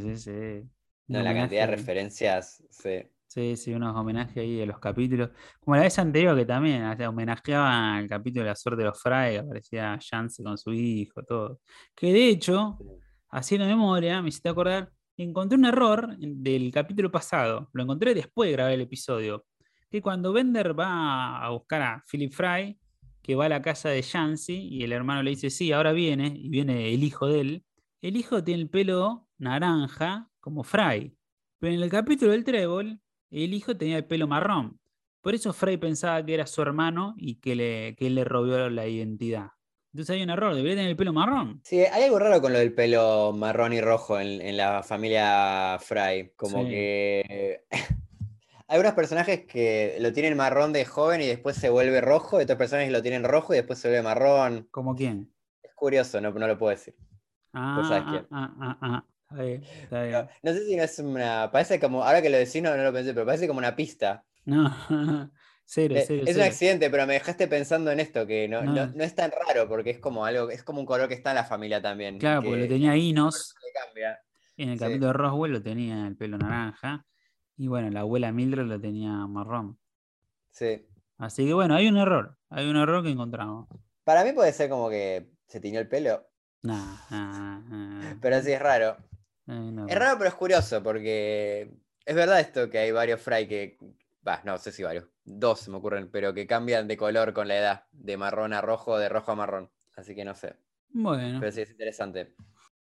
sí, 0.00 0.16
sí. 0.16 0.70
No, 1.08 1.20
la 1.20 1.34
cantidad 1.34 1.62
de 1.62 1.74
referencias, 1.74 2.62
sí. 2.70 3.10
Sí, 3.26 3.56
sí, 3.56 3.74
unos 3.74 3.96
homenajes 3.96 4.36
ahí 4.36 4.54
de 4.54 4.66
los 4.66 4.78
capítulos. 4.78 5.30
Como 5.58 5.74
la 5.74 5.82
vez 5.82 5.98
anterior 5.98 6.36
que 6.36 6.44
también 6.44 6.84
o 6.84 6.96
sea, 6.96 7.08
homenajeaban 7.08 7.96
al 7.96 8.08
capítulo 8.08 8.44
de 8.44 8.50
la 8.50 8.54
suerte 8.54 8.82
de 8.82 8.88
los 8.88 9.02
Fry, 9.02 9.32
que 9.32 9.38
aparecía 9.38 9.98
Chance 9.98 10.40
con 10.40 10.56
su 10.56 10.72
hijo, 10.72 11.24
todo. 11.24 11.60
Que 11.96 12.12
de 12.12 12.28
hecho, 12.28 12.78
haciendo 13.30 13.66
memoria, 13.66 14.22
me 14.22 14.28
hiciste 14.28 14.48
acordar, 14.48 14.92
encontré 15.16 15.58
un 15.58 15.64
error 15.64 16.16
del 16.16 16.70
capítulo 16.70 17.10
pasado. 17.10 17.68
Lo 17.72 17.82
encontré 17.82 18.14
después 18.14 18.46
de 18.46 18.52
grabar 18.52 18.74
el 18.74 18.82
episodio. 18.82 19.44
Que 19.90 20.00
cuando 20.00 20.32
Bender 20.32 20.78
va 20.78 21.44
a 21.44 21.50
buscar 21.50 21.82
a 21.82 22.04
Philip 22.10 22.32
Fry, 22.32 22.78
que 23.22 23.34
va 23.34 23.46
a 23.46 23.48
la 23.48 23.60
casa 23.62 23.88
de 23.90 24.02
Yancy, 24.02 24.68
y 24.70 24.84
el 24.84 24.92
hermano 24.92 25.22
le 25.22 25.30
dice, 25.30 25.50
sí, 25.50 25.72
ahora 25.72 25.92
viene, 25.92 26.32
y 26.36 26.48
viene 26.48 26.92
el 26.94 27.02
hijo 27.04 27.26
de 27.26 27.40
él. 27.40 27.64
El 28.00 28.16
hijo 28.16 28.42
tiene 28.42 28.62
el 28.62 28.70
pelo 28.70 29.28
naranja, 29.38 30.30
como 30.40 30.62
Fry. 30.62 31.14
Pero 31.58 31.74
en 31.74 31.82
el 31.82 31.90
capítulo 31.90 32.32
del 32.32 32.44
trébol, 32.44 33.00
el 33.30 33.52
hijo 33.54 33.76
tenía 33.76 33.96
el 33.98 34.06
pelo 34.06 34.26
marrón. 34.26 34.78
Por 35.22 35.34
eso 35.34 35.52
Fry 35.52 35.76
pensaba 35.76 36.24
que 36.24 36.32
era 36.34 36.46
su 36.46 36.62
hermano 36.62 37.14
y 37.18 37.40
que, 37.40 37.54
le, 37.54 37.94
que 37.96 38.06
él 38.06 38.14
le 38.14 38.24
robó 38.24 38.70
la 38.70 38.86
identidad. 38.86 39.48
Entonces 39.92 40.14
hay 40.16 40.22
un 40.22 40.30
error, 40.30 40.54
debería 40.54 40.76
tener 40.76 40.90
el 40.90 40.96
pelo 40.96 41.12
marrón. 41.12 41.60
Sí, 41.64 41.80
hay 41.80 42.04
algo 42.04 42.18
raro 42.20 42.40
con 42.40 42.52
lo 42.52 42.58
del 42.60 42.72
pelo 42.72 43.32
marrón 43.36 43.72
y 43.72 43.80
rojo 43.80 44.18
en, 44.20 44.40
en 44.40 44.56
la 44.56 44.82
familia 44.82 45.78
Fry. 45.80 46.32
Como 46.36 46.62
Sí. 46.62 46.70
que 46.70 47.64
hay 48.70 48.78
unos 48.78 48.94
personajes 48.94 49.46
que 49.46 49.96
lo 49.98 50.12
tienen 50.12 50.36
marrón 50.36 50.72
de 50.72 50.84
joven 50.84 51.20
y 51.20 51.26
después 51.26 51.56
se 51.56 51.68
vuelve 51.70 52.00
rojo, 52.00 52.38
y 52.40 52.44
otros 52.44 52.56
personajes 52.56 52.88
que 52.88 52.92
lo 52.92 53.02
tienen 53.02 53.24
rojo 53.24 53.52
y 53.52 53.56
después 53.56 53.80
se 53.80 53.88
vuelve 53.88 54.02
marrón. 54.02 54.68
¿Como 54.70 54.94
quién? 54.94 55.28
Es 55.60 55.74
curioso, 55.74 56.20
no, 56.20 56.30
no 56.30 56.46
lo 56.46 56.56
puedo 56.56 56.70
decir. 56.70 56.94
Ah, 57.52 57.82
sabes 57.88 58.04
ah, 58.06 58.10
quién. 58.10 58.26
ah, 58.30 58.54
ah, 58.60 58.78
ah. 58.80 59.04
Está 59.30 59.42
bien, 59.42 59.62
está 59.64 59.96
No, 60.02 60.06
bien. 60.08 60.28
no 60.42 60.52
sé 60.52 60.66
si 60.66 60.76
no 60.76 60.82
es 60.84 60.98
una. 61.00 61.50
Parece 61.50 61.80
como. 61.80 62.04
Ahora 62.04 62.22
que 62.22 62.30
lo 62.30 62.38
decís, 62.38 62.62
no, 62.62 62.76
no 62.76 62.84
lo 62.84 62.92
pensé, 62.92 63.12
pero 63.12 63.26
parece 63.26 63.48
como 63.48 63.58
una 63.58 63.74
pista. 63.74 64.24
No, 64.44 64.72
cero, 65.64 65.94
Eh, 65.98 66.04
cero, 66.06 66.24
es 66.26 66.36
un 66.36 66.42
accidente, 66.42 66.90
pero 66.90 67.06
me 67.08 67.14
dejaste 67.14 67.48
pensando 67.48 67.90
en 67.90 67.98
esto, 67.98 68.24
que 68.24 68.46
no, 68.46 68.62
no- 68.62 68.86
No. 68.86 69.04
es 69.04 69.14
tan 69.16 69.32
raro, 69.32 69.68
porque 69.68 69.90
es 69.90 69.98
como 69.98 70.24
algo, 70.24 70.48
es 70.48 70.62
como 70.62 70.78
un 70.78 70.86
color 70.86 71.08
que 71.08 71.14
está 71.14 71.30
en 71.30 71.36
la 71.36 71.44
familia 71.44 71.82
también. 71.82 72.18
Claro, 72.18 72.40
que 72.42 72.48
porque 72.48 72.62
lo 72.62 72.68
tenía 72.68 72.96
Inos. 72.96 73.54
En 74.56 74.68
el 74.68 74.78
Sí. 74.78 74.84
capítulo 74.84 75.06
de 75.08 75.12
Roswell 75.14 75.52
lo 75.52 75.62
tenía 75.62 76.06
el 76.06 76.16
pelo 76.16 76.38
naranja. 76.38 77.04
Y 77.60 77.68
bueno, 77.68 77.90
la 77.90 78.00
abuela 78.00 78.32
Mildred 78.32 78.64
lo 78.64 78.80
tenía 78.80 79.10
marrón. 79.26 79.78
Sí. 80.50 80.86
Así 81.18 81.44
que 81.46 81.52
bueno, 81.52 81.74
hay 81.74 81.88
un 81.88 81.98
error. 81.98 82.38
Hay 82.48 82.66
un 82.66 82.76
error 82.76 83.02
que 83.04 83.10
encontramos. 83.10 83.68
Para 84.02 84.24
mí 84.24 84.32
puede 84.32 84.50
ser 84.54 84.70
como 84.70 84.88
que 84.88 85.30
se 85.46 85.60
tiñó 85.60 85.78
el 85.78 85.86
pelo, 85.86 86.26
Nah, 86.62 86.96
nah, 87.10 87.60
nah, 87.60 88.14
pero 88.22 88.40
sí 88.40 88.52
es 88.52 88.62
raro. 88.62 88.96
eh, 89.46 89.52
no. 89.72 89.86
Es 89.86 89.98
raro, 89.98 90.16
pero 90.16 90.28
es 90.30 90.34
curioso, 90.36 90.82
porque 90.82 91.70
es 92.06 92.14
verdad 92.14 92.40
esto 92.40 92.70
que 92.70 92.78
hay 92.78 92.92
varios 92.92 93.20
fry 93.20 93.46
que. 93.46 93.76
Va, 94.26 94.40
no 94.46 94.56
sé 94.56 94.72
si 94.72 94.82
varios. 94.82 95.04
Dos 95.24 95.60
se 95.60 95.70
me 95.70 95.76
ocurren, 95.76 96.10
pero 96.10 96.32
que 96.32 96.46
cambian 96.46 96.88
de 96.88 96.96
color 96.96 97.34
con 97.34 97.46
la 97.46 97.58
edad. 97.58 97.84
De 97.92 98.16
marrón 98.16 98.54
a 98.54 98.62
rojo, 98.62 98.96
de 98.98 99.10
rojo 99.10 99.32
a 99.32 99.36
marrón. 99.36 99.70
Así 99.96 100.14
que 100.14 100.24
no 100.24 100.34
sé. 100.34 100.56
Bueno, 100.88 101.40
Pero 101.40 101.52
sí 101.52 101.60
es 101.60 101.70
interesante. 101.70 102.34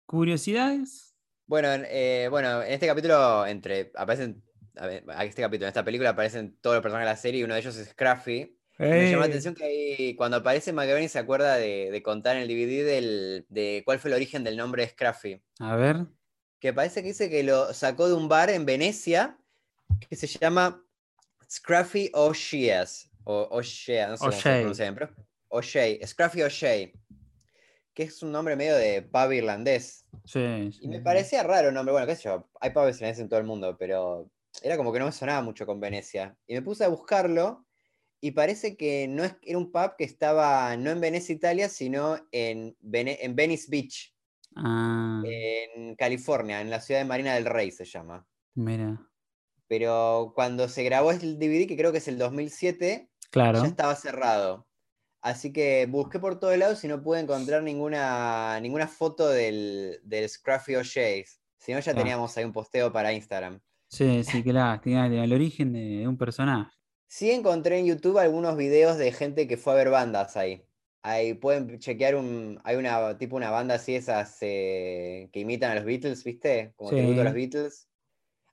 curiosidades. 0.06 1.16
Bueno, 1.48 1.72
en, 1.74 1.86
eh, 1.88 2.28
bueno, 2.30 2.62
en 2.62 2.74
este 2.74 2.86
capítulo, 2.86 3.44
entre. 3.48 3.92
aparecen. 3.96 4.44
A 4.80 4.88
ver, 4.88 5.04
a 5.08 5.26
este 5.26 5.42
capítulo, 5.42 5.66
en 5.66 5.70
esta 5.70 5.84
película 5.84 6.10
aparecen 6.10 6.58
todos 6.62 6.76
los 6.76 6.84
personajes 6.84 7.08
de 7.08 7.14
la 7.14 7.18
serie 7.18 7.42
y 7.42 7.44
uno 7.44 7.54
de 7.54 7.60
ellos 7.60 7.76
es 7.78 7.90
Scruffy. 7.90 8.58
Me 8.78 9.10
llama 9.10 9.22
la 9.22 9.30
atención 9.30 9.56
que 9.56 9.64
ahí, 9.64 10.16
cuando 10.16 10.38
aparece 10.38 10.72
McGavin 10.72 11.10
se 11.10 11.18
acuerda 11.18 11.56
de, 11.56 11.90
de 11.92 12.04
contar 12.04 12.36
en 12.36 12.44
el 12.44 12.48
DVD 12.48 12.86
del, 12.86 13.46
de 13.50 13.82
cuál 13.84 13.98
fue 13.98 14.12
el 14.12 14.16
origen 14.16 14.44
del 14.44 14.56
nombre 14.56 14.84
de 14.84 14.90
Scruffy. 14.90 15.42
A 15.60 15.76
ver. 15.76 16.06
Que 16.60 16.74
parece 16.74 17.02
que 17.02 17.10
dice 17.10 17.30
que 17.30 17.44
lo 17.44 17.74
sacó 17.74 18.08
de 18.08 18.14
un 18.14 18.30
bar 18.30 18.50
en 18.50 18.66
Venecia 18.66 19.38
que 20.08 20.16
se 20.16 20.28
llama 20.28 20.84
Scruffy 21.50 22.12
O'Shea's. 22.14 23.10
O 23.24 23.48
O'Shea, 23.52 24.08
no 24.08 24.18
sé 24.18 24.20
cómo 24.20 24.32
se 24.32 24.42
pronuncia 24.42 24.94
pero. 24.94 25.10
O'Shea, 25.50 26.06
Scruffy 26.06 26.44
O'Shea. 26.44 26.92
Que 27.94 28.04
es 28.04 28.22
un 28.22 28.32
nombre 28.32 28.56
medio 28.56 28.76
de 28.76 29.02
pub 29.02 29.32
irlandés. 29.32 30.06
Sí, 30.24 30.70
Y 30.82 30.88
me 30.88 31.02
parecía 31.02 31.42
raro 31.44 31.70
el 31.70 31.74
nombre. 31.74 31.94
Bueno, 31.94 32.08
qué 32.08 32.16
sé 32.16 32.24
yo, 32.26 32.48
hay 32.62 32.70
pubs 32.70 32.98
irlandeses 32.98 33.20
en 33.20 33.30
todo 33.30 33.40
el 33.40 33.46
mundo, 33.46 33.76
pero 33.78 34.30
era 34.62 34.78
como 34.78 34.92
que 34.94 35.00
no 35.00 35.06
me 35.06 35.12
sonaba 35.12 35.42
mucho 35.42 35.66
con 35.66 35.80
Venecia. 35.80 36.38
Y 36.48 36.54
me 36.56 36.62
puse 36.62 36.84
a 36.84 36.88
buscarlo 36.90 37.66
y 38.20 38.32
parece 38.32 38.76
que 38.78 39.08
no 39.08 39.24
es, 39.24 39.36
era 39.44 39.58
un 39.58 39.72
pub 39.72 39.96
que 39.98 40.04
estaba 40.04 40.76
no 40.78 40.90
en 40.92 41.00
Venecia, 41.02 41.34
Italia, 41.36 41.70
sino 41.70 42.18
en, 42.32 42.76
Vene- 42.82 43.18
en 43.22 43.36
Venice 43.36 43.68
Beach, 43.70 44.14
Ah, 44.56 45.22
en 45.26 45.96
California, 45.96 46.62
en 46.62 46.70
la 46.72 46.82
ciudad 46.82 47.02
de 47.02 47.06
Marina 47.06 47.36
del 47.36 47.46
Rey 47.46 47.70
se 47.72 47.86
llama. 47.86 48.28
mira. 48.56 49.04
Pero 49.68 50.32
cuando 50.34 50.70
se 50.70 50.84
grabó 50.84 51.12
el 51.12 51.38
DVD, 51.38 51.68
que 51.68 51.76
creo 51.78 51.92
que 51.92 51.98
es 51.98 52.08
el 52.08 52.18
2007, 52.18 53.10
Claro. 53.30 53.62
ya 53.62 53.68
estaba 53.68 53.96
cerrado. 53.96 54.66
Así 55.22 55.52
que 55.52 55.86
busqué 55.88 56.20
por 56.20 56.40
todos 56.40 56.58
lados 56.58 56.84
y 56.84 56.88
no 56.88 57.04
pude 57.04 57.20
encontrar 57.20 57.62
ninguna, 57.64 58.60
ninguna 58.62 58.88
foto 58.88 59.28
del, 59.28 60.00
del 60.04 60.30
Scruffy 60.30 60.76
O'Shea. 60.76 61.24
Si 61.60 61.74
no, 61.74 61.80
ya 61.80 61.84
Claro. 61.84 61.98
teníamos 62.00 62.38
ahí 62.38 62.46
un 62.46 62.54
posteo 62.54 62.94
para 62.94 63.12
Instagram. 63.12 63.60
Sí, 63.90 64.24
sí, 64.24 64.44
qué 64.44 64.54
lástima, 64.54 65.08
el 65.08 65.34
origen 65.34 65.74
de 65.74 66.08
un 66.08 66.18
personaje. 66.18 66.72
Sí 67.08 67.32
encontré 67.32 67.80
en 67.80 67.86
YouTube 67.86 68.18
algunos 68.18 68.58
videos 68.58 68.98
de 68.98 69.12
gente 69.12 69.48
que 69.48 69.58
fue 69.58 69.74
a 69.74 69.76
ver 69.78 69.90
bandas 69.90 70.36
ahí. 70.38 70.66
Ahí 71.02 71.34
pueden 71.36 71.80
chequear 71.80 72.16
un. 72.16 72.60
Hay 72.64 72.76
una 72.76 73.18
tipo 73.18 73.36
una 73.38 73.50
banda 73.50 73.76
así, 73.76 73.96
esas 73.96 74.38
eh, 74.42 75.30
que 75.32 75.40
imitan 75.40 75.72
a 75.72 75.76
los 75.76 75.86
Beatles, 75.86 76.24
¿viste? 76.24 76.74
Como 76.76 76.90
Sí. 76.90 76.96
tributo 76.96 77.22
a 77.22 77.24
los 77.24 77.34
Beatles. 77.34 77.88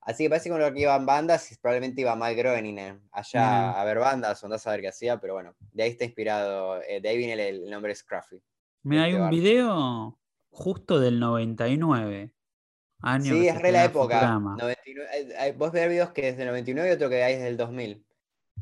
Así 0.02 0.24
que 0.24 0.30
parece 0.30 0.46
que 0.50 0.52
con 0.52 0.60
lo 0.62 0.72
que 0.74 0.80
iban 0.82 1.06
bandas, 1.06 1.58
probablemente 1.62 2.02
iba 2.02 2.16
Mike 2.16 2.36
Groening 2.42 2.78
eh, 2.78 3.00
allá 3.12 3.80
a 3.80 3.84
ver 3.84 3.98
bandas, 4.00 4.42
o 4.42 4.46
andás 4.46 4.66
a 4.66 4.72
ver 4.72 4.82
qué 4.82 4.88
hacía, 4.88 5.20
pero 5.20 5.34
bueno, 5.34 5.56
de 5.72 5.84
ahí 5.84 5.90
está 5.92 6.04
inspirado, 6.04 6.82
eh, 6.82 7.00
de 7.00 7.08
ahí 7.10 7.18
viene 7.18 7.34
el, 7.34 7.40
el 7.64 7.70
nombre 7.70 7.94
Scruffy. 7.94 8.42
Mira, 8.82 9.04
hay 9.04 9.14
Este 9.14 9.18
un 9.18 9.28
bar. 9.28 9.30
video 9.30 10.20
justo 10.50 11.00
del 11.00 11.18
99. 11.18 12.33
Año 13.04 13.34
Sí, 13.34 13.48
es 13.48 13.60
re 13.60 13.70
la 13.70 13.84
época. 13.84 14.14
Futurama. 14.14 14.56
99, 14.56 15.08
eh, 15.38 15.54
vos 15.56 15.72
ves 15.72 15.88
videos 15.88 16.12
que 16.12 16.22
desde 16.22 16.42
el 16.42 16.48
99 16.48 16.88
y 16.88 16.92
otro 16.92 17.08
que 17.10 17.22
hay 17.22 17.34
desde 17.34 17.48
el 17.48 17.56
2000. 17.56 18.06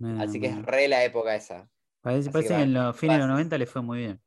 Mirá, 0.00 0.22
Así 0.22 0.40
que 0.40 0.48
es 0.48 0.62
re 0.62 0.88
la 0.88 1.04
época 1.04 1.34
esa. 1.36 1.68
Parece, 2.00 2.30
que 2.30 2.38
en 2.54 2.74
los 2.74 2.96
fines 2.96 3.16
de 3.16 3.18
los 3.20 3.28
pases. 3.28 3.28
90 3.28 3.58
le 3.58 3.66
fue 3.66 3.82
muy 3.82 3.98
bien. 4.00 4.20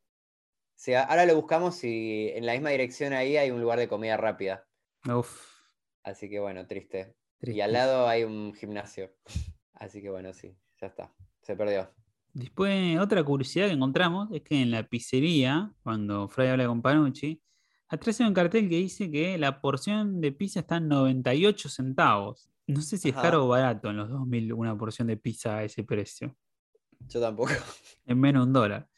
Sí, 0.75 0.93
ahora 0.93 1.25
lo 1.25 1.35
buscamos 1.35 1.83
y 1.83 2.29
en 2.33 2.45
la 2.45 2.53
misma 2.53 2.69
dirección 2.69 3.11
ahí 3.13 3.35
hay 3.35 3.51
un 3.51 3.59
lugar 3.59 3.77
de 3.79 3.87
comida 3.89 4.15
rápida. 4.15 4.65
Uf, 5.05 5.55
Así 6.03 6.29
que 6.29 6.39
bueno, 6.39 6.65
triste. 6.67 7.15
Y 7.41 7.59
al 7.61 7.73
lado 7.73 8.07
hay 8.07 8.23
un 8.23 8.53
gimnasio. 8.53 9.11
Así 9.73 10.01
que 10.01 10.09
bueno, 10.09 10.31
sí, 10.33 10.55
ya 10.79 10.87
está. 10.87 11.13
Se 11.41 11.55
perdió. 11.55 11.89
Después, 12.31 12.99
otra 12.99 13.23
curiosidad 13.23 13.67
que 13.67 13.73
encontramos 13.73 14.29
es 14.31 14.41
que 14.41 14.61
en 14.61 14.71
la 14.71 14.83
pizzería, 14.83 15.71
cuando 15.83 16.27
Fray 16.27 16.49
habla 16.49 16.67
con 16.67 16.81
Panucci, 16.81 17.41
atrás 17.87 18.19
hay 18.21 18.27
un 18.27 18.33
cartel 18.33 18.69
que 18.69 18.77
dice 18.77 19.09
que 19.11 19.37
la 19.37 19.61
porción 19.61 20.21
de 20.21 20.31
pizza 20.31 20.61
está 20.61 20.77
en 20.77 20.87
98 20.87 21.69
centavos. 21.69 22.49
No 22.67 22.81
sé 22.81 22.97
si 22.97 23.09
es 23.09 23.15
caro 23.15 23.45
o 23.45 23.47
barato 23.49 23.91
en 23.91 23.97
los 23.97 24.09
2000 24.09 24.53
una 24.53 24.77
porción 24.77 25.07
de 25.07 25.17
pizza 25.17 25.57
a 25.57 25.63
ese 25.63 25.83
precio, 25.83 26.35
Yo 27.07 27.21
tampoco. 27.21 27.51
en 28.05 28.19
menos 28.19 28.43
de 28.43 28.47
un 28.47 28.53
dólar. 28.53 28.89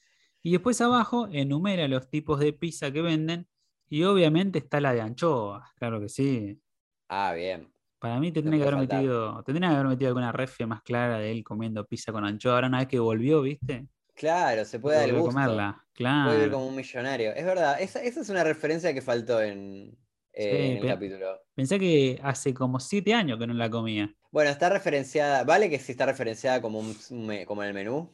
Y 0.42 0.52
después 0.52 0.80
abajo 0.80 1.28
enumera 1.32 1.88
los 1.88 2.10
tipos 2.10 2.40
de 2.40 2.54
pizza 2.54 2.92
que 2.92 3.02
venden 3.02 3.48
y 3.90 4.04
obviamente 4.04 4.60
está 4.60 4.80
la 4.80 4.94
de 4.94 5.02
anchoas, 5.02 5.70
claro 5.76 6.00
que 6.00 6.10
sí. 6.10 6.62
Ah, 7.10 7.34
bien. 7.34 7.72
Para 8.00 8.20
mí 8.20 8.32
tendría 8.32 8.60
que 8.60 8.64
puede 8.64 8.76
haber 8.76 8.88
faltar. 8.88 9.00
metido, 9.00 9.44
tendría 9.44 9.70
que 9.70 9.76
haber 9.76 9.88
metido 9.88 10.08
alguna 10.10 10.32
refia 10.32 10.68
más 10.68 10.82
clara 10.84 11.18
de 11.18 11.32
él 11.32 11.44
comiendo 11.44 11.86
pizza 11.86 12.12
con 12.12 12.24
anchoa. 12.26 12.56
Ahora 12.56 12.68
una 12.68 12.80
vez 12.80 12.88
que 12.88 13.00
volvió, 13.00 13.42
¿viste? 13.42 13.88
Claro, 14.18 14.66
se 14.66 14.80
puede 14.80 14.98
dar 14.98 15.06
el 15.10 15.12
Volvió 15.16 15.24
a 15.24 15.26
gusto. 15.28 15.42
comerla. 15.42 15.86
Puede 15.96 16.36
vivir 16.36 16.50
Claro. 16.50 16.52
como 16.52 16.68
un 16.68 16.76
millonario. 16.76 17.32
Es 17.36 17.46
verdad, 17.46 17.80
esa, 17.82 18.02
esa 18.04 18.22
es 18.22 18.30
una 18.30 18.44
referencia 18.44 18.94
que 18.94 19.02
faltó 19.02 19.42
en, 19.42 19.98
eh, 20.34 20.52
Sí, 20.52 20.72
en 20.72 20.78
el 20.78 20.88
capítulo. 20.88 21.40
Pensé 21.56 21.80
que 21.80 22.20
hace 22.24 22.54
como 22.54 22.80
siete 22.80 23.14
años 23.14 23.38
que 23.40 23.46
no 23.48 23.54
la 23.54 23.70
comía. 23.70 24.12
Bueno, 24.32 24.50
está 24.50 24.70
referenciada, 24.70 25.44
vale 25.44 25.70
que 25.70 25.80
sí 25.80 25.92
está 25.92 26.06
referenciada 26.08 26.62
como, 26.62 26.80
un, 26.80 26.96
como 27.46 27.62
en 27.64 27.68
el 27.70 27.74
menú. 27.76 28.12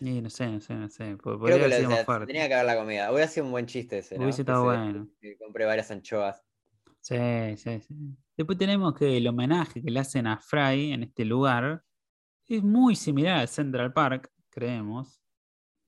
Y 0.00 0.20
no 0.20 0.28
sé, 0.30 0.48
no 0.48 0.60
sé, 0.60 0.74
no 0.74 0.88
sé. 0.88 1.16
po- 1.16 1.38
Creo 1.38 1.38
Podría 1.38 1.68
que 1.78 1.82
lo, 1.82 1.90
más 1.90 2.04
fuerte. 2.04 2.26
tenía 2.26 2.48
que 2.48 2.54
haber 2.54 2.66
la 2.66 2.76
comida. 2.76 3.10
Hubiera 3.12 3.28
sido 3.28 3.46
un 3.46 3.52
buen 3.52 3.66
chiste 3.66 3.98
ese, 3.98 4.16
¿no? 4.18 4.24
Hubiese 4.24 4.42
estado 4.42 4.64
bueno. 4.64 5.08
compré 5.38 5.64
varias 5.66 5.90
anchoas. 5.90 6.42
Sí, 7.00 7.16
sí, 7.56 7.80
sí. 7.80 7.94
Después 8.36 8.58
tenemos 8.58 8.94
que 8.94 9.16
el 9.18 9.26
homenaje 9.28 9.82
que 9.82 9.90
le 9.90 10.00
hacen 10.00 10.26
a 10.26 10.38
Fry 10.38 10.92
en 10.92 11.02
este 11.04 11.24
lugar 11.24 11.82
es 12.48 12.62
muy 12.62 12.96
similar 12.96 13.38
al 13.40 13.48
Central 13.48 13.92
Park, 13.92 14.30
creemos. 14.50 15.23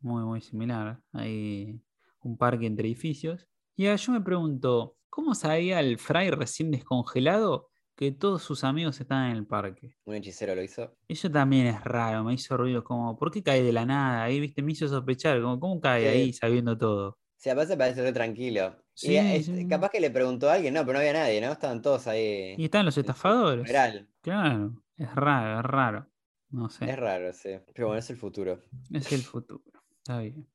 Muy, 0.00 0.22
muy 0.24 0.40
similar. 0.40 1.00
Hay 1.12 1.80
un 2.20 2.36
parque 2.36 2.66
entre 2.66 2.86
edificios. 2.86 3.48
Y 3.76 3.86
ahora 3.86 3.96
yo 3.96 4.12
me 4.12 4.20
pregunto, 4.20 4.96
¿cómo 5.10 5.34
sabía 5.34 5.80
el 5.80 5.98
Fry 5.98 6.30
recién 6.30 6.70
descongelado 6.70 7.68
que 7.94 8.12
todos 8.12 8.42
sus 8.42 8.62
amigos 8.64 9.00
estaban 9.00 9.30
en 9.30 9.36
el 9.38 9.46
parque? 9.46 9.96
Un 10.04 10.14
hechicero 10.16 10.54
lo 10.54 10.62
hizo. 10.62 10.96
Eso 11.08 11.30
también 11.30 11.66
es 11.66 11.82
raro, 11.84 12.24
me 12.24 12.34
hizo 12.34 12.56
ruido 12.56 12.84
como, 12.84 13.18
¿por 13.18 13.30
qué 13.30 13.42
cae 13.42 13.62
de 13.62 13.72
la 13.72 13.86
nada? 13.86 14.24
Ahí, 14.24 14.40
viste, 14.40 14.62
me 14.62 14.72
hizo 14.72 14.86
sospechar, 14.88 15.40
como, 15.42 15.58
¿cómo 15.60 15.80
cae 15.80 16.02
Sí. 16.02 16.08
ahí 16.08 16.32
sabiendo 16.32 16.76
todo? 16.76 17.18
Sí, 17.38 17.50
aparte 17.50 17.76
parece 17.76 18.02
re 18.02 18.12
tranquilo. 18.12 18.76
Sí, 18.94 19.12
y 19.12 19.16
eh, 19.18 19.42
sí. 19.42 19.68
capaz 19.68 19.90
que 19.90 20.00
le 20.00 20.10
preguntó 20.10 20.48
a 20.48 20.54
alguien, 20.54 20.72
no, 20.72 20.80
pero 20.80 20.94
no 20.94 20.98
había 21.00 21.12
nadie, 21.12 21.40
¿no? 21.40 21.52
Estaban 21.52 21.82
todos 21.82 22.06
ahí. 22.06 22.54
Y 22.56 22.64
están 22.64 22.86
los 22.86 22.94
su 22.94 23.00
estafadores. 23.00 23.60
funeral. 23.66 24.08
Claro, 24.22 24.82
es 24.96 25.14
raro, 25.14 25.60
es 25.60 25.66
raro. 25.66 26.10
No 26.48 26.70
sé, 26.70 26.88
Es 26.90 26.96
raro, 26.98 27.32
sí. 27.34 27.50
Pero 27.74 27.88
bueno, 27.88 27.98
es 27.98 28.08
el 28.08 28.16
futuro. 28.16 28.62
es 28.92 29.12
el 29.12 29.20
futuro. 29.20 29.62
Está 30.06 30.20
bien. 30.20 30.46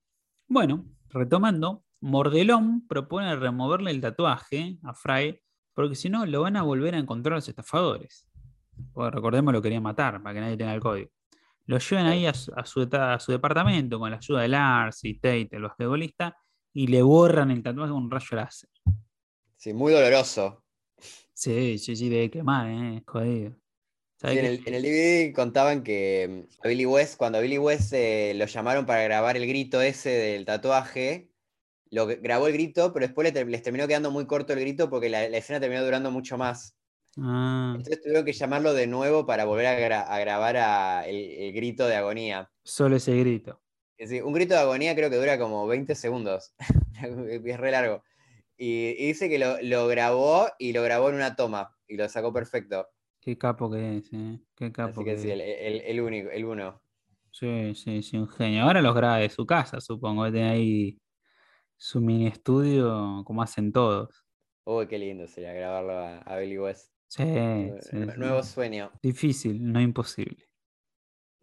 Bueno, 0.47 0.85
retomando, 1.09 1.83
Mordelón 1.99 2.87
propone 2.87 3.35
removerle 3.35 3.91
el 3.91 3.99
tatuaje 3.99 4.77
a 4.81 4.93
Fry, 4.93 5.41
porque 5.73 5.93
si 5.93 6.07
no 6.07 6.25
lo 6.25 6.43
van 6.43 6.55
a 6.55 6.61
volver 6.61 6.95
a 6.95 6.99
encontrar 6.99 7.35
los 7.35 7.49
estafadores. 7.49 8.25
Porque 8.93 9.11
recordemos 9.13 9.53
lo 9.53 9.61
querían 9.61 9.83
matar, 9.83 10.23
para 10.23 10.33
que 10.33 10.39
nadie 10.39 10.55
tenga 10.55 10.73
el 10.73 10.79
código. 10.79 11.11
Lo 11.65 11.79
llevan 11.79 12.05
ahí 12.05 12.25
a 12.27 12.33
su, 12.33 12.53
a 12.55 12.63
su 12.65 12.81
eta- 12.83 13.15
a 13.15 13.19
su 13.19 13.33
departamento 13.33 13.99
con 13.99 14.09
la 14.09 14.15
ayuda 14.15 14.39
de 14.43 14.47
Lars 14.47 15.03
y 15.03 15.15
Tate, 15.15 15.49
el 15.51 15.63
basquetbolista, 15.63 16.33
y 16.71 16.87
le 16.87 17.01
borran 17.01 17.51
el 17.51 17.61
tatuaje 17.61 17.91
con 17.91 18.03
un 18.03 18.09
rayo 18.09 18.37
láser. 18.37 18.69
Sí, 19.57 19.73
muy 19.73 19.91
doloroso. 19.91 20.63
Sí, 21.33 21.77
sí, 21.77 21.97
sí, 21.97 22.07
debe 22.07 22.31
quemar, 22.31 22.69
¿eh? 22.69 23.03
Jodido. 23.05 23.57
Sí, 24.23 24.27
¿Sabés 24.27 24.37
en, 24.39 24.45
el, 24.45 24.63
en 24.67 24.73
el 24.75 24.81
DVD 24.83 25.33
contaban 25.33 25.83
que 25.83 26.47
mm, 26.47 26.65
a 26.65 26.67
Billy 26.67 26.85
West, 26.85 27.17
cuando 27.17 27.39
a 27.39 27.41
Billy 27.41 27.57
West 27.57 27.91
eh, 27.93 28.33
lo 28.35 28.45
llamaron 28.45 28.85
para 28.85 29.03
grabar 29.03 29.35
el 29.35 29.47
grito 29.47 29.81
ese 29.81 30.09
del 30.11 30.45
tatuaje, 30.45 31.31
lo 31.89 32.05
grabó 32.05 32.47
el 32.47 32.53
grito, 32.53 32.93
pero 32.93 33.07
después 33.07 33.33
les 33.33 33.63
terminó 33.63 33.87
quedando 33.87 34.11
muy 34.11 34.27
corto 34.27 34.53
el 34.53 34.59
grito 34.59 34.89
porque 34.89 35.09
la, 35.09 35.27
la 35.27 35.37
escena 35.37 35.59
terminó 35.59 35.83
durando 35.83 36.11
mucho 36.11 36.37
más. 36.37 36.77
Ah, 37.17 37.73
Entonces 37.75 38.01
tuvieron 38.01 38.23
que 38.25 38.33
llamarlo 38.33 38.73
de 38.73 38.87
nuevo 38.87 39.25
para 39.25 39.45
volver 39.45 39.65
a, 39.65 39.79
gra- 39.79 40.05
a 40.07 40.19
grabar 40.19 40.57
a- 40.57 41.05
el, 41.07 41.15
el 41.15 41.53
grito 41.53 41.87
de 41.87 41.95
agonía. 41.95 42.49
solo 42.63 42.95
ese 42.97 43.17
grito. 43.17 43.61
Es 43.97 44.09
decir, 44.09 44.23
un 44.23 44.33
grito 44.33 44.53
de 44.53 44.61
agonía 44.61 44.95
creo 44.95 45.09
que 45.09 45.15
dura 45.17 45.37
como 45.37 45.67
20 45.67 45.95
segundos. 45.95 46.53
es 47.45 47.59
re 47.59 47.71
largo. 47.71 48.03
Y, 48.57 48.89
y 48.89 49.07
dice 49.07 49.29
que 49.29 49.39
lo, 49.39 49.61
lo 49.61 49.87
grabó 49.87 50.47
y 50.59 50.73
lo 50.73 50.83
grabó 50.83 51.09
en 51.09 51.15
una 51.15 51.35
toma 51.35 51.75
y 51.87 51.97
lo 51.97 52.07
sacó 52.07 52.31
perfecto. 52.31 52.87
Qué 53.21 53.37
capo 53.37 53.71
que 53.71 53.97
es, 53.97 54.11
¿eh? 54.13 54.39
Qué 54.55 54.71
capo 54.71 55.01
Así 55.01 55.05
que 55.05 55.15
que 55.15 55.17
sí, 55.17 55.29
es. 55.29 55.31
el, 55.31 55.41
el- 55.41 55.81
el 55.81 56.01
único, 56.01 56.29
el 56.29 56.45
uno. 56.45 56.81
Sí, 57.31 57.73
sí, 57.75 58.03
sí, 58.03 58.17
un 58.17 58.27
genio. 58.29 58.63
Ahora 58.63 58.81
los 58.81 58.93
graba 58.95 59.17
de 59.17 59.29
su 59.29 59.45
casa, 59.45 59.79
supongo. 59.81 60.29
Tiene 60.31 60.49
ahí 60.49 61.01
su 61.77 62.01
mini 62.01 62.27
estudio, 62.27 63.23
como 63.25 63.43
hacen 63.43 63.71
todos. 63.73 64.25
Uy, 64.65 64.87
qué 64.87 64.97
lindo 64.97 65.27
sería 65.27 65.53
grabarlo 65.53 65.93
a, 65.99 66.17
a 66.19 66.37
Billy 66.37 66.57
West. 66.57 66.91
Sí, 67.07 67.23
Nue- 67.53 67.79
sí, 67.79 67.97
nue- 67.97 68.17
sí. 68.17 68.17
Nuevo 68.17 68.43
sueño. 68.43 68.91
Difícil, 69.03 69.71
no 69.71 69.81
imposible. 69.81 70.49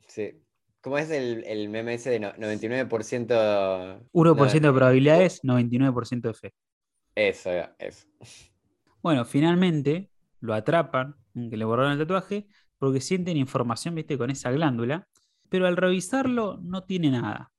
Sí. 0.09 0.43
¿Cómo 0.81 0.99
es 0.99 1.11
el, 1.11 1.45
el 1.45 1.69
meme 1.69 1.95
ese 1.95 2.11
de 2.11 2.21
no- 2.21 2.33
99%? 2.37 4.01
1% 4.12 4.69
de 4.69 4.75
probabilidades, 4.75 5.41
99% 5.43 6.29
de 6.29 6.35
fe. 6.35 6.55
Eso, 7.14 7.51
eso. 7.79 8.07
Bueno, 9.03 9.25
finalmente 9.25 10.11
lo 10.41 10.55
atrapan, 10.55 11.17
que 11.51 11.57
le 11.57 11.64
borraron 11.64 11.92
el 11.92 11.98
tatuaje, 11.98 12.46
porque 12.79 13.01
sienten 13.01 13.37
información, 13.37 13.94
viste, 13.94 14.18
con 14.18 14.31
esa 14.31 14.51
glándula, 14.51 15.09
pero 15.48 15.66
al 15.66 15.77
revisarlo 15.77 16.59
no 16.62 16.85
tiene 16.85 17.11
nada. 17.11 17.53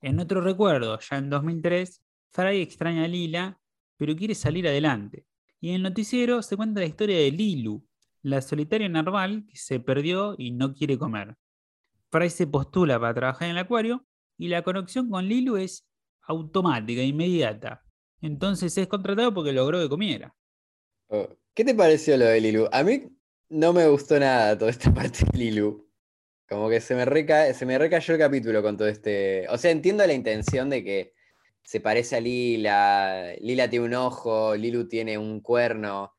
En 0.00 0.18
otro 0.20 0.40
recuerdo, 0.40 0.98
ya 0.98 1.18
en 1.18 1.30
2003, 1.30 2.02
Fry 2.30 2.60
extraña 2.62 3.04
a 3.04 3.08
Lila, 3.08 3.60
pero 3.96 4.16
quiere 4.16 4.34
salir 4.34 4.66
adelante. 4.66 5.26
Y 5.60 5.70
en 5.70 5.76
el 5.76 5.82
noticiero 5.82 6.42
se 6.42 6.56
cuenta 6.56 6.80
la 6.80 6.86
historia 6.86 7.18
de 7.18 7.30
Lilu, 7.30 7.84
la 8.22 8.40
solitaria 8.40 8.88
narval 8.88 9.46
que 9.46 9.56
se 9.56 9.80
perdió 9.80 10.34
y 10.38 10.52
no 10.52 10.72
quiere 10.72 10.98
comer. 10.98 11.36
Fry 12.10 12.30
se 12.30 12.46
postula 12.46 12.98
para 12.98 13.14
trabajar 13.14 13.48
en 13.48 13.52
el 13.52 13.58
acuario 13.58 14.06
y 14.38 14.48
la 14.48 14.62
conexión 14.62 15.10
con 15.10 15.26
Lilu 15.28 15.56
es 15.56 15.86
automática, 16.22 17.02
inmediata. 17.02 17.82
Entonces 18.22 18.76
es 18.78 18.88
contratado 18.88 19.32
porque 19.34 19.52
logró 19.52 19.80
que 19.80 19.88
comiera. 19.88 20.34
Oh, 21.08 21.28
¿Qué 21.54 21.64
te 21.64 21.74
pareció 21.74 22.16
lo 22.16 22.24
de 22.26 22.40
Lilu? 22.40 22.68
A 22.72 22.82
mí 22.82 23.08
no 23.48 23.72
me 23.72 23.86
gustó 23.88 24.18
nada 24.18 24.56
toda 24.56 24.70
esta 24.70 24.92
parte 24.94 25.24
de 25.32 25.38
Lilu. 25.38 25.88
Como 26.48 26.68
que 26.68 26.80
se 26.80 26.94
me, 26.94 27.04
reca 27.04 27.52
se 27.54 27.64
me 27.64 27.78
recayó 27.78 28.14
el 28.14 28.20
capítulo 28.20 28.62
con 28.62 28.76
todo 28.76 28.88
este. 28.88 29.46
O 29.50 29.58
sea, 29.58 29.70
entiendo 29.70 30.04
la 30.06 30.12
intención 30.12 30.68
de 30.68 30.82
que 30.82 31.14
se 31.62 31.80
parece 31.80 32.16
a 32.16 32.20
Lila. 32.20 33.34
Lila 33.40 33.70
tiene 33.70 33.86
un 33.86 33.94
ojo, 33.94 34.56
Lilu 34.56 34.88
tiene 34.88 35.16
un 35.16 35.40
cuerno. 35.40 36.16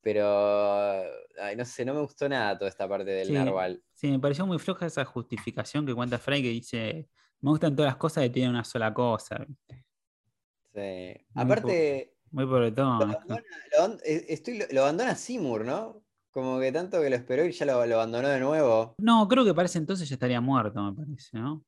Pero. 0.00 1.02
ay, 1.40 1.56
no 1.56 1.64
sé, 1.64 1.84
no 1.84 1.94
me 1.94 2.00
gustó 2.02 2.28
nada 2.28 2.56
toda 2.58 2.68
esta 2.68 2.88
parte 2.88 3.10
del 3.10 3.28
Sí. 3.28 3.32
narval. 3.32 3.82
Sí, 3.94 4.08
me 4.10 4.18
pareció 4.20 4.46
muy 4.46 4.58
floja 4.58 4.86
esa 4.86 5.04
justificación 5.04 5.86
que 5.86 5.94
cuenta 5.94 6.18
Fry 6.18 6.42
que 6.42 6.50
dice, 6.50 7.08
me 7.40 7.50
gustan 7.50 7.74
todas 7.74 7.90
las 7.90 7.96
cosas 7.96 8.22
que 8.24 8.30
tienen 8.30 8.50
una 8.50 8.64
sola 8.64 8.92
cosa. 8.94 9.44
Sí. 9.68 10.80
Muy 10.80 11.16
Aparte, 11.34 12.13
Muy 12.34 12.46
pobretón. 12.46 12.98
lo 12.98 13.04
abandona, 13.04 13.42
lo 13.78 13.94
eh, 14.04 14.26
estoy, 14.28 14.64
lo 14.72 14.80
abandona 14.82 15.14
Seymour, 15.14 15.64
¿no? 15.64 16.02
Como 16.32 16.58
que 16.58 16.72
tanto 16.72 17.00
que 17.00 17.08
lo 17.10 17.16
esperó 17.16 17.44
y 17.44 17.52
ya 17.52 17.64
lo, 17.64 17.86
lo 17.86 17.94
abandonó 17.94 18.28
de 18.28 18.40
nuevo. 18.40 18.94
No, 18.98 19.28
creo 19.28 19.44
que 19.44 19.54
para 19.54 19.66
ese 19.66 19.78
entonces 19.78 20.08
ya 20.08 20.14
estaría 20.16 20.40
muerto, 20.40 20.82
me 20.82 20.92
parece, 20.92 21.38
¿no? 21.38 21.64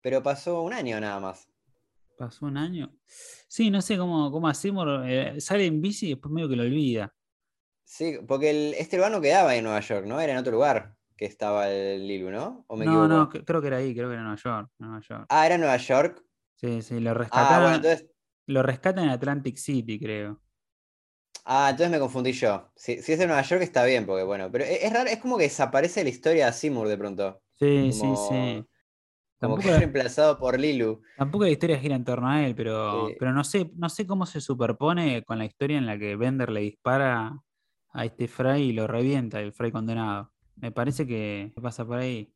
Pero 0.00 0.22
pasó 0.22 0.62
un 0.62 0.72
año 0.72 0.98
nada 1.00 1.20
más. 1.20 1.46
Pasó 2.16 2.46
un 2.46 2.56
año. 2.56 2.94
Sí, 3.06 3.70
no 3.70 3.82
sé 3.82 3.98
cómo, 3.98 4.30
cómo 4.30 4.48
hacemos. 4.48 4.86
eh, 5.06 5.34
sale 5.38 5.66
en 5.66 5.82
bici 5.82 6.06
y 6.06 6.10
después 6.10 6.32
medio 6.32 6.48
que 6.48 6.56
lo 6.56 6.62
olvida. 6.62 7.12
Sí, 7.84 8.18
porque 8.26 8.50
el, 8.50 8.74
este 8.74 8.96
lugar 8.96 9.12
no 9.12 9.20
quedaba 9.20 9.54
en 9.54 9.64
Nueva 9.64 9.80
York, 9.80 10.06
¿no? 10.06 10.18
Era 10.20 10.32
en 10.32 10.38
otro 10.38 10.52
lugar 10.52 10.96
que 11.16 11.26
estaba 11.26 11.68
el 11.70 12.06
Lilu, 12.08 12.30
¿no? 12.30 12.64
¿O 12.68 12.76
me 12.76 12.86
no, 12.86 13.04
equivoco? 13.04 13.08
no, 13.08 13.44
creo 13.44 13.60
que 13.60 13.66
era 13.68 13.76
ahí, 13.76 13.94
creo 13.94 14.08
que 14.08 14.14
era 14.14 14.22
Nueva 14.22 14.36
York. 14.42 14.70
Nueva 14.78 15.00
York. 15.00 15.26
Ah, 15.28 15.44
era 15.46 15.54
en 15.56 15.60
Nueva 15.60 15.76
York. 15.76 16.24
Sí, 16.56 16.80
sí, 16.82 17.00
lo 17.00 17.10
Ah, 17.10 17.14
rescataron. 17.14 17.62
bueno, 17.62 17.76
entonces, 17.76 18.10
Lo 18.46 18.62
rescatan 18.62 19.04
en 19.04 19.10
Atlantic 19.10 19.56
City, 19.56 19.98
creo. 19.98 20.40
ah, 21.44 21.68
entonces 21.70 21.90
me 21.90 21.98
confundí 21.98 22.32
yo. 22.32 22.70
Si, 22.74 23.02
si 23.02 23.12
es 23.12 23.20
en 23.20 23.28
Nueva 23.28 23.42
York 23.42 23.62
está 23.62 23.84
bien, 23.84 24.06
porque 24.06 24.22
bueno, 24.24 24.50
pero 24.50 24.64
es, 24.64 24.82
es 24.82 24.92
raro, 24.92 25.08
es 25.10 25.18
como 25.18 25.36
que 25.36 25.44
desaparece 25.44 26.02
la 26.02 26.10
historia 26.10 26.46
de 26.46 26.52
Seymour 26.52 26.88
de 26.88 26.98
pronto. 26.98 27.42
Sí, 27.52 27.90
Como- 27.90 27.92
sí, 27.92 28.16
sí. 28.16 28.66
Como 29.40 29.56
que 29.58 29.62
Tampoco, 29.62 29.68
es 29.70 29.78
reemplazado 29.78 30.38
por 30.38 30.58
Lilu. 30.58 31.02
tampoco 31.16 31.44
la 31.44 31.50
historia 31.50 31.78
gira 31.78 31.96
en 31.96 32.04
torno 32.04 32.28
a 32.30 32.46
él, 32.46 32.54
pero, 32.54 33.08
Sí. 33.08 33.16
pero 33.18 33.32
no 33.32 33.44
sé, 33.44 33.70
no 33.76 33.88
sé 33.90 34.06
cómo 34.06 34.24
se 34.26 34.40
superpone 34.40 35.22
con 35.24 35.38
la 35.38 35.44
historia 35.44 35.76
en 35.78 35.86
la 35.86 35.98
que 35.98 36.16
Bender 36.16 36.50
le 36.50 36.60
dispara 36.60 37.36
a 37.92 38.04
este 38.04 38.26
Fry 38.28 38.62
y 38.62 38.72
lo 38.72 38.86
revienta, 38.86 39.40
el 39.40 39.52
Fry 39.52 39.70
condenado. 39.70 40.32
Me 40.56 40.72
parece 40.72 41.06
que 41.06 41.52
pasa 41.60 41.84
por 41.84 41.98
ahí. 41.98 42.32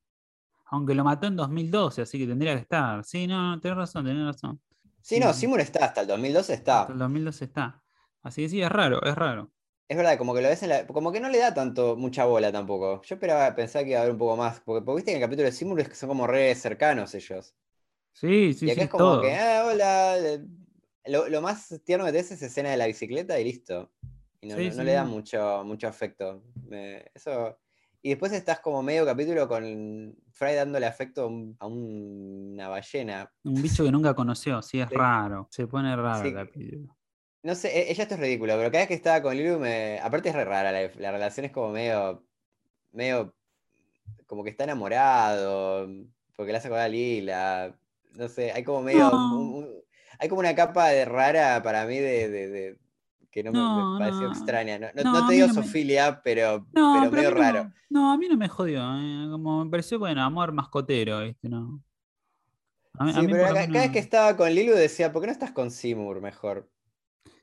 Aunque 0.66 0.94
lo 0.94 1.04
mató 1.04 1.26
en 1.28 1.36
2012, 1.36 2.02
así 2.02 2.18
que 2.18 2.26
tendría 2.26 2.54
que 2.54 2.62
estar. 2.62 3.04
Sí, 3.04 3.26
no, 3.26 3.52
no, 3.56 3.60
tenés 3.60 3.78
razón, 3.78 4.04
tenés 4.04 4.26
razón. 4.26 4.60
Sí, 5.08 5.18
no, 5.18 5.32
Seymour 5.32 5.60
está, 5.60 5.86
hasta 5.86 6.02
el 6.02 6.06
2012 6.06 6.52
está. 6.52 6.80
Hasta 6.82 6.92
el 6.92 6.98
2012 6.98 7.44
está. 7.46 7.82
Así 8.22 8.42
que 8.42 8.48
sí, 8.50 8.60
es 8.60 8.68
raro, 8.68 9.02
es 9.02 9.14
raro. 9.14 9.50
Es 9.88 9.96
verdad, 9.96 10.18
como 10.18 10.34
que 10.34 10.42
lo 10.42 10.48
ves 10.48 10.62
en 10.62 10.68
la. 10.68 10.86
Como 10.86 11.10
que 11.12 11.18
no 11.20 11.30
le 11.30 11.38
da 11.38 11.54
tanto, 11.54 11.96
mucha 11.96 12.26
bola 12.26 12.52
tampoco. 12.52 13.00
Yo 13.02 13.14
esperaba, 13.14 13.54
pensaba 13.54 13.84
que 13.84 13.90
iba 13.92 14.00
a 14.00 14.02
haber 14.02 14.12
un 14.12 14.18
poco 14.18 14.36
más. 14.36 14.60
Porque, 14.60 14.84
porque 14.84 14.96
viste 14.96 15.12
que 15.12 15.16
en 15.16 15.22
el 15.22 15.26
capítulo 15.26 15.46
de 15.46 15.52
Seymour 15.52 15.80
es 15.80 15.88
que 15.88 15.94
son 15.94 16.10
como 16.10 16.26
re 16.26 16.54
cercanos 16.54 17.14
ellos. 17.14 17.54
Sí, 18.12 18.52
sí, 18.52 18.66
y 18.66 18.70
sí, 18.70 18.70
acá 18.70 18.82
es 18.82 18.86
es 18.86 18.90
como 18.90 19.04
todo. 19.04 19.22
que, 19.22 19.34
ah, 19.34 19.64
hola. 19.66 20.16
Lo, 21.06 21.26
lo 21.28 21.40
más 21.40 21.80
tierno 21.84 22.04
que 22.04 22.12
te 22.12 22.18
es 22.18 22.30
esa 22.32 22.46
escena 22.46 22.70
de 22.70 22.76
la 22.76 22.86
bicicleta 22.86 23.40
y 23.40 23.44
listo. 23.44 23.90
Y 24.42 24.48
no, 24.48 24.56
Sí, 24.56 24.62
no- 24.64 24.74
no 24.74 24.82
sí, 24.82 24.84
le 24.84 24.92
da 24.92 25.04
mucho, 25.04 25.64
mucho 25.64 25.88
afecto. 25.88 26.42
Me- 26.68 27.10
eso. 27.14 27.58
Y 28.00 28.10
después 28.10 28.32
estás 28.32 28.60
como 28.60 28.82
medio 28.82 29.04
capítulo 29.04 29.48
con 29.48 30.14
Fry 30.32 30.54
dándole 30.54 30.86
afecto 30.86 31.22
a, 31.22 31.26
un- 31.26 31.56
a 31.58 31.66
un- 31.66 32.52
una 32.54 32.68
ballena. 32.68 33.30
Un 33.44 33.60
bicho 33.60 33.84
que 33.84 33.90
nunca 33.90 34.14
conoció, 34.14 34.62
sí, 34.62 34.80
es 34.80 34.88
Sí. 34.88 34.94
raro. 34.94 35.48
Se 35.50 35.66
pone 35.66 35.94
raro 35.96 36.22
Sí. 36.22 36.28
el 36.28 36.34
capítulo. 36.34 36.96
No 37.42 37.54
sé, 37.54 37.68
e- 37.76 37.90
ella 37.90 38.02
esto 38.04 38.14
es 38.14 38.20
ridículo, 38.20 38.54
pero 38.56 38.70
cada 38.70 38.82
vez 38.82 38.88
que 38.88 38.94
estaba 38.94 39.20
con 39.22 39.36
Lilu 39.36 39.58
me. 39.58 39.98
Aparte 40.00 40.28
es 40.28 40.34
re 40.34 40.44
rara, 40.44 40.70
la, 40.72 40.90
la 40.96 41.12
relación 41.12 41.46
es 41.46 41.52
como 41.52 41.70
medio. 41.70 42.24
medio. 42.92 43.34
como 44.26 44.44
que 44.44 44.50
está 44.50 44.64
enamorado. 44.64 45.88
Porque 46.36 46.52
le 46.52 46.58
hace 46.58 46.68
acordar 46.68 46.86
a 46.86 46.88
Lila. 46.88 47.78
No 48.14 48.28
sé, 48.28 48.52
hay 48.52 48.62
como 48.64 48.82
medio. 48.82 49.10
No. 49.10 49.38
un- 49.38 49.54
un- 49.64 49.74
hay 50.18 50.28
como 50.28 50.40
una 50.40 50.54
capa 50.54 50.88
de 50.90 51.04
rara 51.04 51.62
para 51.62 51.84
mí 51.86 51.98
de. 51.98 52.28
de- 52.28 52.48
de- 52.48 52.78
que 53.30 53.42
no 53.44 53.52
me, 53.52 53.98
pareció 53.98 54.22
no. 54.26 54.32
extraña. 54.32 54.78
No, 54.78 54.88
no- 55.04 55.26
te 55.28 55.34
digo 55.34 55.48
me- 55.48 55.54
Sofilia, 55.54 56.20
pero, 56.22 56.66
pero 56.72 56.98
pero 57.00 57.10
medio 57.10 57.30
raro. 57.30 57.72
no, 57.90 58.12
a 58.12 58.16
mí 58.18 58.28
no 58.28 58.36
me 58.36 58.48
jodió. 58.48 58.80
eh, 58.98 59.28
Como 59.30 59.64
me 59.64 59.70
pareció, 59.70 59.98
bueno, 59.98 60.22
amor 60.22 60.52
mascotero, 60.52 61.20
¿viste? 61.20 61.48
No. 61.48 61.82
A 62.94 63.04
mí, 63.04 63.10
a 63.10 63.14
Sí, 63.14 63.20
mí 63.20 63.28
pero 63.32 63.44
cada, 63.54 63.66
vez 63.66 63.90
que 63.92 63.98
estaba 63.98 64.36
con 64.36 64.52
Lilu 64.52 64.72
decía, 64.74 65.12
¿por 65.12 65.22
qué 65.22 65.26
no 65.26 65.32
estás 65.32 65.52
con 65.52 65.70
Seymour 65.70 66.20
mejor? 66.20 66.68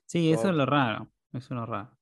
Sí, 0.05 0.31
eso 0.31 0.49
es 0.49 0.55
lo 0.55 0.65
raro. 0.65 1.09
Eso 1.33 1.45
es 1.45 1.51
lo 1.51 1.65
raro. 1.65 1.97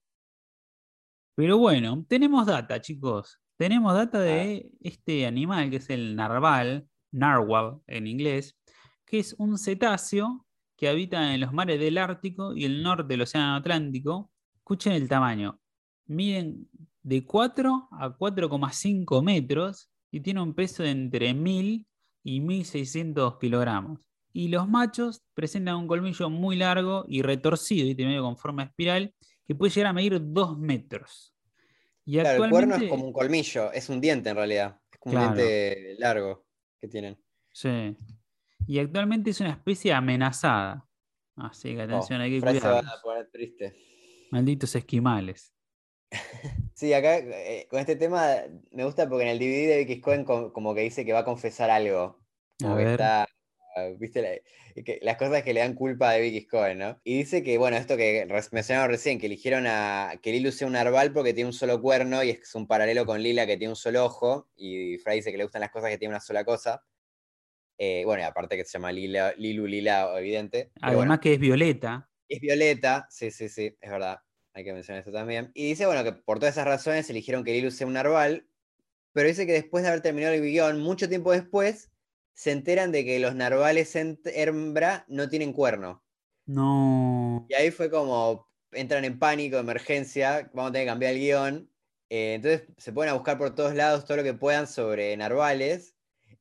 Pero 1.36 1.58
bueno, 1.58 2.06
tenemos 2.08 2.46
data, 2.46 2.80
chicos. 2.82 3.39
Tenemos 3.58 3.93
data 3.93 4.19
de 4.19 4.72
este 4.82 5.26
animal 5.26 5.69
que 5.69 5.78
es 5.78 5.89
el 5.89 6.15
narval, 6.15 6.88
narwhal 7.12 7.80
en 7.88 8.08
inglés, 8.08 8.58
que 9.06 9.19
es 9.19 9.34
un 9.38 9.58
cetáceo 9.58 10.46
que 10.84 10.89
habita 10.89 11.34
en 11.34 11.39
los 11.39 11.54
mares 11.54 11.80
del 11.80 11.98
Ártico 11.98 12.54
y 12.54 12.65
el 12.65 12.84
norte 12.84 13.08
del 13.08 13.22
Océano 13.22 13.56
Atlántico. 13.56 14.30
Escuchen 14.58 14.91
el 14.91 15.08
tamaño. 15.08 15.62
Miden 16.08 16.67
de 17.02 17.24
4 17.24 17.88
a 17.89 18.10
4,5 18.17 19.24
metros 19.24 19.89
y 20.12 20.19
tiene 20.19 20.41
un 20.41 20.54
peso 20.54 20.84
de 20.84 20.89
entre 20.89 21.34
1000 21.34 21.88
y 22.26 22.39
1600 22.41 23.38
kilogramos. 23.39 24.02
Y 24.34 24.50
los 24.50 24.67
machos 24.67 25.24
presentan 25.34 25.78
un 25.78 25.88
colmillo 25.88 26.30
muy 26.30 26.58
largo 26.58 27.06
y 27.08 27.22
retorcido, 27.22 27.88
y 27.88 27.96
medio 28.06 28.24
con 28.24 28.36
forma 28.36 28.63
espiral, 28.63 29.15
que 29.48 29.56
puede 29.56 29.72
llegar 29.72 29.91
a 29.91 29.93
medir 29.93 30.19
2 30.22 30.60
metros. 30.60 31.34
Y 32.04 32.19
Claro, 32.19 32.43
el 32.43 32.50
cuerno 32.50 32.76
es 32.76 32.89
como 32.89 33.06
un 33.06 33.13
colmillo, 33.13 33.72
es 33.72 33.88
un 33.88 34.02
diente 34.02 34.32
en 34.32 34.36
realidad. 34.36 34.82
Es 34.91 35.00
como 35.00 35.13
Claro. 35.15 35.30
un 35.30 35.38
diente 35.38 35.96
largo 35.98 36.46
que 36.82 36.89
tienen. 36.89 37.17
Sí. 37.54 37.96
Y 38.67 38.80
actualmente 38.80 39.30
es 39.32 39.39
una 39.39 39.52
especie 39.52 39.93
amenazada. 39.93 40.88
Así 41.36 41.76
que 41.76 41.82
atención, 41.82 42.21
hay 42.21 42.32
que 42.32 42.38
Oh, 42.38 42.39
se 42.52 42.60
va 42.60 42.62
cuidarlos. 42.62 42.93
a 42.93 43.02
poner 43.02 43.30
triste. 43.32 43.76
Malditos 44.32 44.76
esquimales. 44.76 45.54
Sí, 46.76 46.91
acá 46.91 47.17
eh, 47.19 47.67
con 47.69 47.80
este 47.80 47.95
tema 47.95 48.28
me 48.71 48.84
gusta 48.84 49.08
porque 49.08 49.23
en 49.23 49.30
el 49.30 49.39
DVD 49.39 49.67
de 49.67 49.78
Vicky 49.86 50.02
Cohen 50.02 50.26
co- 50.26 50.52
como 50.52 50.73
que 50.76 50.82
dice 50.82 51.06
que 51.06 51.13
va 51.13 51.19
a 51.19 51.23
confesar 51.26 51.69
algo. 51.69 52.19
Como 52.60 52.73
A 52.73 52.78
que 52.78 52.84
ver. 52.84 52.91
está, 52.99 53.28
viste, 53.99 54.21
la- 54.21 54.84
que- 54.84 54.99
las 55.02 55.17
cosas 55.17 55.43
que 55.43 55.54
le 55.54 55.60
dan 55.62 55.76
culpa 55.76 56.12
de 56.12 56.21
Vicky 56.21 56.45
Cohen, 56.47 56.80
¿no? 56.80 56.99
Y 57.04 57.19
dice 57.19 57.41
que, 57.43 57.58
bueno, 57.58 57.78
esto 57.78 57.95
que 57.95 58.28
mencionaron 58.52 58.89
recién, 58.89 59.19
que 59.19 59.28
eligieron 59.28 59.65
a 59.67 60.19
que 60.21 60.32
Lilu 60.32 60.52
sea 60.52 60.67
un 60.67 60.73
narval 60.73 61.13
porque 61.13 61.34
tiene 61.34 61.47
un 61.47 61.54
solo 61.54 61.80
cuerno 61.82 62.23
y 62.23 62.32
es 62.32 62.54
un 62.56 62.67
paralelo 62.67 63.06
con 63.06 63.21
Lila 63.21 63.45
que 63.45 63.56
tiene 63.56 63.71
un 63.71 63.76
solo 63.78 64.04
ojo. 64.04 64.49
Y 64.58 64.97
Fry 64.97 65.15
dice 65.17 65.32
que 65.32 65.38
le 65.38 65.43
gustan 65.45 65.62
las 65.62 65.71
cosas 65.71 65.89
que 65.91 65.97
tienen 65.99 66.13
una 66.15 66.21
sola 66.21 66.43
cosa. 66.43 66.84
Eh, 67.78 68.04
bueno, 68.06 68.24
y 68.24 68.26
aparte 68.26 68.56
que 68.56 68.66
se 68.66 68.74
llama 68.74 68.92
Lila, 68.92 69.34
Lilu 69.38 69.66
Lila, 69.66 70.18
evidente. 70.18 70.72
Además 70.82 71.06
bueno. 71.08 71.20
que 71.20 71.34
es 71.34 71.40
violeta. 71.40 72.10
Es 72.30 72.40
Violeta, 72.40 73.06
sí, 73.10 73.30
sí, 73.30 73.50
sí, 73.50 73.78
es 73.80 73.92
verdad. 73.92 74.18
Hay 74.54 74.64
que 74.64 74.74
mencionar 74.74 75.02
eso 75.02 75.12
también. 75.12 75.52
Y 75.54 75.68
dice, 75.68 75.86
bueno, 75.86 76.04
que 76.04 76.14
por 76.14 76.40
todas 76.40 76.56
esas 76.56 76.66
razones 76.66 77.10
eligieron 77.10 77.44
que 77.44 77.52
Lilu 77.52 77.70
sea 77.70 77.86
un 77.86 77.94
narval, 77.94 78.48
pero 79.12 79.28
dice 79.28 79.46
que 79.46 79.54
después 79.54 79.84
de 79.84 79.90
haber 79.90 80.02
terminado 80.02 80.34
el 80.34 80.42
guion, 80.42 80.80
mucho 80.80 81.10
tiempo 81.10 81.32
después, 81.32 81.92
se 82.34 82.52
enteran 82.52 82.92
de 82.92 83.06
que 83.06 83.20
los 83.20 83.36
narvales 83.36 83.96
en 83.96 84.20
hembra 84.26 85.06
no 85.08 85.30
tienen 85.30 85.54
cuerno. 85.54 86.04
No. 86.46 87.46
Y 87.50 87.54
ahí 87.54 87.72
fue 87.72 87.90
como, 87.90 88.50
entran 88.72 89.06
en 89.06 89.20
pánico, 89.20 89.58
emergencia, 89.58 90.50
vamos 90.54 90.70
a 90.70 90.74
tener 90.74 90.88
que 90.88 90.92
cambiar 90.92 91.14
el 91.14 91.20
guion. 91.20 91.70
Eh, 92.10 92.36
entonces 92.36 92.68
se 92.78 92.92
ponen 92.92 93.12
a 93.12 93.14
buscar 93.14 93.38
por 93.38 93.56
todos 93.56 93.76
lados 93.76 94.06
todo 94.06 94.18
lo 94.18 94.24
que 94.24 94.34
puedan 94.34 94.68
sobre 94.68 95.16
narvales. 95.18 95.93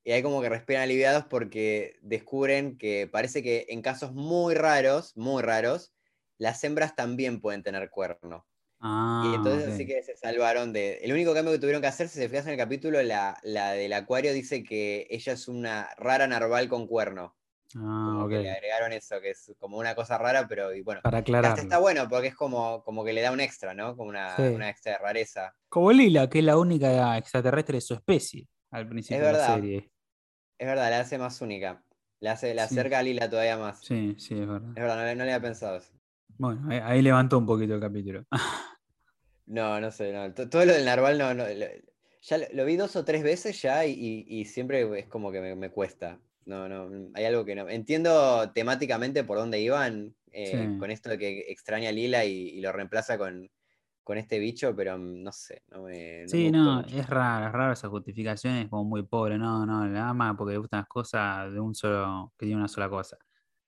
Y 0.04 0.12
ahí 0.12 0.22
como 0.22 0.42
que 0.42 0.48
respiran 0.48 0.82
aliviados 0.82 1.24
porque 1.26 1.96
descubren 2.02 2.76
que 2.76 3.08
parece 3.10 3.42
que 3.42 3.66
en 3.68 3.82
casos 3.82 4.12
muy 4.12 4.54
raros, 4.54 5.16
muy 5.16 5.42
raros, 5.42 5.92
las 6.38 6.62
hembras 6.64 6.96
también 6.96 7.40
pueden 7.40 7.62
tener 7.62 7.88
cuerno. 7.90 8.46
Ah, 8.80 9.30
y 9.30 9.34
entonces 9.36 9.72
así 9.72 9.86
que 9.86 10.02
se 10.02 10.16
salvaron 10.16 10.72
de... 10.72 10.94
El 11.02 11.12
único 11.12 11.32
cambio 11.34 11.52
que 11.52 11.60
tuvieron 11.60 11.80
que 11.80 11.86
hacer, 11.86 12.08
si 12.08 12.18
se 12.18 12.28
fijas 12.28 12.46
en 12.46 12.52
el 12.52 12.58
capítulo, 12.58 13.00
la, 13.04 13.38
la 13.44 13.72
del 13.72 13.92
acuario 13.92 14.32
dice 14.32 14.64
que 14.64 15.06
ella 15.08 15.34
es 15.34 15.46
una 15.46 15.88
rara 15.96 16.26
narval 16.26 16.68
con 16.68 16.88
cuerno. 16.88 17.36
Ah, 17.76 18.14
Como 18.16 18.28
que 18.28 18.40
le 18.40 18.50
agregaron 18.50 18.92
eso, 18.92 19.20
que 19.20 19.30
es 19.30 19.52
como 19.60 19.78
una 19.78 19.94
cosa 19.94 20.18
rara, 20.18 20.48
pero 20.48 20.74
y 20.74 20.82
bueno. 20.82 21.00
Para 21.04 21.18
aclararlo. 21.18 21.62
está 21.62 21.78
bueno 21.78 22.08
porque 22.08 22.26
es 22.28 22.34
como, 22.34 22.82
como 22.82 23.04
que 23.04 23.12
le 23.12 23.20
da 23.22 23.30
un 23.30 23.40
extra, 23.40 23.72
¿no? 23.72 23.96
Como 23.96 24.08
una, 24.10 24.34
Sí. 24.36 24.42
una 24.42 24.68
extra 24.68 24.92
de 24.92 24.98
rareza. 24.98 25.54
Como 25.68 25.92
Lila, 25.92 26.28
que 26.28 26.40
es 26.40 26.44
la 26.44 26.58
única 26.58 27.16
extraterrestre 27.16 27.76
de 27.76 27.80
su 27.82 27.94
especie 27.94 28.48
al 28.72 28.88
principio 28.88 29.18
Es 29.18 29.26
de 29.26 29.32
la 29.32 29.38
verdad. 29.38 29.54
serie. 29.54 29.91
Es 30.62 30.68
verdad, 30.68 30.90
la 30.90 31.00
hace 31.00 31.18
más 31.18 31.40
única. 31.40 31.82
La, 32.20 32.32
hace, 32.32 32.54
la 32.54 32.68
Sí. 32.68 32.78
acerca 32.78 33.00
a 33.00 33.02
Lila 33.02 33.28
todavía 33.28 33.58
más. 33.58 33.80
Sí, 33.80 34.14
sí, 34.16 34.34
es 34.34 34.46
verdad. 34.46 34.68
Es 34.68 34.74
verdad, 34.76 34.96
no, 34.96 35.04
le- 35.06 35.16
no 35.16 35.24
le 35.24 35.32
había 35.32 35.42
pensado 35.42 35.76
eso. 35.78 35.90
Bueno, 36.38 36.68
ahí, 36.70 36.78
ahí 36.84 37.02
levantó 37.02 37.36
un 37.38 37.46
poquito 37.46 37.74
el 37.74 37.80
capítulo. 37.80 38.24
No, 39.46 39.80
no 39.80 39.90
sé, 39.90 40.12
no. 40.12 40.32
to- 40.32 40.48
Todo 40.48 40.64
lo 40.64 40.72
del 40.72 40.84
narval 40.84 41.18
no, 41.18 41.34
no, 41.34 41.42
lo- 41.48 41.66
ya 42.22 42.38
lo, 42.38 42.46
lo 42.52 42.64
vi 42.64 42.76
dos 42.76 42.94
o 42.94 43.04
tres 43.04 43.24
veces 43.24 43.60
ya 43.60 43.84
y, 43.84 43.90
y- 43.90 44.24
y 44.28 44.44
siempre 44.44 44.88
es 45.00 45.06
como 45.08 45.32
que 45.32 45.40
me, 45.40 45.56
me 45.56 45.70
cuesta. 45.70 46.20
No, 46.44 46.68
no, 46.68 47.10
hay 47.14 47.24
algo 47.24 47.44
que 47.44 47.56
no. 47.56 47.68
Entiendo 47.68 48.52
temáticamente 48.52 49.24
por 49.24 49.38
dónde 49.38 49.60
iban 49.60 50.14
eh, 50.30 50.68
Sí. 50.70 50.78
con 50.78 50.92
esto 50.92 51.10
de 51.10 51.18
que 51.18 51.40
extraña 51.48 51.88
a 51.88 51.92
Lila 51.92 52.24
y, 52.24 52.50
y 52.50 52.60
lo 52.60 52.70
reemplaza 52.70 53.18
con, 53.18 53.50
con 54.04 54.18
este 54.18 54.38
bicho, 54.38 54.74
pero 54.76 54.98
mm, 54.98 55.22
no 55.22 55.32
sé, 55.32 55.62
no 55.68 55.82
me, 55.84 56.26
no 56.28 56.28
Sí, 56.28 56.38
me 56.38 56.52
no, 56.52 56.80
mucho. 56.80 56.96
es 56.96 57.08
raro, 57.10 57.46
es 57.46 57.52
raro 57.52 57.72
esa 57.72 57.88
justificación, 57.88 58.54
es 58.56 58.68
como 58.70 58.84
muy 58.84 59.02
pobre, 59.04 59.36
no, 59.38 59.66
no, 59.66 59.86
la 59.86 60.08
ama 60.10 60.36
porque 60.36 60.52
le 60.52 60.58
gustan 60.58 60.80
las 60.80 60.88
cosas 60.88 61.52
de 61.52 61.60
un 61.60 61.74
solo, 61.74 62.32
que 62.38 62.46
tiene 62.46 62.58
una 62.60 62.68
sola 62.68 62.88
cosa. 62.88 63.18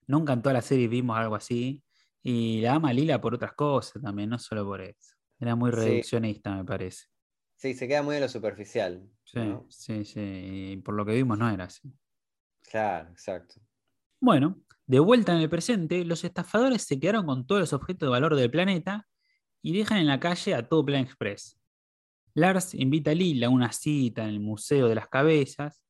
Nunca 0.07 0.33
en 0.35 0.43
toda 0.43 0.55
la 0.55 0.63
serie 0.63 0.89
vimos 0.89 1.17
algo 1.19 1.35
así, 1.37 1.85
y 2.23 2.61
la 2.63 2.75
ama 2.77 2.93
Lila 2.93 3.21
por 3.21 3.35
otras 3.35 3.53
cosas 3.55 4.03
también, 4.03 4.31
no 4.31 4.39
solo 4.39 4.65
por 4.65 4.81
eso. 4.83 5.17
Era 5.41 5.57
muy 5.57 5.71
Sí. 5.71 5.79
reduccionista, 5.81 6.55
me 6.57 6.65
parece. 6.65 7.07
Sí, 7.57 7.75
se 7.75 7.89
queda 7.89 8.03
muy 8.03 8.15
en 8.17 8.23
lo 8.23 8.29
superficial. 8.29 9.11
Sí, 9.25 9.39
¿no? 9.39 9.67
sí, 9.69 10.05
sí, 10.05 10.21
y 10.73 10.77
por 10.79 10.95
lo 10.95 11.05
que 11.05 11.13
vimos 11.15 11.39
no 11.39 11.51
era 11.51 11.65
así. 11.65 11.93
Claro, 12.63 13.11
exacto. 13.11 13.61
Bueno, 14.21 14.61
de 14.87 14.99
vuelta 15.01 15.35
en 15.35 15.41
el 15.43 15.51
presente, 15.51 16.05
los 16.05 16.25
estafadores 16.25 16.83
se 16.83 16.99
quedaron 16.99 17.27
con 17.27 17.47
todos 17.47 17.61
los 17.61 17.73
objetos 17.73 18.07
de 18.07 18.11
valor 18.11 18.35
del 18.37 18.51
planeta 18.51 19.07
y 19.65 19.73
dejan 19.73 19.97
en 19.97 20.07
la 20.07 20.21
calle 20.21 20.55
a 20.55 20.69
todo 20.69 20.85
Plan 20.85 21.01
Express. 21.01 21.59
Lars 22.35 22.75
invita 22.75 23.13
a 23.13 23.15
Lila 23.15 23.47
a 23.47 23.51
una 23.51 23.73
cita 23.73 24.23
en 24.23 24.29
el 24.29 24.41
Museo 24.41 24.89
de 24.89 24.95
las 24.95 25.09
Cabezas 25.09 25.83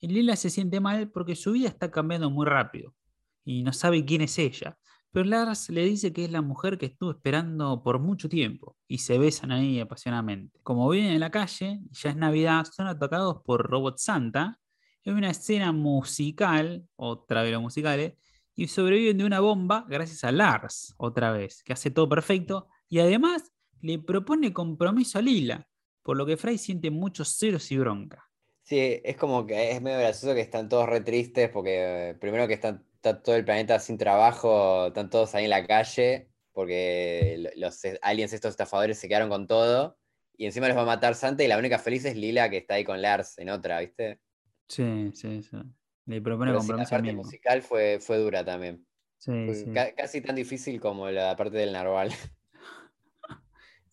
y 0.00 0.08
Lila 0.08 0.36
se 0.36 0.50
siente 0.50 0.80
mal 0.80 1.10
porque 1.10 1.34
su 1.34 1.52
vida 1.52 1.68
está 1.68 1.90
cambiando 1.90 2.28
muy 2.28 2.44
rápido 2.44 2.94
y 3.42 3.62
no 3.62 3.72
sabe 3.72 4.04
quién 4.04 4.20
es 4.20 4.38
ella. 4.38 4.76
Pero 5.12 5.24
Lars 5.24 5.70
le 5.70 5.82
dice 5.82 6.12
que 6.12 6.26
es 6.26 6.30
la 6.30 6.42
mujer 6.42 6.76
que 6.76 6.86
estuvo 6.86 7.10
esperando 7.10 7.82
por 7.82 8.00
mucho 8.00 8.28
tiempo 8.28 8.76
y 8.86 8.98
se 8.98 9.16
besan 9.16 9.50
ahí 9.50 9.80
apasionadamente. 9.80 10.60
Como 10.62 10.90
viven 10.90 11.12
en 11.12 11.20
la 11.20 11.30
calle, 11.30 11.80
ya 11.90 12.10
es 12.10 12.16
Navidad, 12.16 12.66
son 12.70 12.86
atacados 12.86 13.40
por 13.46 13.66
Robot 13.66 13.96
Santa. 13.96 14.58
Es 15.04 15.14
una 15.14 15.30
escena 15.30 15.72
musical, 15.72 16.86
otra 16.96 17.42
vez 17.42 17.52
los 17.52 17.62
musicales, 17.62 18.12
y 18.54 18.68
sobreviven 18.68 19.16
de 19.16 19.24
una 19.24 19.40
bomba 19.40 19.86
gracias 19.88 20.22
a 20.24 20.32
Lars, 20.32 20.94
otra 20.98 21.32
vez, 21.32 21.62
que 21.62 21.72
hace 21.72 21.90
todo 21.90 22.08
perfecto. 22.08 22.68
Y 22.92 23.00
además 23.00 23.50
le 23.80 23.98
propone 24.00 24.52
compromiso 24.52 25.18
a 25.18 25.22
Lila, 25.22 25.66
por 26.02 26.14
lo 26.14 26.26
que 26.26 26.36
Fry 26.36 26.58
siente 26.58 26.90
muchos 26.90 27.38
celos 27.38 27.72
y 27.72 27.78
bronca. 27.78 28.28
Sí, 28.64 29.00
es 29.02 29.16
como 29.16 29.46
que 29.46 29.70
es 29.70 29.80
medio 29.80 29.98
gracioso 29.98 30.34
que 30.34 30.42
están 30.42 30.68
todos 30.68 30.86
re 30.86 31.00
tristes 31.00 31.48
porque 31.48 32.10
eh, 32.10 32.14
primero 32.16 32.46
que 32.46 32.52
están, 32.52 32.86
está 32.96 33.22
todo 33.22 33.34
el 33.36 33.46
planeta 33.46 33.78
sin 33.80 33.96
trabajo, 33.96 34.88
están 34.88 35.08
todos 35.08 35.34
ahí 35.34 35.44
en 35.44 35.50
la 35.50 35.66
calle 35.66 36.28
porque 36.52 37.36
lo- 37.38 37.66
los 37.66 37.80
aliens 38.02 38.34
estos 38.34 38.50
estafadores 38.50 38.98
se 38.98 39.08
quedaron 39.08 39.30
con 39.30 39.46
todo 39.46 39.98
y 40.36 40.44
encima 40.44 40.68
los 40.68 40.76
va 40.76 40.82
a 40.82 40.84
matar 40.84 41.14
Santa 41.14 41.42
y 41.44 41.48
la 41.48 41.56
única 41.56 41.78
feliz 41.78 42.04
es 42.04 42.14
Lila 42.14 42.50
que 42.50 42.58
está 42.58 42.74
ahí 42.74 42.84
con 42.84 43.00
Lars 43.00 43.38
en 43.38 43.48
otra, 43.48 43.80
¿viste? 43.80 44.20
Sí, 44.68 45.12
sí, 45.14 45.42
sí. 45.42 45.56
Le 46.04 46.20
propone 46.20 46.50
Pero 46.50 46.60
sí, 46.60 46.66
la 46.68 46.76
compromiso 46.76 46.90
parte 46.90 47.06
mismo. 47.06 47.22
musical 47.22 47.62
fue, 47.62 48.00
fue 48.00 48.18
dura 48.18 48.44
también. 48.44 48.86
Sí, 49.16 49.30
Fue 49.46 49.54
sí. 49.54 49.70
ca- 49.72 49.94
casi 49.94 50.20
tan 50.20 50.36
difícil 50.36 50.78
como 50.78 51.08
la 51.10 51.34
parte 51.36 51.56
del 51.56 51.72
narval. 51.72 52.10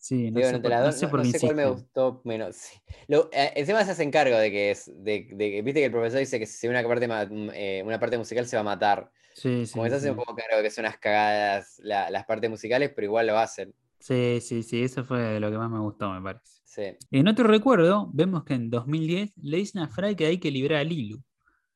Sí, 0.02 0.30
no 0.30 0.38
Digo, 0.38 0.48
sé 0.48 0.56
entre 0.56 0.62
por, 0.62 0.70
las 0.70 0.80
no 0.80 0.86
dos, 0.86 0.94
sé 0.96 1.06
no- 1.06 1.10
por 1.10 1.18
no 1.20 1.24
qué 1.24 1.32
sé 1.32 1.40
cuál 1.40 1.56
me 1.56 1.66
gustó 1.66 2.22
menos. 2.24 2.56
sí. 2.56 2.78
Lo- 3.08 3.28
eh, 3.32 3.52
encima 3.56 3.84
se 3.84 3.90
hacen 3.90 4.10
cargo 4.10 4.36
de 4.38 4.50
que 4.50 4.70
es, 4.70 4.86
de, 4.94 5.28
de 5.32 5.50
que, 5.50 5.62
viste 5.62 5.80
que 5.80 5.86
el 5.86 5.92
profesor 5.92 6.20
dice 6.20 6.38
que 6.38 6.46
si 6.46 6.68
una 6.68 6.82
parte, 6.82 7.06
mm, 7.08 7.50
eh, 7.52 7.82
una 7.84 8.00
parte 8.00 8.16
musical 8.18 8.46
se 8.46 8.56
va 8.56 8.60
a 8.60 8.64
matar. 8.64 9.10
Sí, 9.34 9.66
sí, 9.66 9.72
Como 9.72 9.84
que 9.84 9.90
se 9.90 9.96
hace 9.96 10.06
sí. 10.06 10.10
un 10.10 10.16
poco 10.16 10.34
cargo 10.34 10.56
de 10.56 10.62
que 10.62 10.70
son 10.70 10.84
unas 10.86 10.98
cagadas 10.98 11.78
la- 11.82 12.10
las 12.10 12.24
partes 12.24 12.48
musicales, 12.50 12.92
pero 12.94 13.06
igual 13.06 13.26
lo 13.26 13.38
hacen. 13.38 13.74
Sí, 13.98 14.40
sí, 14.40 14.62
sí, 14.62 14.82
eso 14.82 15.04
fue 15.04 15.38
lo 15.40 15.50
que 15.50 15.58
más 15.58 15.70
me 15.70 15.78
gustó, 15.80 16.10
me 16.12 16.22
parece. 16.22 16.62
Sí. 16.64 16.82
En 17.10 17.28
otro 17.28 17.46
recuerdo, 17.46 18.10
vemos 18.12 18.44
que 18.44 18.54
en 18.54 18.70
2010 18.70 19.32
le 19.36 19.58
dicen 19.58 19.82
a 19.82 19.88
Fry 19.88 20.14
que 20.16 20.26
hay 20.26 20.38
que 20.38 20.50
liberar 20.50 20.80
a 20.80 20.84
Lilu. 20.84 21.22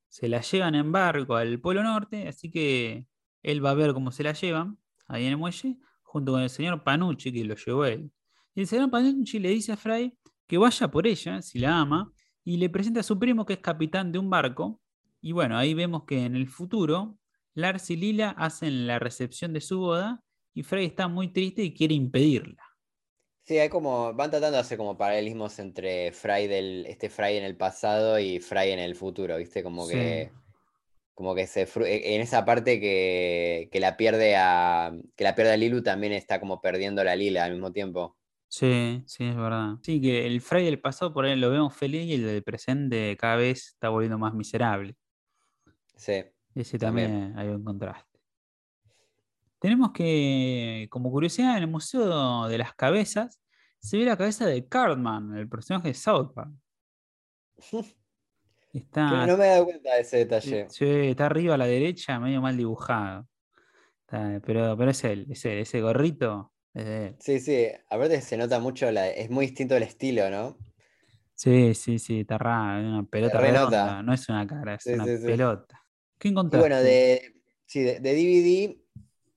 Se 0.09 0.29
la 0.29 0.41
llevan 0.43 0.75
en 0.77 0.93
barco 0.93 1.37
al 1.37 1.61
Polo 1.61 1.83
Norte, 1.83 2.29
así 2.29 2.51
que 2.51 3.07
él 3.43 3.65
va 3.65 3.71
a 3.71 3.75
ver 3.75 3.95
cómo 3.95 4.13
se 4.13 4.23
la 4.25 4.33
llevan 4.35 4.79
ahí 5.09 5.25
en 5.27 5.33
el 5.33 5.39
muelle, 5.39 5.77
junto 6.03 6.33
con 6.33 6.43
el 6.43 6.51
señor 6.51 6.85
Panucci, 6.85 7.33
que 7.33 7.45
lo 7.45 7.57
llevó 7.57 7.85
él. 7.87 8.13
Y 8.55 8.63
el 8.63 8.67
señor 8.67 8.91
Panucci 8.91 9.39
le 9.39 9.51
dice 9.51 9.73
a 9.73 9.77
Fry 9.77 10.17
que 10.47 10.59
vaya 10.59 10.89
por 10.89 11.07
ella, 11.07 11.43
si 11.43 11.59
la 11.59 11.81
ama, 11.81 12.13
y 12.45 12.59
le 12.59 12.69
presenta 12.69 13.01
a 13.01 13.03
su 13.03 13.19
primo, 13.19 13.47
que 13.47 13.55
es 13.55 13.59
capitán 13.61 14.13
de 14.13 14.19
un 14.19 14.31
barco. 14.31 14.81
Y 15.21 15.33
bueno, 15.33 15.57
ahí 15.57 15.75
vemos 15.75 16.05
que 16.05 16.25
en 16.25 16.37
el 16.37 16.47
futuro, 16.49 17.19
Lars 17.55 17.91
y 17.91 17.97
Lila 17.97 18.31
hacen 18.31 18.87
la 18.87 18.99
recepción 18.99 19.53
de 19.53 19.61
su 19.61 19.79
boda, 19.79 20.23
y 20.53 20.63
Fry 20.63 20.85
está 20.85 21.09
muy 21.09 21.29
triste 21.33 21.63
y 21.63 21.75
quiere 21.75 21.95
impedirla. 21.95 22.63
Sí, 23.47 23.59
hay 23.59 23.69
como, 23.69 24.15
van 24.15 24.31
tratando 24.31 24.57
de 24.57 24.61
hacer 24.61 24.79
como 24.79 24.97
paralelismos 24.97 25.59
entre 25.59 26.13
Fry 26.13 26.47
del, 26.47 26.87
este 26.87 27.11
Fry 27.11 27.37
en 27.37 27.45
el 27.45 27.57
pasado 27.57 28.19
y 28.19 28.41
Fry 28.41 28.71
en 28.71 28.79
el 28.79 28.95
futuro, 28.95 29.37
¿viste? 29.37 29.63
Como 29.63 29.85
Sí. 29.87 29.93
que, 29.93 30.31
como 31.15 31.35
que 31.35 31.47
se, 31.47 31.63
e- 31.63 32.15
en 32.15 32.21
esa 32.23 32.45
parte 32.45 32.81
que, 32.81 33.69
que 33.73 33.81
la 33.81 33.97
pierde 33.97 34.37
a, 34.37 34.93
que 35.17 35.25
la 35.25 35.35
pierde 35.35 35.53
a 35.53 35.57
Lilu 35.57 35.83
también 35.83 36.13
está 36.13 36.41
como 36.41 36.61
perdiendo 36.61 37.03
la 37.05 37.17
Lila 37.17 37.45
al 37.45 37.53
mismo 37.53 37.73
tiempo. 37.73 38.17
Sí, 38.49 39.03
sí, 39.07 39.25
es 39.25 39.37
verdad. 39.37 39.75
Sí, 39.83 40.01
que 40.01 40.27
el 40.27 40.41
Fry 40.41 40.65
del 40.65 40.81
pasado 40.81 41.13
por 41.13 41.25
ahí 41.25 41.35
lo 41.37 41.51
vemos 41.51 41.75
feliz 41.75 42.07
y 42.07 42.15
el 42.15 42.25
del 42.25 42.43
presente 42.45 43.17
cada 43.17 43.37
vez 43.37 43.69
está 43.69 43.89
volviendo 43.89 44.19
más 44.19 44.33
miserable. 44.35 44.95
Sí. 45.97 46.23
Ese 46.55 46.79
También. 46.79 47.11
también 47.11 47.39
hay 47.39 47.49
un 47.49 47.65
contraste. 47.65 48.21
Tenemos 49.59 49.93
que, 49.93 50.87
como 50.91 51.11
curiosidad, 51.11 51.57
en 51.57 51.65
el 51.65 51.71
Museo 51.71 52.47
de 52.47 52.59
las 52.59 52.75
Cabezas 52.75 53.41
se 53.81 53.99
ve 53.99 54.05
la 54.05 54.17
cabeza 54.17 54.47
de 54.47 54.67
Cartman, 54.69 55.37
el 55.37 55.49
personaje 55.49 55.89
de 55.89 55.95
South 55.95 56.33
Park. 56.35 56.53
Está, 58.73 59.27
no 59.27 59.37
me 59.37 59.45
he 59.47 59.49
dado 59.51 59.67
cuenta 59.67 59.95
de 59.95 60.01
ese 60.01 60.17
detalle. 60.19 60.67
sí, 60.69 60.85
está 60.85 61.27
arriba 61.27 61.55
a 61.55 61.59
la 61.59 61.67
derecha, 61.67 62.19
medio 62.19 62.41
mal 62.43 62.57
dibujado. 62.57 63.29
Está- 64.01 64.41
pero, 64.45 64.77
pero 64.77 64.91
es 64.91 65.05
él, 65.05 65.27
es 65.31 65.45
él, 65.45 65.59
ese 65.59 65.81
gorrito. 65.81 66.53
Sí, 67.21 67.41
sí, 67.41 67.67
aparte 67.89 68.21
se 68.21 68.37
nota 68.37 68.59
mucho, 68.59 68.91
la, 68.91 69.09
es 69.09 69.31
muy 69.31 69.47
distinto 69.47 69.77
el 69.77 69.85
estilo, 69.85 70.29
¿no? 70.31 70.59
Sí, 71.37 71.75
sí, 71.75 71.99
sí, 71.99 72.21
es 72.21 72.27
una 72.31 73.07
pelota 73.11 73.39
redonda, 73.41 74.03
no 74.03 74.13
es 74.13 74.29
una 74.29 74.47
cara, 74.47 74.75
es 74.75 74.85
Sí, 74.85 74.93
una 74.95 75.05
sí, 75.05 75.19
sí. 75.19 75.25
pelota. 75.25 75.83
¿Qué 76.19 76.29
Y 76.29 76.31
encontraste? 76.33 76.61
bueno, 76.69 76.83
de, 76.83 77.35
sí, 77.67 77.81
de, 77.83 78.01
de 78.01 78.15
DVD, 78.15 78.79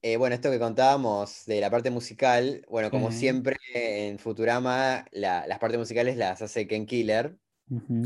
eh, 0.02 0.16
bueno, 0.16 0.34
esto 0.34 0.50
que 0.50 0.58
contábamos 0.58 1.44
de 1.46 1.60
la 1.60 1.70
parte 1.70 1.90
musical, 1.90 2.64
bueno, 2.68 2.90
como 2.90 3.10
siempre 3.10 3.56
en 3.74 4.18
Futurama, 4.18 5.06
la- 5.12 5.46
las 5.46 5.58
partes 5.58 5.78
musicales 5.78 6.16
las 6.16 6.40
hace 6.42 6.66
Ken 6.66 6.86
Killer. 6.86 7.36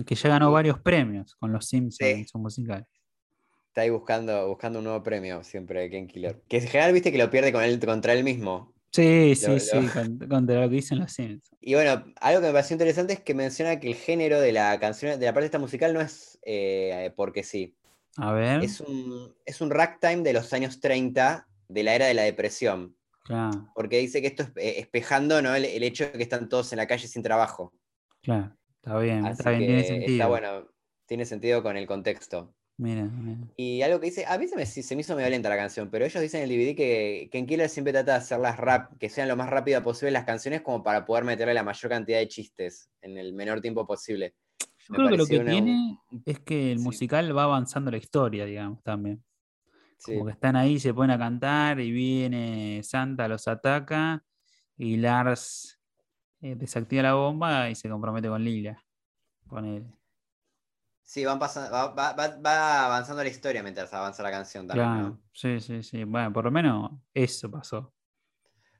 Que 0.07 0.14
ya 0.14 0.29
ganó 0.29 0.51
Y- 0.51 0.53
varios 0.55 0.81
premios 0.81 1.37
con 1.37 1.53
los 1.53 1.66
Simpsons 1.68 2.11
en 2.11 2.27
su 2.27 2.38
musical. 2.38 2.87
Está 3.68 3.83
ahí 3.83 3.90
buscando, 3.90 4.49
buscando 4.49 4.81
un 4.81 4.85
nuevo 4.85 5.03
premio 5.03 5.42
siempre 5.45 5.88
Ken 5.88 6.07
Killer. 6.07 6.42
Que 6.49 6.59
en 6.59 6.66
general 6.66 6.92
viste 6.92 7.12
que 7.12 7.18
lo 7.18 7.31
pierde 7.31 7.53
con 7.53 7.62
él, 7.62 7.81
contra 7.81 8.12
él 8.12 8.25
mismo. 8.25 8.75
Sí, 8.93 9.35
sí, 9.35 9.47
Lo- 9.51 9.59
sí, 9.59 9.81
lo- 9.81 9.93
con- 10.29 10.47
lo 10.47 10.47
que 10.47 10.69
dicen 10.69 10.99
los 10.99 11.13
Simpsons. 11.13 11.59
Y 11.61 11.75
bueno, 11.75 12.05
algo 12.21 12.41
que 12.41 12.47
me 12.49 12.53
pareció 12.53 12.75
interesante 12.75 13.13
es 13.15 13.21
que 13.21 13.35
menciona 13.35 13.79
que 13.81 13.89
el 13.89 13.95
género 13.95 14.41
de 14.41 14.53
la 14.53 14.79
canción, 14.81 15.19
de 15.19 15.27
la 15.27 15.33
parte 15.33 15.47
esta 15.47 15.59
musical 15.59 15.95
no 15.95 16.01
es 16.01 16.39
eh, 16.45 17.13
porque 17.17 17.43
sí. 17.43 17.75
A 18.19 18.33
ver, 18.33 18.63
Es 18.63 18.81
un, 18.81 19.35
es 19.47 19.61
un 19.61 19.71
ragtime 19.71 20.23
de 20.23 20.33
los 20.35 20.53
años 20.53 20.81
30, 20.81 21.47
de 21.69 21.83
la 21.83 21.95
era 21.95 22.07
de 22.07 22.15
la 22.15 22.23
depresión. 22.23 22.97
claro, 23.25 23.69
Porque 23.75 23.99
dice 23.99 24.21
que 24.21 24.27
esto 24.27 24.43
es 24.43 24.49
eh, 24.57 24.81
espejando 24.81 25.41
¿no? 25.41 25.55
el, 25.55 25.65
el 25.65 25.83
hecho 25.83 26.05
de 26.05 26.13
que 26.13 26.23
están 26.23 26.49
todos 26.49 26.73
en 26.73 26.79
la 26.79 26.87
calle 26.87 27.09
sin 27.09 27.23
trabajo. 27.23 27.73
claro, 28.23 28.55
está 28.77 28.99
bien, 28.99 29.25
Así 29.25 29.39
está 29.39 29.51
bien, 29.51 29.67
tiene 29.67 29.85
sentido. 29.85 30.13
está 30.13 30.27
bueno, 30.27 30.69
tiene 31.07 31.25
sentido 31.25 31.63
con 31.63 31.77
el 31.77 31.87
contexto. 31.87 32.55
Mira, 32.79 33.05
mira. 33.05 33.39
Y 33.57 33.83
algo 33.83 34.01
que 34.01 34.07
dice, 34.07 34.25
a 34.27 34.39
mí 34.39 34.49
se 34.49 34.57
me, 34.57 34.67
se 34.67 34.95
me 34.97 35.03
hizo 35.03 35.15
medio 35.15 35.29
lenta 35.31 35.49
la 35.49 35.57
canción, 35.57 35.91
pero 35.91 36.05
ellos 36.05 36.21
dicen 36.23 36.43
en 36.43 36.51
el 36.51 36.57
DVD 36.57 36.75
que 36.75 37.29
Ken 37.31 37.47
Killer 37.47 37.69
siempre 37.69 37.93
trata 37.93 38.13
de 38.13 38.19
hacerlas 38.19 38.57
rap, 38.57 38.97
que 38.99 39.09
sean 39.09 39.29
lo 39.29 39.37
más 39.37 39.51
rápida 39.51 39.83
posible 39.83 40.11
las 40.11 40.25
canciones 40.25 40.63
como 40.63 40.83
para 40.83 41.05
poder 41.05 41.25
meterle 41.25 41.55
la 41.55 41.63
mayor 41.63 41.91
cantidad 41.91 42.19
de 42.19 42.29
chistes 42.29 42.89
en 43.03 43.19
el 43.19 43.33
menor 43.35 43.61
tiempo 43.61 43.87
posible. 43.87 44.35
Yo 44.59 44.67
Me 44.89 44.97
creo 44.97 45.11
que 45.11 45.17
lo 45.19 45.27
que 45.27 45.39
una- 45.39 45.51
tiene 45.53 45.99
es 46.25 46.41
que 46.41 46.73
el 46.73 46.79
sí. 46.79 46.85
musical 46.85 47.37
va 47.37 47.45
avanzando 47.45 47.91
la 47.91 47.99
historia, 47.99 48.45
digamos, 48.47 48.83
también. 48.83 49.23
Sí, 49.99 50.13
Como 50.15 50.27
que 50.27 50.33
están 50.33 50.57
ahí, 50.57 50.81
se 50.81 50.93
ponen 50.93 51.13
a 51.15 51.19
cantar 51.19 51.79
y 51.79 51.93
viene 51.93 52.81
Santa, 52.83 53.29
los 53.29 53.47
ataca 53.47 54.25
y 54.77 54.97
Lars 54.97 55.79
eh, 56.41 56.57
desactiva 56.57 57.03
la 57.05 57.15
bomba 57.15 57.71
y 57.71 57.77
se 57.77 57.89
compromete 57.89 58.27
con 58.29 58.43
Lila. 58.43 58.83
Con 59.47 59.65
él. 59.67 59.85
Sí, 61.12 61.25
van 61.27 61.38
pasando, 61.38 61.70
va, 61.72 61.88
va- 61.98 62.12
va- 62.14 62.37
va 62.46 62.87
avanzando 62.87 63.22
la 63.22 63.29
historia 63.29 63.62
mientras 63.62 63.92
avanza 63.92 64.22
la 64.22 64.31
canción 64.31 64.66
también, 64.66 64.94
Claro, 64.94 64.96
¿no? 64.96 65.20
sí, 65.33 65.61
sí, 65.61 65.83
sí. 65.83 66.05
Bueno, 66.05 66.33
por 66.33 66.44
lo 66.46 66.51
menos 66.51 66.90
eso 67.14 67.51
pasó. 67.51 67.92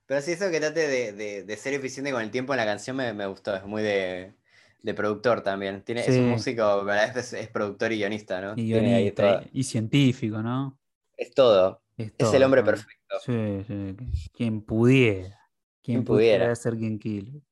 Pero 0.07 0.21
sí, 0.21 0.33
eso 0.33 0.51
que 0.51 0.61
trate 0.61 0.87
de, 0.89 1.13
de- 1.13 1.45
de 1.45 1.57
ser 1.57 1.75
eficiente 1.75 2.13
con 2.13 2.23
el 2.23 2.31
tiempo 2.31 2.53
en 2.53 2.59
la 2.59 2.65
canción 2.67 2.97
me, 2.97 3.13
me 3.13 3.27
gustó, 3.27 3.55
es 3.55 3.65
muy 3.65 3.83
de, 3.83 4.35
de 4.83 4.95
productor 4.95 5.43
también. 5.43 5.83
Tiene, 5.85 6.09
Es 6.09 6.19
un 6.19 6.29
músico, 6.29 6.85
vez 6.85 7.17
es, 7.17 7.33
es 7.33 7.49
productor 7.49 7.93
y 7.93 7.97
guionista, 7.99 8.41
¿no? 8.41 8.55
Y 8.57 8.65
guionista 8.65 9.43
científico, 9.63 10.43
¿no? 10.43 10.79
Es 11.17 11.33
todo. 11.35 11.83
Es, 11.97 12.33
el 12.33 12.43
hombre 12.43 12.63
perfecto. 12.63 13.17
Sí, 13.25 13.33
sí. 13.67 13.97
Quien 14.33 14.63
pudiera. 14.63 15.39
Quien 15.83 15.99
Quien 15.99 16.05
pudiera 16.05 16.55
pudiera. 16.55 16.55
ser 16.57 16.77
Ken 16.79 16.99
Killer. 16.99 17.43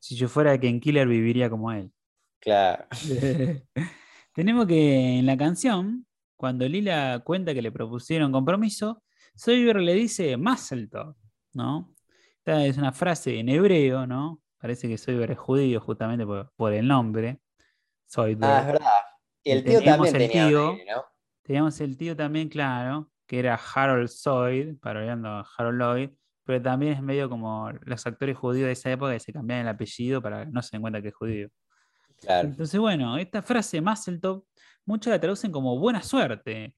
Si 0.00 0.16
yo 0.16 0.28
fuera 0.28 0.58
Ken 0.58 0.80
Killer, 0.80 1.06
viviría 1.08 1.50
como 1.50 1.72
él. 1.72 1.92
Claro. 2.40 2.86
Tenemos 4.34 4.66
que 4.66 5.18
en 5.18 5.26
la 5.26 5.36
canción, 5.36 6.06
cuando 6.36 6.68
Lila 6.68 7.22
cuenta 7.24 7.54
que 7.54 7.62
le 7.62 7.72
propusieron 7.72 8.32
compromiso, 8.32 9.02
Soyber 9.34 9.76
le 9.76 9.94
dice 9.94 10.36
Mazeltov, 10.36 11.14
¿no? 11.54 11.94
Esta 12.38 12.64
es 12.64 12.76
una 12.78 12.92
frase 12.92 13.38
en 13.38 13.48
hebreo, 13.48 14.06
¿no? 14.06 14.42
Parece 14.58 14.88
que 14.88 14.98
Soyber 14.98 15.30
es 15.30 15.38
judío 15.38 15.80
justamente 15.80 16.24
por, 16.24 16.52
por 16.56 16.72
el 16.72 16.86
nombre. 16.86 17.40
Soyber. 18.06 18.48
Ah, 18.48 18.60
es 18.60 18.66
verdad. 18.66 18.90
Y 19.42 19.50
el 19.52 19.64
tío 19.64 19.78
teníamos 19.78 20.10
también 20.10 20.22
el 20.22 20.30
tenía 20.30 20.48
tío. 20.48 20.76
¿no? 20.94 21.04
Teníamos 21.42 21.80
el 21.80 21.96
tío 21.96 22.16
también, 22.16 22.48
claro, 22.48 23.10
que 23.26 23.38
era 23.38 23.54
Harold 23.54 24.08
Zoid, 24.08 24.76
parodiando 24.80 25.28
a 25.28 25.46
Harold 25.56 25.80
Lloyd, 25.80 26.10
pero 26.44 26.60
también 26.60 26.92
es 26.92 27.02
medio 27.02 27.28
como 27.28 27.70
los 27.82 28.06
actores 28.06 28.36
judíos 28.36 28.66
de 28.66 28.72
esa 28.72 28.90
época 28.90 29.12
que 29.12 29.20
se 29.20 29.32
cambian 29.32 29.60
el 29.60 29.68
apellido 29.68 30.20
para 30.20 30.44
que 30.44 30.50
no 30.50 30.62
se 30.62 30.70
den 30.72 30.82
cuenta 30.82 31.00
que 31.00 31.08
es 31.08 31.14
judío. 31.14 31.48
Claro. 32.20 32.48
Entonces, 32.48 32.80
bueno, 32.80 33.18
esta 33.18 33.42
frase 33.42 33.80
Mazeltov, 33.80 34.44
muchos 34.84 35.10
la 35.10 35.20
traducen 35.20 35.52
como 35.52 35.78
buena 35.78 36.02
suerte, 36.02 36.74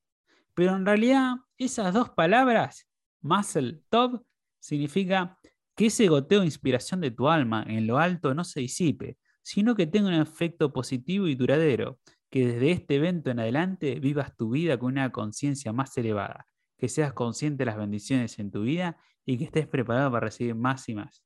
pero 0.54 0.74
en 0.74 0.84
realidad 0.84 1.36
esas 1.56 1.94
dos 1.94 2.10
palabras, 2.10 2.88
Mazeltov, 3.20 4.24
significa 4.60 5.38
que 5.76 5.86
ese 5.86 6.08
goteo 6.08 6.40
de 6.40 6.46
inspiración 6.46 7.00
de 7.00 7.12
tu 7.12 7.28
alma 7.28 7.64
en 7.66 7.86
lo 7.86 7.98
alto 7.98 8.34
no 8.34 8.42
se 8.42 8.60
disipe, 8.60 9.16
sino 9.42 9.74
que 9.76 9.86
tenga 9.86 10.08
un 10.08 10.14
efecto 10.14 10.72
positivo 10.72 11.28
y 11.28 11.36
duradero, 11.36 12.00
que 12.30 12.46
desde 12.46 12.72
este 12.72 12.96
evento 12.96 13.30
en 13.30 13.38
adelante 13.40 14.00
vivas 14.00 14.36
tu 14.36 14.50
vida 14.50 14.78
con 14.78 14.92
una 14.92 15.10
conciencia 15.12 15.72
más 15.72 15.96
elevada. 15.96 16.46
que 16.76 16.88
seas 16.88 17.12
consciente 17.12 17.62
de 17.62 17.66
las 17.66 17.76
bendiciones 17.76 18.38
en 18.38 18.50
tu 18.50 18.62
vida 18.62 18.96
y 19.26 19.36
que 19.36 19.44
estés 19.44 19.66
preparado 19.66 20.10
para 20.12 20.26
recibir 20.26 20.54
más 20.54 20.88
y 20.88 20.94
más. 20.94 21.24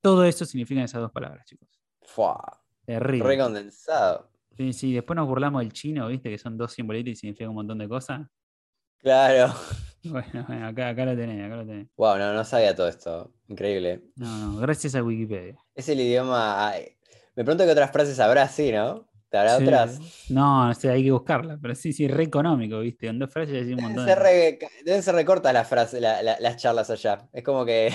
Todo 0.00 0.24
eso 0.24 0.44
significan 0.46 0.84
esas 0.84 1.02
dos 1.02 1.12
palabras, 1.12 1.46
chicos. 1.46 1.68
Fua, 2.02 2.40
Terrible. 2.86 3.26
recondensado. 3.28 4.30
Sí, 4.56 4.72
sí, 4.72 4.94
después 4.94 5.16
nos 5.16 5.26
burlamos 5.28 5.60
del 5.60 5.72
chino, 5.72 6.08
¿viste? 6.08 6.30
Que 6.30 6.38
son 6.38 6.56
dos 6.56 6.72
simbolitos 6.72 7.10
y 7.12 7.16
significan 7.16 7.50
un 7.50 7.56
montón 7.56 7.78
de 7.78 7.88
cosas. 7.88 8.26
Claro. 8.98 9.52
Bueno, 10.04 10.44
bueno, 10.46 10.68
acá, 10.68 10.90
acá 10.90 11.04
lo 11.04 11.16
tenés, 11.16 11.44
acá 11.44 11.56
lo 11.56 11.66
tenés. 11.66 11.88
Wow, 11.96 12.16
no, 12.16 12.32
no 12.32 12.44
sabía 12.44 12.76
todo 12.76 12.86
esto. 12.86 13.32
Increíble. 13.48 14.04
No, 14.14 14.38
no, 14.52 14.56
gracias 14.58 14.94
a 14.94 15.02
Wikipedia. 15.02 15.56
Es 15.74 15.88
el 15.88 15.98
idioma. 15.98 16.68
ay, 16.68 16.96
Me 17.34 17.42
pregunto 17.42 17.64
qué 17.64 17.72
otras 17.72 17.90
frases 17.90 18.20
habrá, 18.20 18.46
sí, 18.46 18.70
¿no? 18.70 19.08
¿Te 19.28 19.38
habrá 19.38 19.56
Sí. 19.58 19.64
otras? 19.64 19.98
No, 20.30 20.68
no 20.68 20.74
sé, 20.74 20.90
hay 20.90 21.02
que 21.02 21.10
buscarla, 21.10 21.58
pero 21.60 21.74
sí, 21.74 21.92
sí, 21.92 22.06
re 22.06 22.22
económico, 22.22 22.78
¿viste? 22.78 23.08
En 23.08 23.18
dos 23.18 23.32
frases 23.32 23.54
decís 23.54 23.70
un 23.70 23.76
Deben 23.78 23.96
montón. 23.96 24.06
ser, 24.06 24.18
de- 24.18 24.22
re, 24.22 24.58
deben 24.84 25.02
ser 25.02 25.14
recortas 25.16 25.52
las 25.52 25.66
frases, 25.68 26.00
la- 26.00 26.22
la- 26.22 26.38
las 26.38 26.56
charlas 26.56 26.88
allá. 26.88 27.28
Es 27.32 27.42
como 27.42 27.64
que. 27.64 27.90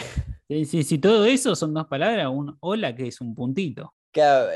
Sí, 0.49 0.65
sí, 0.65 0.83
sí, 0.83 0.97
todo 0.97 1.23
eso 1.23 1.55
son 1.55 1.73
dos 1.73 1.87
palabras, 1.87 2.27
un 2.29 2.57
hola 2.59 2.93
que 2.93 3.07
es 3.07 3.21
un 3.21 3.33
puntito. 3.33 3.93
Claro, 4.11 4.51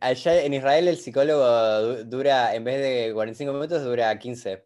allá 0.00 0.42
en 0.44 0.54
Israel 0.54 0.88
el 0.88 0.96
psicólogo 0.96 1.46
du- 1.80 2.04
dura, 2.04 2.54
en 2.54 2.64
vez 2.64 2.80
de 2.80 3.12
45 3.12 3.52
minutos, 3.52 3.84
dura 3.84 4.18
15. 4.18 4.64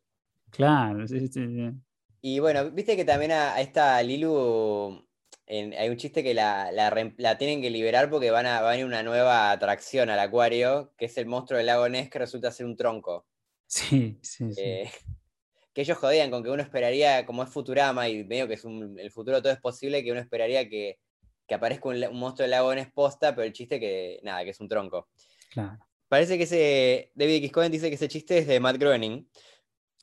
Claro, 0.51 1.07
sí, 1.09 1.27
sí, 1.29 1.47
sí. 1.47 1.71
Y 2.23 2.39
bueno, 2.39 2.71
viste 2.71 2.97
que 2.97 3.05
también 3.05 3.33
a, 3.33 3.55
a 3.55 3.61
esta 3.61 4.03
Lilu 4.03 5.07
en- 5.47 5.73
hay 5.75 5.89
un 5.89 5.97
chiste 5.97 6.23
que 6.23 6.35
la, 6.35 6.71
la 6.73 7.39
tienen 7.39 7.61
que 7.61 7.71
liberar 7.71 8.11
porque 8.11 8.31
van 8.31 8.47
a, 8.47 8.61
va 8.61 8.69
a 8.69 8.73
venir 8.73 8.87
una 8.87 9.03
nueva 9.03 9.51
atracción 9.51 10.11
al 10.11 10.19
acuario, 10.19 10.93
que 10.97 11.07
es 11.07 11.17
el 11.19 11.27
monstruo 11.27 11.59
del 11.59 11.67
lago 11.67 11.89
Ness 11.89 12.11
que 12.11 12.19
resulta 12.19 12.51
ser 12.51 12.67
un 12.67 12.77
tronco. 12.77 13.27
Sí, 13.67 14.19
sí, 14.23 14.53
sí. 14.53 14.61
Eh, 14.61 14.91
que 15.75 15.83
ellos 15.83 15.99
jodían 15.99 16.31
con 16.31 16.43
que 16.43 16.51
uno 16.51 16.63
esperaría, 16.63 17.27
como 17.27 17.43
es 17.43 17.51
Futurama 17.51 18.09
y 18.09 18.25
medio 18.25 18.49
que 18.49 18.55
es 18.55 18.65
un- 18.65 18.99
el 18.99 19.11
futuro 19.11 19.43
todo 19.43 19.53
es 19.53 19.61
posible, 19.61 20.03
que 20.03 20.13
uno 20.13 20.21
esperaría 20.21 20.69
que, 20.69 20.99
que 21.47 21.55
aparezca 21.55 21.89
un, 21.89 22.03
un 22.05 22.19
monstruo 22.19 22.45
del 22.45 22.51
lago 22.53 22.75
Ness 22.75 22.91
posta, 22.93 23.35
pero 23.35 23.47
el 23.47 23.53
chiste 23.53 23.79
que, 23.81 24.21
nada, 24.23 24.45
que 24.45 24.51
es 24.51 24.61
un 24.61 24.69
tronco. 24.69 25.09
Claro. 25.51 25.79
Parece 26.09 26.37
que 26.39 26.45
ese, 26.45 27.13
David 27.15 27.37
X. 27.37 27.53
Cohen 27.53 27.73
dice 27.73 27.89
que 27.89 27.97
ese 27.97 28.09
chiste 28.09 28.39
es 28.39 28.47
de 28.47 28.61
Matt 28.61 28.79
Groening. 28.79 29.29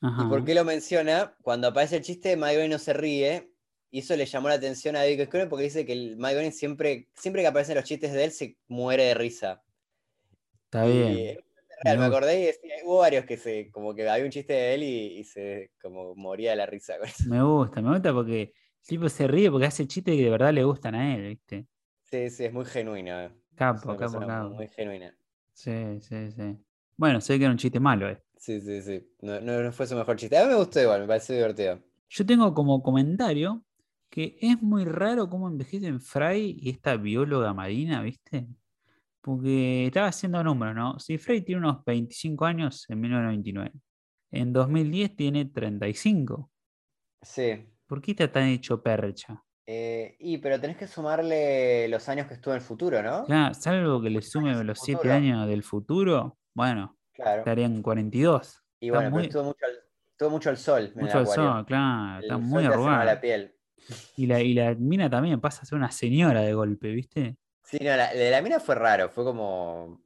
Ajá. 0.02 0.24
¿Y 0.24 0.28
por 0.28 0.44
qué 0.44 0.54
lo 0.54 0.64
menciona? 0.64 1.36
Cuando 1.42 1.68
aparece 1.68 1.96
el 1.96 2.02
chiste, 2.02 2.36
Matt 2.36 2.52
Groening 2.52 2.70
no 2.72 2.78
se 2.78 2.92
ríe. 2.92 3.50
Y 3.90 4.00
eso 4.00 4.16
le 4.16 4.26
llamó 4.26 4.48
la 4.48 4.54
atención 4.56 4.96
a 4.96 5.00
David 5.00 5.20
X. 5.20 5.28
Cohen 5.30 5.48
porque 5.48 5.64
dice 5.64 5.86
que 5.86 5.92
el 5.92 6.16
Matt 6.18 6.32
Groening 6.32 6.52
siempre, 6.52 7.08
siempre 7.14 7.42
que 7.42 7.48
aparecen 7.48 7.76
los 7.76 7.84
chistes 7.84 8.12
de 8.12 8.24
él 8.24 8.32
se 8.32 8.58
muere 8.68 9.04
de 9.04 9.14
risa. 9.14 9.62
Está 10.64 10.86
Y 10.86 10.92
bien. 10.92 11.22
es 11.24 11.38
real, 11.84 11.98
me 11.98 12.04
acordé 12.06 12.40
y 12.40 12.44
decía, 12.46 12.74
hubo 12.84 12.98
varios 12.98 13.24
que 13.24 13.36
se, 13.36 13.70
como 13.70 13.94
que 13.94 14.08
había 14.08 14.24
un 14.24 14.30
chiste 14.30 14.52
de 14.52 14.74
él 14.74 14.82
y, 14.82 15.18
y 15.20 15.24
se 15.24 15.70
como 15.80 16.14
moría 16.16 16.50
de 16.50 16.56
la 16.56 16.66
risa. 16.66 16.96
Me 17.22 17.42
gusta, 17.42 17.80
me 17.80 17.90
gusta 17.92 18.12
porque 18.12 18.52
tipo 18.86 19.08
se 19.08 19.26
ríe 19.26 19.50
porque 19.50 19.66
hace 19.66 19.86
chistes 19.86 20.14
que 20.16 20.22
de 20.24 20.30
verdad 20.30 20.52
le 20.52 20.64
gustan 20.64 20.94
a 20.94 21.14
él, 21.14 21.28
¿viste? 21.28 21.66
Sí, 22.02 22.30
sí, 22.30 22.44
es 22.44 22.52
muy 22.52 22.64
genuino. 22.64 23.20
eh. 23.20 23.30
Capo, 23.54 23.96
capo, 23.96 24.20
capo. 24.20 24.50
muy 24.50 24.68
genuina. 24.68 25.16
Sí, 25.52 26.00
sí, 26.00 26.30
sí. 26.32 26.58
Bueno, 26.96 27.20
sé 27.20 27.38
que 27.38 27.44
era 27.44 27.52
un 27.52 27.58
chiste 27.58 27.80
malo, 27.80 28.08
¿eh? 28.08 28.22
Sí, 28.36 28.60
sí, 28.60 28.82
sí. 28.82 29.08
No, 29.22 29.40
no, 29.40 29.62
no 29.62 29.72
fue 29.72 29.86
su 29.86 29.96
mejor 29.96 30.16
chiste. 30.16 30.36
A 30.36 30.42
mí 30.44 30.48
me 30.50 30.56
gustó 30.56 30.80
igual, 30.80 31.00
me 31.02 31.06
pareció 31.06 31.34
divertido. 31.34 31.80
Yo 32.08 32.26
tengo 32.26 32.52
como 32.54 32.82
comentario 32.82 33.64
que 34.10 34.36
es 34.40 34.62
muy 34.62 34.84
raro 34.84 35.28
cómo 35.28 35.48
envejecen 35.48 36.00
Fry 36.00 36.56
y 36.60 36.70
esta 36.70 36.96
bióloga 36.96 37.52
marina, 37.52 38.02
¿viste? 38.02 38.46
Porque 39.20 39.86
estaba 39.86 40.08
haciendo 40.08 40.44
números, 40.44 40.74
¿no? 40.74 40.98
Si 40.98 41.18
Fry 41.18 41.42
tiene 41.42 41.60
unos 41.62 41.84
25 41.84 42.44
años 42.44 42.84
en 42.90 43.00
1999, 43.00 43.72
en 44.30 44.52
2010 44.52 45.16
tiene 45.16 45.46
35. 45.46 46.50
Sí. 47.22 47.66
¿Por 47.86 48.00
qué 48.00 48.12
está 48.12 48.30
tan 48.30 48.44
hecho 48.48 48.82
percha? 48.82 49.42
Eh, 49.66 50.16
y 50.18 50.38
pero 50.38 50.60
tenés 50.60 50.76
que 50.76 50.86
sumarle 50.86 51.88
los 51.88 52.08
años 52.08 52.26
que 52.26 52.34
estuvo 52.34 52.52
en 52.54 52.60
el 52.60 52.66
futuro, 52.66 53.02
¿no? 53.02 53.24
Claro, 53.24 53.54
salvo 53.54 54.00
que 54.02 54.10
le 54.10 54.20
sume 54.22 54.62
los 54.64 54.78
7 54.78 54.98
futuro. 54.98 55.14
años 55.14 55.46
del 55.48 55.62
futuro, 55.62 56.38
bueno, 56.54 56.96
Claro. 57.12 57.38
estarían 57.40 57.80
42. 57.82 58.62
Y 58.80 58.88
Está 58.88 58.98
bueno, 58.98 59.10
muy- 59.10 59.22
estuvo 59.24 59.44
mucho 59.44 59.64
al, 59.66 59.72
estuvo 60.10 60.30
mucho 60.30 60.50
al 60.50 60.56
sol. 60.58 60.92
Mucho 60.96 61.18
al 61.18 61.26
sol, 61.26 61.64
claro, 61.66 62.18
El 62.18 62.24
está 62.24 62.34
sol 62.34 62.42
muy 62.42 62.62
te 62.62 62.68
hace 62.68 62.68
mal 62.68 62.68
a 62.68 62.74
arrugada. 62.74 63.04
la 63.14 63.20
piel. 63.20 63.54
Y 64.16 64.26
la, 64.26 64.40
y 64.40 64.54
la 64.54 64.74
mina 64.74 65.08
también 65.10 65.40
pasa 65.40 65.62
a 65.62 65.64
ser 65.66 65.76
una 65.76 65.90
señora 65.90 66.40
de 66.40 66.52
golpe, 66.54 66.92
¿viste? 66.92 67.36
Sí, 67.62 67.78
no, 67.80 67.96
la, 67.96 68.12
de 68.12 68.30
la 68.30 68.42
mina 68.42 68.60
fue 68.60 68.74
raro, 68.74 69.08
fue 69.08 69.24
como. 69.24 70.02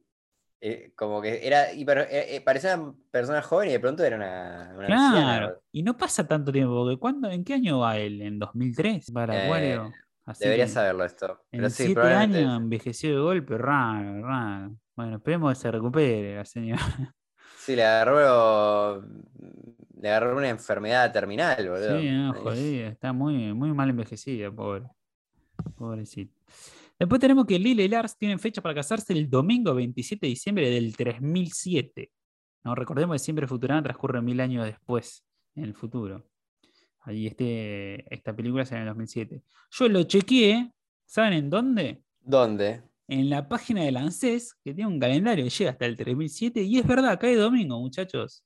Eh, 0.61 0.91
como 0.95 1.21
que 1.21 1.45
era. 1.45 1.71
hiper- 1.73 2.07
eh, 2.09 2.35
eh, 2.35 2.41
parecía 2.41 2.75
una 2.77 2.93
persona 3.11 3.41
joven 3.41 3.69
y 3.69 3.71
de 3.73 3.79
pronto 3.79 4.03
era 4.03 4.15
una, 4.15 4.73
una 4.75 4.85
anciana. 4.87 5.37
Claro, 5.39 5.61
y 5.71 5.83
no 5.83 5.95
pasa 5.97 6.27
tanto 6.27 6.51
tiempo, 6.51 6.73
porque 6.83 6.97
¿cuándo, 6.99 7.29
¿en 7.29 7.43
qué 7.43 7.53
año 7.55 7.79
va 7.79 7.97
él? 7.97 8.21
¿En 8.21 8.39
2003? 8.39 9.11
¿Va 9.15 9.23
al 9.23 9.29
Eh, 9.31 9.43
acuario? 9.45 9.93
Así 10.25 10.43
Debería 10.43 10.65
que 10.65 10.71
saberlo 10.71 11.03
esto. 11.05 11.41
Pero 11.49 11.63
En 11.65 11.71
sí, 11.71 11.83
7 11.83 11.93
probablemente. 11.93 12.37
años 12.39 12.57
envejeció 12.61 13.15
de 13.15 13.21
golpe, 13.21 13.57
raro, 13.57 14.21
raro. 14.21 14.75
Bueno, 14.95 15.15
esperemos 15.17 15.53
que 15.53 15.59
se 15.59 15.71
recupere 15.71 16.35
la 16.35 16.45
señora. 16.45 16.81
Sí, 17.57 17.75
le 17.75 17.83
agarró. 17.85 19.03
Le 20.01 20.09
agarró 20.09 20.35
una 20.37 20.49
enfermedad 20.49 21.11
terminal, 21.11 21.57
boludo. 21.69 21.99
Sí, 21.99 22.09
no, 22.09 22.33
jodida, 22.33 22.87
está 22.87 23.13
muy, 23.13 23.53
muy 23.53 23.73
mal 23.73 23.89
envejecida, 23.89 24.49
pobre. 24.49 24.85
Pobrecito. 25.77 26.33
Después 26.99 27.21
tenemos 27.21 27.45
que 27.45 27.57
Lily 27.57 27.83
y 27.83 27.87
Lars 27.87 28.17
tienen 28.17 28.39
fecha 28.39 28.61
para 28.61 28.75
casarse 28.75 29.13
el 29.13 29.29
domingo 29.29 29.73
27 29.73 30.25
de 30.25 30.29
diciembre 30.29 30.69
del 30.69 30.97
3007. 30.97 32.11
No, 32.65 32.75
recordemos 32.75 33.15
que 33.15 33.19
siempre 33.19 33.47
Futurama 33.47 33.81
transcurre 33.81 34.21
mil 34.21 34.41
años 34.41 34.65
después, 34.65 35.23
en 35.55 35.63
el 35.63 35.73
futuro. 35.73 36.27
Ahí 36.99 37.27
este, 37.27 38.13
esta 38.13 38.35
película 38.35 38.65
sale 38.65 38.81
en 38.81 38.87
el 38.87 38.89
2007. 38.89 39.41
Yo 39.71 39.87
lo 39.87 40.03
chequeé, 40.03 40.73
¿saben 41.05 41.31
en 41.31 41.49
dónde? 41.49 42.03
¿Dónde? 42.19 42.83
En 43.07 43.29
la 43.29 43.47
página 43.47 43.83
del 43.83 43.95
ANSES, 43.95 44.55
que 44.61 44.73
tiene 44.73 44.91
un 44.91 44.99
calendario 44.99 45.45
que 45.45 45.49
llega 45.49 45.71
hasta 45.71 45.85
el 45.85 45.95
3007, 45.95 46.61
y 46.63 46.79
es 46.79 46.85
verdad, 46.85 47.17
cae 47.17 47.35
domingo, 47.35 47.79
muchachos. 47.79 48.43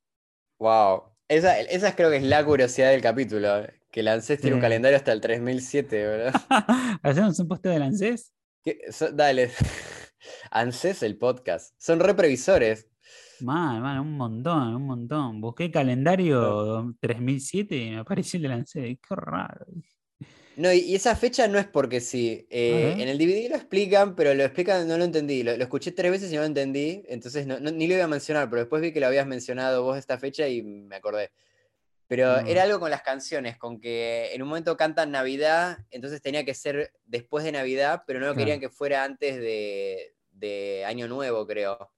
Wow. 0.59 1.05
Esa, 1.27 1.59
esa 1.59 1.95
creo 1.95 2.11
que 2.11 2.17
es 2.17 2.23
la 2.23 2.45
curiosidad 2.45 2.91
del 2.91 3.01
capítulo. 3.01 3.65
Que 3.89 4.01
el 4.01 4.07
ANSES 4.09 4.39
tiene 4.39 4.55
un 4.55 4.61
calendario 4.61 4.97
hasta 4.97 5.11
el 5.11 5.21
3007, 5.21 6.07
boludo. 6.07 6.31
¿Hacemos 7.01 7.39
un 7.39 7.47
posteo 7.47 7.71
del 7.71 7.81
ANSES? 7.81 8.31
So- 8.91 9.11
dale. 9.11 9.51
ANSES, 10.51 11.03
el 11.03 11.17
podcast. 11.17 11.73
Son 11.77 11.99
re 11.99 12.13
previsores. 12.13 12.87
Man, 13.41 13.81
man, 13.81 13.99
un 13.99 14.15
montón, 14.15 14.75
un 14.75 14.85
montón. 14.85 15.41
Busqué 15.41 15.69
calendario 15.71 16.95
3007 17.01 17.75
y 17.75 17.89
me 17.91 17.97
apareció 17.97 18.37
el 18.37 18.43
del 18.43 18.51
ANSES. 18.53 18.97
Qué 19.07 19.15
raro. 19.15 19.65
No, 20.55 20.71
y, 20.71 20.93
esa 20.93 21.15
fecha 21.15 21.47
no 21.47 21.57
es 21.57 21.65
porque 21.65 21.99
sí. 21.99 22.45
eh, 22.49 22.95
en 22.99 23.09
el 23.09 23.17
DVD 23.17 23.49
lo 23.49 23.55
explican, 23.55 24.15
pero 24.15 24.33
lo 24.35 24.43
explican, 24.43 24.87
no 24.87 24.97
lo 24.97 25.03
entendí. 25.03 25.41
Lo, 25.41 25.57
lo 25.57 25.63
escuché 25.63 25.91
tres 25.91 26.11
veces 26.11 26.31
y 26.31 26.35
no 26.35 26.41
lo 26.41 26.47
entendí. 26.47 27.03
Entonces 27.07 27.47
no- 27.47 27.59
no- 27.59 27.71
ni 27.71 27.87
lo 27.87 27.95
iba 27.95 28.03
a 28.03 28.07
mencionar, 28.07 28.49
pero 28.49 28.61
después 28.61 28.81
vi 28.81 28.93
que 28.93 28.99
lo 28.99 29.07
habías 29.07 29.25
mencionado 29.27 29.83
vos 29.83 29.97
esta 29.97 30.17
fecha 30.19 30.47
y 30.47 30.61
me 30.61 30.95
acordé. 30.95 31.31
Pero 32.15 32.43
Mm. 32.43 32.47
era 32.47 32.61
algo 32.61 32.79
con 32.79 32.91
las 32.91 33.01
canciones, 33.01 33.57
con 33.57 33.79
que 33.81 34.29
en 34.35 34.43
un 34.43 34.47
momento 34.47 34.77
cantan 34.77 35.09
Navidad, 35.09 35.79
entonces 35.89 36.21
tenía 36.21 36.45
que 36.45 36.53
ser 36.53 36.93
después 37.05 37.43
de 37.43 37.51
Navidad, 37.51 38.03
pero 38.05 38.19
no 38.19 38.35
querían 38.35 38.59
que 38.59 38.69
fuera 38.69 39.03
antes 39.03 39.35
de, 39.37 40.13
de 40.29 40.85
Año 40.85 41.07
Nuevo, 41.07 41.47
creo. 41.47 41.89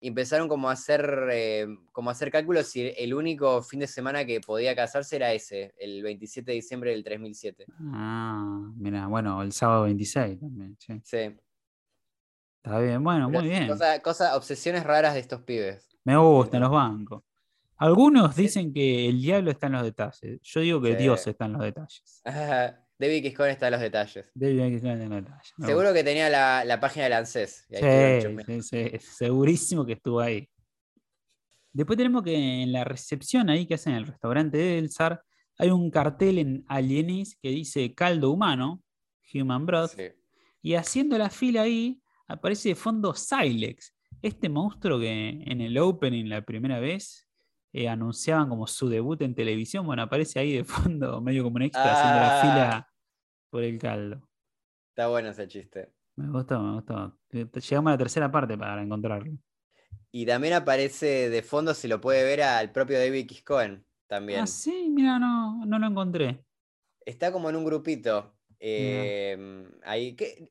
Y 0.00 0.08
empezaron 0.08 0.48
como 0.48 0.68
a 0.68 0.72
hacer 0.72 1.28
eh, 1.30 1.68
como 1.92 2.10
a 2.10 2.12
hacer 2.12 2.32
cálculos 2.32 2.74
y 2.74 2.92
el 2.98 3.14
único 3.14 3.62
fin 3.62 3.78
de 3.78 3.86
semana 3.86 4.24
que 4.24 4.40
podía 4.40 4.74
casarse 4.74 5.14
era 5.14 5.32
ese, 5.32 5.72
el 5.78 6.02
27 6.02 6.50
de 6.50 6.54
diciembre 6.56 6.90
del 6.90 7.04
3007. 7.04 7.66
Ah, 7.92 8.68
mira, 8.74 9.06
bueno, 9.06 9.40
el 9.42 9.52
sábado 9.52 9.84
26 9.84 10.40
también. 10.40 10.76
sí. 10.80 11.00
Sí. 11.04 11.36
Está 12.64 12.80
bien, 12.80 13.02
bueno, 13.04 13.28
Pero 13.28 13.40
muy 13.42 13.48
bien. 13.48 13.68
Cosa, 13.68 14.00
cosa- 14.02 14.36
obsesiones 14.36 14.82
raras 14.82 15.14
de 15.14 15.20
estos 15.20 15.42
pibes. 15.42 15.88
Me 16.02 16.16
gustan 16.16 16.62
los 16.62 16.70
bancos. 16.72 17.22
Algunos 17.82 18.36
dicen 18.36 18.72
que 18.72 19.08
el 19.08 19.20
diablo 19.20 19.50
está 19.50 19.66
en 19.66 19.72
los 19.72 19.82
detalles. 19.82 20.38
Yo 20.40 20.60
digo 20.60 20.80
que 20.80 20.92
Sí. 20.92 21.02
Dios 21.02 21.26
está 21.26 21.46
en 21.46 21.52
los 21.54 21.62
detalles. 21.62 22.22
David 22.24 23.22
Kiscon 23.24 23.48
está 23.48 23.66
en 23.66 23.72
los 23.72 23.80
detalles. 23.80 24.30
Debe 24.34 24.70
que 24.70 24.76
estar 24.76 24.92
en 24.92 25.10
los 25.10 25.24
detalles. 25.24 25.52
Seguro 25.58 25.92
que 25.92 26.04
tenía 26.04 26.30
la, 26.30 26.64
la 26.64 26.78
página 26.78 27.04
del 27.06 27.14
ANSES. 27.14 27.66
y 27.70 27.74
ahí 27.74 28.62
Sí, 28.62 28.84
segurísimo 29.00 29.84
que 29.84 29.94
estuvo 29.94 30.20
ahí. 30.20 30.48
Después 31.72 31.96
tenemos 31.96 32.22
que 32.22 32.62
en 32.62 32.70
la 32.70 32.84
recepción 32.84 33.50
ahí 33.50 33.66
que 33.66 33.74
hacen 33.74 33.94
en 33.94 33.98
el 33.98 34.06
restaurante 34.06 34.58
de 34.58 34.78
Elzar, 34.78 35.20
hay 35.58 35.70
un 35.70 35.90
cartel 35.90 36.38
en 36.38 36.64
Alienis 36.68 37.36
que 37.42 37.48
dice 37.48 37.92
caldo 37.96 38.30
humano, 38.30 38.80
Human 39.34 39.66
Broth, 39.66 39.98
y 40.62 40.74
haciendo 40.74 41.18
la 41.18 41.30
fila 41.30 41.62
ahí 41.62 42.00
aparece 42.28 42.68
de 42.68 42.74
fondo 42.76 43.12
Silex, 43.12 43.92
este 44.22 44.48
monstruo 44.48 45.00
que 45.00 45.42
en 45.44 45.60
el 45.60 45.76
opening 45.78 46.26
la 46.28 46.42
primera 46.42 46.78
vez 46.78 47.26
eh, 47.72 47.88
anunciaban 47.88 48.48
como 48.48 48.66
su 48.66 48.88
debut 48.88 49.20
en 49.22 49.34
televisión. 49.34 49.86
Bueno, 49.86 50.02
aparece 50.02 50.38
ahí 50.38 50.52
de 50.52 50.64
fondo, 51.00 51.20
medio 51.20 51.42
como 51.44 51.56
un 51.56 51.62
extra, 51.62 51.92
haciendo 51.92 52.20
la 52.20 52.38
Ah. 52.38 52.42
fila 52.42 52.88
por 53.50 53.62
el 53.64 53.78
caldo. 53.78 54.28
Está 54.90 55.08
bueno 55.08 55.30
ese 55.30 55.48
chiste. 55.48 55.92
Me 56.16 56.28
gustó, 56.30 56.60
me 56.62 56.74
gustó. 56.74 57.18
Te- 57.28 57.46
Llegamos 57.60 57.90
a 57.90 57.94
la 57.94 57.98
tercera 57.98 58.30
parte 58.30 58.56
para 58.58 58.82
encontrarlo. 58.82 59.32
Y 60.10 60.26
también 60.26 60.52
aparece 60.54 61.30
de 61.30 61.42
fondo, 61.42 61.72
se 61.72 61.88
lo 61.88 62.00
puede 62.00 62.22
ver 62.24 62.42
al 62.42 62.70
propio 62.70 62.98
David 62.98 63.20
X. 63.20 63.42
Cohen. 63.42 63.84
también. 64.06 64.40
Ah, 64.40 64.46
sí, 64.46 64.90
mira, 64.90 65.18
no, 65.18 65.64
no 65.64 65.78
lo 65.78 65.86
encontré. 65.86 66.44
Está 67.06 67.32
como 67.32 67.48
en 67.48 67.56
un 67.56 67.64
grupito. 67.64 68.34
eh, 68.60 69.66
ahí, 69.84 70.14
que, 70.14 70.50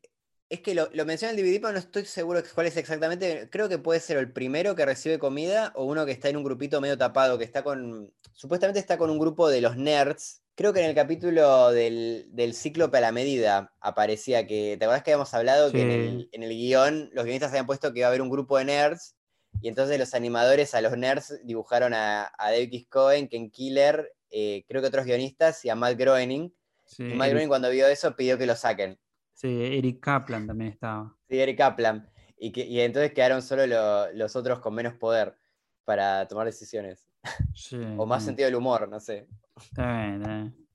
es 0.52 0.60
que 0.60 0.76
lo, 0.76 0.90
lo 0.92 1.06
menciona 1.06 1.32
el 1.34 1.38
DVD, 1.38 1.62
pero 1.62 1.72
no 1.72 1.80
estoy 1.80 2.04
seguro 2.04 2.44
cuál 2.54 2.68
es 2.68 2.76
exactamente. 2.76 3.48
Creo 3.50 3.70
que 3.70 3.78
puede 3.78 4.02
ser 4.02 4.18
el 4.18 4.34
primero 4.34 4.76
que 4.76 4.86
recibe 4.86 5.18
comida 5.18 5.72
o 5.76 5.86
uno 5.86 6.06
que 6.06 6.12
está 6.12 6.28
en 6.28 6.36
un 6.36 6.44
grupito 6.44 6.82
medio 6.82 6.98
tapado, 6.98 7.38
que 7.38 7.46
está 7.46 7.64
con. 7.64 8.14
Supuestamente 8.34 8.82
está 8.82 8.98
con 8.98 9.10
un 9.10 9.18
grupo 9.18 9.48
de 9.48 9.62
los 9.62 9.78
nerds. 9.78 10.42
Creo 10.56 10.74
que 10.74 10.82
en 10.82 10.90
el 10.90 10.96
capítulo 10.96 11.72
del, 11.72 12.28
del 12.32 12.54
cíclope 12.54 12.98
a 12.98 13.02
la 13.02 13.14
medida 13.14 13.74
aparecía 13.80 14.46
que. 14.46 14.76
¿Te 14.78 14.84
acuerdas 14.84 15.04
que 15.04 15.12
habíamos 15.12 15.34
hablado 15.34 15.72
que 15.72 15.84
en 15.84 15.92
el, 15.92 16.30
en 16.34 16.44
el 16.44 16.50
guion 16.50 17.10
los 17.14 17.24
guionistas 17.24 17.52
habían 17.52 17.66
puesto 17.66 17.94
que 17.94 18.00
iba 18.00 18.08
a 18.08 18.10
haber 18.10 18.22
un 18.22 18.30
grupo 18.30 18.58
de 18.58 18.66
nerds? 18.66 19.16
Y 19.62 19.70
entonces 19.70 19.98
los 19.98 20.14
animadores 20.14 20.76
a 20.76 20.82
los 20.82 20.98
nerds 20.98 21.40
dibujaron 21.46 21.94
a, 21.94 22.30
a 22.38 22.52
David 22.52 22.74
X. 22.74 22.88
Cohen, 22.90 23.30
Ken 23.30 23.50
Killer, 23.52 24.14
eh, 24.30 24.66
creo 24.68 24.82
que 24.82 24.90
otros 24.90 25.06
guionistas 25.06 25.64
y 25.64 25.70
a 25.70 25.76
Matt 25.76 25.98
Groening. 25.98 26.54
Sí, 26.86 27.04
Y 27.04 27.14
Matt 27.14 27.30
Groening 27.30 27.48
cuando 27.48 27.70
vio 27.70 27.88
eso 27.88 28.18
pidió 28.18 28.38
que 28.38 28.46
lo 28.46 28.58
saquen. 28.58 29.00
Sí, 29.42 29.78
Eric 29.78 30.00
Kaplan 30.00 30.48
también 30.48 30.72
estaba. 30.72 31.16
Sí, 31.30 31.40
Eric 31.40 31.58
Kaplan. 31.58 32.10
Y, 32.38 32.52
que, 32.52 32.66
y 32.66 32.80
entonces 32.80 33.14
quedaron 33.14 33.42
solo 33.42 33.66
lo- 33.68 34.12
los 34.14 34.36
otros 34.36 34.60
con 34.60 34.74
menos 34.74 34.94
poder 34.96 35.38
para 35.86 36.28
tomar 36.28 36.46
decisiones. 36.48 37.08
Sí, 37.54 37.78
O 37.98 38.06
más 38.06 38.24
sentido 38.24 38.48
del 38.48 38.56
humor, 38.56 38.88
no 38.90 39.00
sé. 39.00 39.28
Está 39.58 39.98
bien, 40.02 40.22
está 40.22 40.36
bien. 40.36 40.68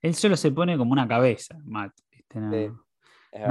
Él 0.00 0.14
solo 0.14 0.36
se 0.36 0.50
pone 0.52 0.78
como 0.78 0.92
una 0.92 1.06
cabeza, 1.06 1.56
Matt. 1.64 1.92
¿viste? 2.10 2.38
No, 2.40 2.50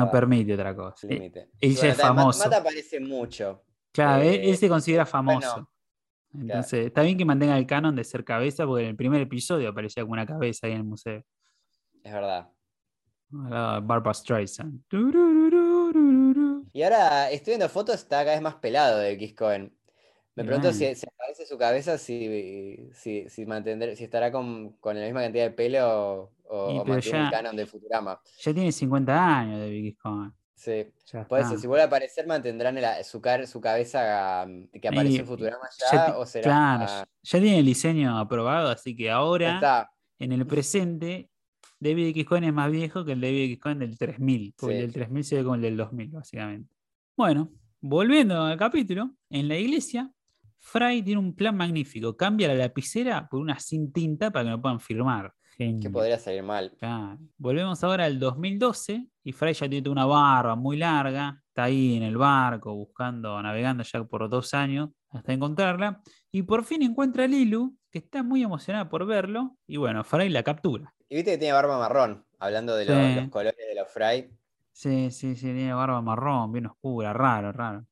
Sí, 0.05 0.11
permite 0.11 0.53
otra 0.53 0.75
cosa. 0.75 1.07
Él 1.07 1.31
Y 1.59 1.73
ya 1.73 1.87
es 1.89 1.97
Matt- 1.97 2.07
famoso. 2.07 2.39
Matt 2.49 2.53
aparece 2.59 2.99
mucho. 2.99 3.63
Claro, 3.91 4.23
él, 4.23 4.35
Eh, 4.35 4.49
él 4.49 4.57
se 4.57 4.69
considera 4.69 5.03
bueno, 5.03 5.41
famoso. 5.41 5.69
Entonces, 6.33 6.85
está 6.87 7.01
bien 7.01 7.17
que 7.17 7.25
mantenga 7.25 7.57
el 7.57 7.65
canon 7.67 7.93
de 7.95 8.03
ser 8.05 8.23
cabeza, 8.23 8.65
porque 8.65 8.83
en 8.83 8.89
el 8.91 8.95
primer 8.95 9.21
episodio 9.21 9.69
aparecía 9.69 10.03
como 10.03 10.13
una 10.13 10.25
cabeza 10.25 10.65
ahí 10.67 10.73
en 10.73 10.77
el 10.79 10.83
museo. 10.85 11.23
Es 12.03 12.13
verdad. 12.13 12.49
Barbara 13.31 14.13
Streisand. 14.13 14.81
Y 16.73 16.83
ahora 16.83 17.29
estoy 17.31 17.51
viendo 17.51 17.69
fotos, 17.69 17.95
está 17.95 18.19
cada 18.19 18.31
vez 18.33 18.41
más 18.41 18.55
pelado 18.55 18.97
de 18.99 19.11
X 19.13 19.33
Cohen. 19.35 19.75
Me 20.35 20.45
pregunto 20.45 20.71
si, 20.71 20.95
si 20.95 21.05
aparece 21.07 21.45
su 21.45 21.57
cabeza, 21.57 21.97
si, 21.97 22.89
si, 22.93 23.29
si, 23.29 23.45
mantendré- 23.45 23.95
si 23.95 24.05
estará 24.05 24.31
con, 24.31 24.71
con 24.79 24.97
la 24.97 25.03
misma 25.05 25.21
cantidad 25.23 25.43
de 25.43 25.51
pelo 25.51 26.31
o, 26.45 26.71
Y, 26.71 26.79
o 26.79 26.85
mantiene 26.85 27.25
el 27.25 27.31
canon 27.31 27.55
de 27.55 27.65
Futurama. 27.65 28.19
Ya 28.39 28.53
tiene 28.53 28.71
50 28.71 29.37
años 29.39 29.59
de 29.59 29.69
Vicky 29.69 29.93
Cohen. 29.95 30.31
Sí. 30.55 30.85
Ya 31.11 31.27
Por 31.27 31.39
está. 31.39 31.51
eso, 31.53 31.59
si 31.61 31.67
vuelve 31.67 31.83
a 31.83 31.87
aparecer, 31.87 32.25
mantendrán 32.27 32.77
el- 32.77 33.03
su, 33.03 33.21
su 33.45 33.59
cabeza 33.61 34.45
um, 34.47 34.67
que 34.69 34.87
apareció 34.87 35.21
en 35.21 35.27
Futurama 35.27 35.67
ya 35.91 36.17
o 36.17 36.25
será. 36.25 36.43
claro, 36.43 36.85
ya 37.23 37.39
tiene 37.39 37.59
el 37.59 37.65
diseño 37.65 38.17
aprobado, 38.17 38.69
así 38.69 38.95
que 38.95 39.09
ahora, 39.11 39.55
está. 39.55 39.91
en 40.19 40.31
el 40.31 40.45
presente, 40.47 41.29
David 41.81 42.07
X. 42.09 42.25
Cohen 42.25 42.43
es 42.45 42.53
más 42.53 42.71
viejo 42.71 43.03
que 43.03 43.11
el 43.13 43.21
David 43.21 43.43
X. 43.45 43.59
Cohen 43.59 43.79
del 43.79 43.97
3000, 43.97 44.53
porque 44.57 44.75
Sí. 44.75 44.79
el 44.79 44.85
del 44.85 44.93
3000 44.93 45.23
se 45.23 45.35
ve 45.35 45.43
como 45.43 45.55
el 45.55 45.61
del 45.61 45.75
2000, 45.77 46.09
básicamente. 46.11 46.73
Bueno, 47.17 47.51
volviendo 47.81 48.41
al 48.41 48.57
capítulo, 48.57 49.11
en 49.29 49.47
la 49.47 49.57
iglesia, 49.57 50.09
Fry 50.59 51.01
tiene 51.01 51.19
un 51.19 51.35
plan 51.35 51.57
magnífico. 51.57 52.15
Cambia 52.15 52.47
la 52.47 52.53
lapicera 52.55 53.27
por 53.27 53.39
una 53.41 53.59
sin 53.59 53.91
tinta 53.91 54.31
para 54.31 54.45
que 54.45 54.51
no 54.51 54.61
puedan 54.61 54.79
firmar. 54.79 55.33
Que 55.57 55.89
podría 55.91 56.17
salir 56.17 56.41
mal. 56.41 56.71
Claro. 56.79 57.19
Volvemos 57.37 57.83
ahora 57.83 58.05
al 58.05 58.17
2012 58.19 59.07
y 59.23 59.31
Fry 59.31 59.53
ya 59.53 59.69
tiene 59.69 59.89
una 59.89 60.05
barba 60.05 60.55
muy 60.55 60.77
larga, 60.77 61.39
está 61.47 61.65
ahí 61.65 61.97
en 61.97 62.03
el 62.03 62.17
barco 62.17 62.73
buscando, 62.73 63.39
navegando 63.41 63.83
ya 63.83 64.03
por 64.05 64.27
dos 64.29 64.53
años 64.55 64.89
hasta 65.09 65.33
encontrarla 65.33 66.01
y 66.31 66.43
por 66.43 66.63
fin 66.63 66.81
encuentra 66.81 67.25
a 67.25 67.27
Lilu, 67.27 67.75
que 67.91 67.99
está 67.99 68.23
muy 68.23 68.41
emocionada 68.41 68.89
por 68.89 69.05
verlo 69.05 69.57
y 69.67 69.77
bueno, 69.77 70.03
Fry 70.03 70.29
la 70.29 70.41
captura. 70.41 70.95
Y 71.11 71.15
viste 71.15 71.31
que 71.31 71.37
tiene 71.39 71.51
barba 71.51 71.77
marrón, 71.77 72.25
hablando 72.39 72.73
de 72.73 72.85
Sí. 72.85 72.91
los 73.19 73.29
colores 73.29 73.57
de 73.57 73.75
los 73.75 73.91
Fry. 73.91 74.31
Sí, 74.71 75.11
sí, 75.11 75.35
sí, 75.35 75.47
tiene 75.47 75.73
barba 75.73 76.01
marrón, 76.01 76.53
bien 76.53 76.67
oscura, 76.67 77.11
raro, 77.11 77.51
raro. 77.51 77.85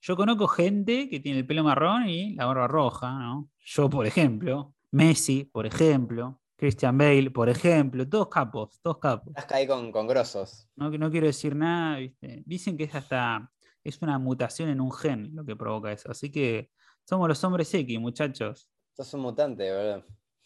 Yo 0.00 0.16
conozco 0.16 0.48
gente 0.48 1.08
que 1.08 1.20
tiene 1.20 1.38
el 1.38 1.46
pelo 1.46 1.62
marrón 1.62 2.08
y 2.08 2.34
la 2.34 2.46
barba 2.46 2.66
roja, 2.66 3.12
¿no? 3.16 3.48
Yo, 3.60 3.88
por 3.88 4.08
ejemplo, 4.08 4.74
Messi, 4.90 5.44
por 5.44 5.66
ejemplo, 5.66 6.40
Christian 6.56 6.98
Bale, 6.98 7.30
por 7.30 7.48
ejemplo, 7.48 8.08
todos 8.08 8.26
capos, 8.26 8.80
todos 8.82 8.98
capos. 8.98 9.32
Estás 9.36 9.52
ahí 9.52 9.68
con, 9.68 9.92
con 9.92 10.08
grosos. 10.08 10.68
No, 10.74 10.90
no 10.90 11.10
quiero 11.12 11.28
decir 11.28 11.54
nada, 11.54 11.98
¿viste? 11.98 12.42
Dicen 12.44 12.76
que 12.76 12.84
es 12.84 12.94
hasta 12.96 13.52
es 13.84 14.02
una 14.02 14.18
mutación 14.18 14.68
en 14.68 14.80
un 14.80 14.90
gen 14.90 15.30
lo 15.32 15.44
que 15.44 15.54
provoca 15.54 15.92
eso. 15.92 16.10
Así 16.10 16.28
que 16.28 16.70
somos 17.04 17.28
los 17.28 17.44
hombres 17.44 17.72
X, 17.72 18.00
muchachos. 18.00 18.68
Sos 18.96 19.14
un 19.14 19.20
mutante, 19.20 19.70
boludo. 19.72 20.02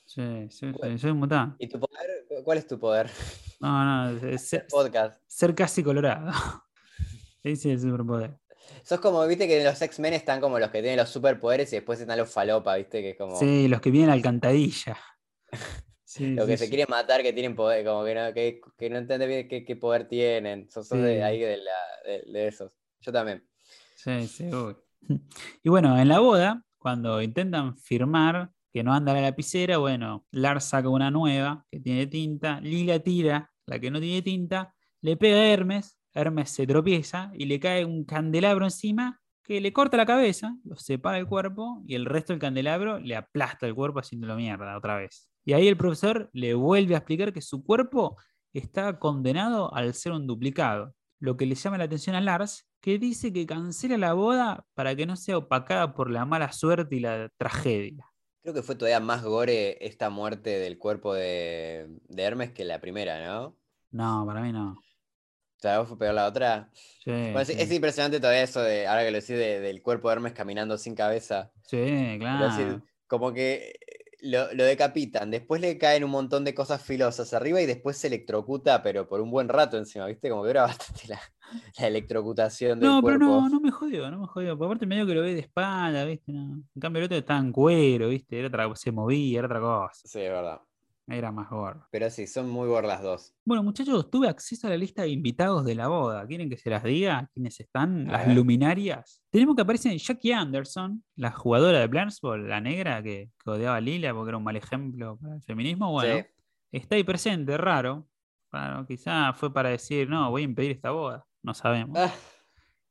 Sí, 0.08 0.22
sí, 0.48 0.72
sí, 0.72 0.98
soy 0.98 1.10
un 1.10 1.18
mutante. 1.18 1.62
¿Y 1.62 1.68
tu 1.68 1.78
poder? 1.78 2.26
¿Cuál 2.42 2.56
es 2.58 2.66
tu 2.66 2.78
poder? 2.78 3.10
No, 3.60 3.84
no, 4.10 4.26
es 4.28 4.48
ser, 4.48 4.66
Podcast. 4.70 5.20
ser 5.26 5.54
casi 5.54 5.82
colorado. 5.82 6.30
Ese 7.42 7.74
es 7.74 7.82
el 7.84 7.90
superpoder. 7.90 8.38
Sos 8.82 9.00
como, 9.00 9.26
viste 9.26 9.46
que 9.46 9.62
los 9.62 9.80
X-Men 9.82 10.14
están 10.14 10.40
como 10.40 10.58
los 10.58 10.70
que 10.70 10.80
tienen 10.80 10.96
los 10.98 11.10
superpoderes 11.10 11.70
y 11.72 11.76
después 11.76 12.00
están 12.00 12.16
los 12.18 12.30
falopa, 12.32 12.76
viste, 12.76 13.02
que 13.02 13.10
es 13.10 13.16
como 13.18 13.36
Sí, 13.36 13.68
los 13.68 13.82
que 13.82 13.90
vienen 13.90 14.08
a 14.10 14.12
la 14.12 14.16
alcantarilla. 14.16 14.96
Sí, 16.10 16.34
los 16.34 16.46
sí, 16.46 16.52
que 16.52 16.56
se 16.56 16.64
sí. 16.64 16.70
quieren 16.70 16.86
matar 16.88 17.20
que 17.22 17.34
tienen 17.34 17.54
poder, 17.54 17.84
como 17.84 18.02
que 18.02 18.14
no, 18.14 18.32
que, 18.32 18.62
que 18.78 18.88
no 18.88 18.96
entienden 18.96 19.28
bien 19.28 19.46
qué, 19.46 19.62
qué 19.62 19.76
poder 19.76 20.08
tienen. 20.08 20.70
Sos, 20.70 20.88
sos 20.88 21.02
de 21.02 21.22
ahí 21.22 21.38
de, 21.38 21.58
la- 21.58 22.02
de- 22.10 22.32
de 22.32 22.46
esos. 22.48 22.72
Yo 23.02 23.12
también. 23.12 23.46
Sí, 23.94 24.26
sí, 24.26 24.48
uy. 24.50 24.74
Y 25.62 25.68
bueno, 25.68 25.98
en 25.98 26.08
la 26.08 26.20
boda, 26.20 26.64
cuando 26.78 27.20
intentan 27.20 27.76
firmar 27.76 28.50
que 28.72 28.82
no 28.82 28.92
anda 28.92 29.14
la 29.14 29.20
lapicera, 29.20 29.78
bueno, 29.78 30.26
Lars 30.30 30.64
saca 30.64 30.88
una 30.88 31.10
nueva 31.10 31.64
que 31.70 31.80
tiene 31.80 32.06
tinta, 32.06 32.60
Lila 32.60 32.98
tira 33.00 33.50
la 33.66 33.78
que 33.78 33.90
no 33.90 34.00
tiene 34.00 34.22
tinta, 34.22 34.74
le 35.00 35.16
pega 35.16 35.36
a 35.36 35.46
Hermes, 35.46 35.98
Hermes 36.14 36.50
se 36.50 36.66
tropieza 36.66 37.30
y 37.34 37.46
le 37.46 37.60
cae 37.60 37.84
un 37.84 38.04
candelabro 38.04 38.64
encima 38.64 39.20
que 39.44 39.60
le 39.60 39.72
corta 39.72 39.96
la 39.96 40.04
cabeza, 40.04 40.56
lo 40.64 40.76
separa 40.76 41.18
el 41.18 41.26
cuerpo 41.26 41.82
y 41.86 41.94
el 41.94 42.04
resto 42.04 42.32
del 42.32 42.40
candelabro 42.40 42.98
le 42.98 43.16
aplasta 43.16 43.66
el 43.66 43.74
cuerpo 43.74 44.00
haciéndolo 44.00 44.36
mierda 44.36 44.76
otra 44.76 44.96
vez. 44.96 45.28
Y 45.44 45.54
ahí 45.54 45.66
el 45.68 45.76
profesor 45.76 46.28
le 46.34 46.52
vuelve 46.52 46.94
a 46.94 46.98
explicar 46.98 47.32
que 47.32 47.40
su 47.40 47.64
cuerpo 47.64 48.18
está 48.52 48.98
condenado 48.98 49.72
al 49.74 49.94
ser 49.94 50.12
un 50.12 50.26
duplicado, 50.26 50.94
lo 51.20 51.36
que 51.36 51.46
le 51.46 51.54
llama 51.54 51.78
la 51.78 51.84
atención 51.84 52.14
a 52.14 52.20
Lars, 52.20 52.68
que 52.80 52.98
dice 52.98 53.32
que 53.32 53.46
cancela 53.46 53.96
la 53.96 54.12
boda 54.12 54.66
para 54.74 54.94
que 54.94 55.06
no 55.06 55.16
sea 55.16 55.38
opacada 55.38 55.94
por 55.94 56.10
la 56.10 56.24
mala 56.24 56.52
suerte 56.52 56.96
y 56.96 57.00
la 57.00 57.30
tragedia. 57.38 58.04
Creo 58.42 58.54
que 58.54 58.62
fue 58.62 58.76
todavía 58.76 59.00
más 59.00 59.22
gore 59.24 59.84
esta 59.86 60.10
muerte 60.10 60.58
del 60.58 60.78
cuerpo 60.78 61.14
de, 61.14 61.88
de 62.08 62.22
Hermes 62.22 62.52
que 62.52 62.64
la 62.64 62.80
primera, 62.80 63.24
¿no? 63.26 63.58
No, 63.90 64.24
para 64.26 64.40
mí 64.42 64.52
no. 64.52 64.82
O 65.58 65.60
sea, 65.60 65.78
¿vos 65.80 65.88
fue 65.88 65.98
peor 65.98 66.14
la 66.14 66.26
otra? 66.26 66.70
Sí, 67.04 67.12
Bueno, 67.32 67.42
es, 67.42 67.50
sí. 67.50 67.58
es 67.58 67.72
impresionante 67.72 68.20
todavía 68.20 68.42
eso 68.42 68.62
de, 68.62 68.86
ahora 68.86 69.04
que 69.04 69.10
lo 69.10 69.16
decís, 69.18 69.30
de- 69.36 69.60
del 69.60 69.82
cuerpo 69.82 70.08
de 70.08 70.14
Hermes 70.16 70.32
caminando 70.34 70.78
sin 70.78 70.94
cabeza. 70.94 71.52
Sí, 71.68 72.16
claro. 72.18 72.48
sí, 72.50 72.82
como 73.06 73.32
que 73.34 73.74
lo, 74.22 74.52
lo 74.54 74.64
decapitan, 74.64 75.30
después 75.30 75.60
le 75.60 75.78
caen 75.78 76.04
un 76.04 76.10
montón 76.12 76.44
de 76.44 76.54
cosas 76.54 76.82
filosas 76.84 77.34
arriba 77.34 77.60
y 77.62 77.66
después 77.66 77.98
se 77.98 78.08
electrocuta, 78.08 78.82
pero 78.82 79.08
por 79.08 79.20
un 79.20 79.30
buen 79.30 79.48
rato 79.48 79.78
encima, 79.78 80.06
¿viste? 80.06 80.30
Como 80.30 80.44
que 80.44 80.50
era 80.50 80.62
bastante 80.66 81.08
la, 81.08 81.20
la 81.78 81.86
electrocutación 81.86 82.80
del 82.80 82.88
No, 82.88 83.02
pero 83.02 83.18
cuerpo. 83.18 83.40
no, 83.42 83.48
no 83.48 83.60
me 83.60 83.70
jodió, 83.70 84.10
no 84.10 84.20
me 84.20 84.26
jodió. 84.26 84.56
Por 84.58 84.66
aparte 84.66 84.86
medio 84.86 85.06
que 85.06 85.14
lo 85.14 85.22
ve 85.22 85.34
de 85.34 85.40
espalda, 85.40 86.04
¿viste? 86.04 86.32
No. 86.32 86.54
En 86.74 86.80
cambio 86.80 87.00
el 87.00 87.04
otro 87.06 87.18
estaba 87.18 87.40
en 87.40 87.52
cuero, 87.52 88.08
¿viste? 88.08 88.38
Era 88.38 88.48
otra, 88.48 88.74
se 88.76 88.92
movía, 88.92 89.38
era 89.38 89.46
otra 89.46 89.60
cosa. 89.60 89.90
Sí, 90.04 90.20
es 90.20 90.30
verdad. 90.30 90.60
Era 91.10 91.32
más 91.32 91.48
gordo. 91.48 91.86
Pero 91.90 92.10
sí, 92.10 92.26
son 92.26 92.50
muy 92.50 92.68
gordas 92.68 92.96
las 92.96 93.02
dos. 93.02 93.34
Bueno, 93.42 93.62
muchachos, 93.62 94.10
tuve 94.10 94.28
acceso 94.28 94.66
a 94.66 94.70
la 94.70 94.76
lista 94.76 95.00
de 95.02 95.08
invitados 95.08 95.64
de 95.64 95.74
la 95.74 95.88
boda. 95.88 96.26
¿Quieren 96.26 96.50
que 96.50 96.58
se 96.58 96.68
las 96.68 96.84
diga? 96.84 97.30
¿Quiénes 97.32 97.58
están? 97.60 98.10
A 98.10 98.12
Las 98.12 98.26
ver. 98.26 98.36
luminarias. 98.36 99.22
Tenemos 99.30 99.56
que 99.56 99.62
aparecen 99.62 99.96
Jackie 99.96 100.32
Anderson, 100.32 101.02
la 101.16 101.30
jugadora 101.30 101.78
de 101.80 101.86
Blansball, 101.86 102.46
la 102.46 102.60
negra 102.60 103.02
que, 103.02 103.30
que 103.42 103.50
odiaba 103.50 103.76
a 103.76 103.80
Lila 103.80 104.12
porque 104.12 104.28
era 104.28 104.36
un 104.36 104.44
mal 104.44 104.56
ejemplo 104.56 105.16
para 105.18 105.36
el 105.36 105.42
feminismo. 105.42 105.90
Bueno, 105.92 106.18
Sí. 106.18 106.26
está 106.72 106.96
ahí 106.96 107.04
presente, 107.04 107.56
raro. 107.56 108.06
Raro, 108.52 108.86
quizá 108.86 109.32
fue 109.32 109.50
para 109.50 109.70
decir, 109.70 110.10
no, 110.10 110.30
voy 110.30 110.42
a 110.42 110.44
impedir 110.44 110.72
esta 110.72 110.90
boda. 110.90 111.24
No 111.42 111.54
sabemos. 111.54 111.96
Ah, 111.98 112.12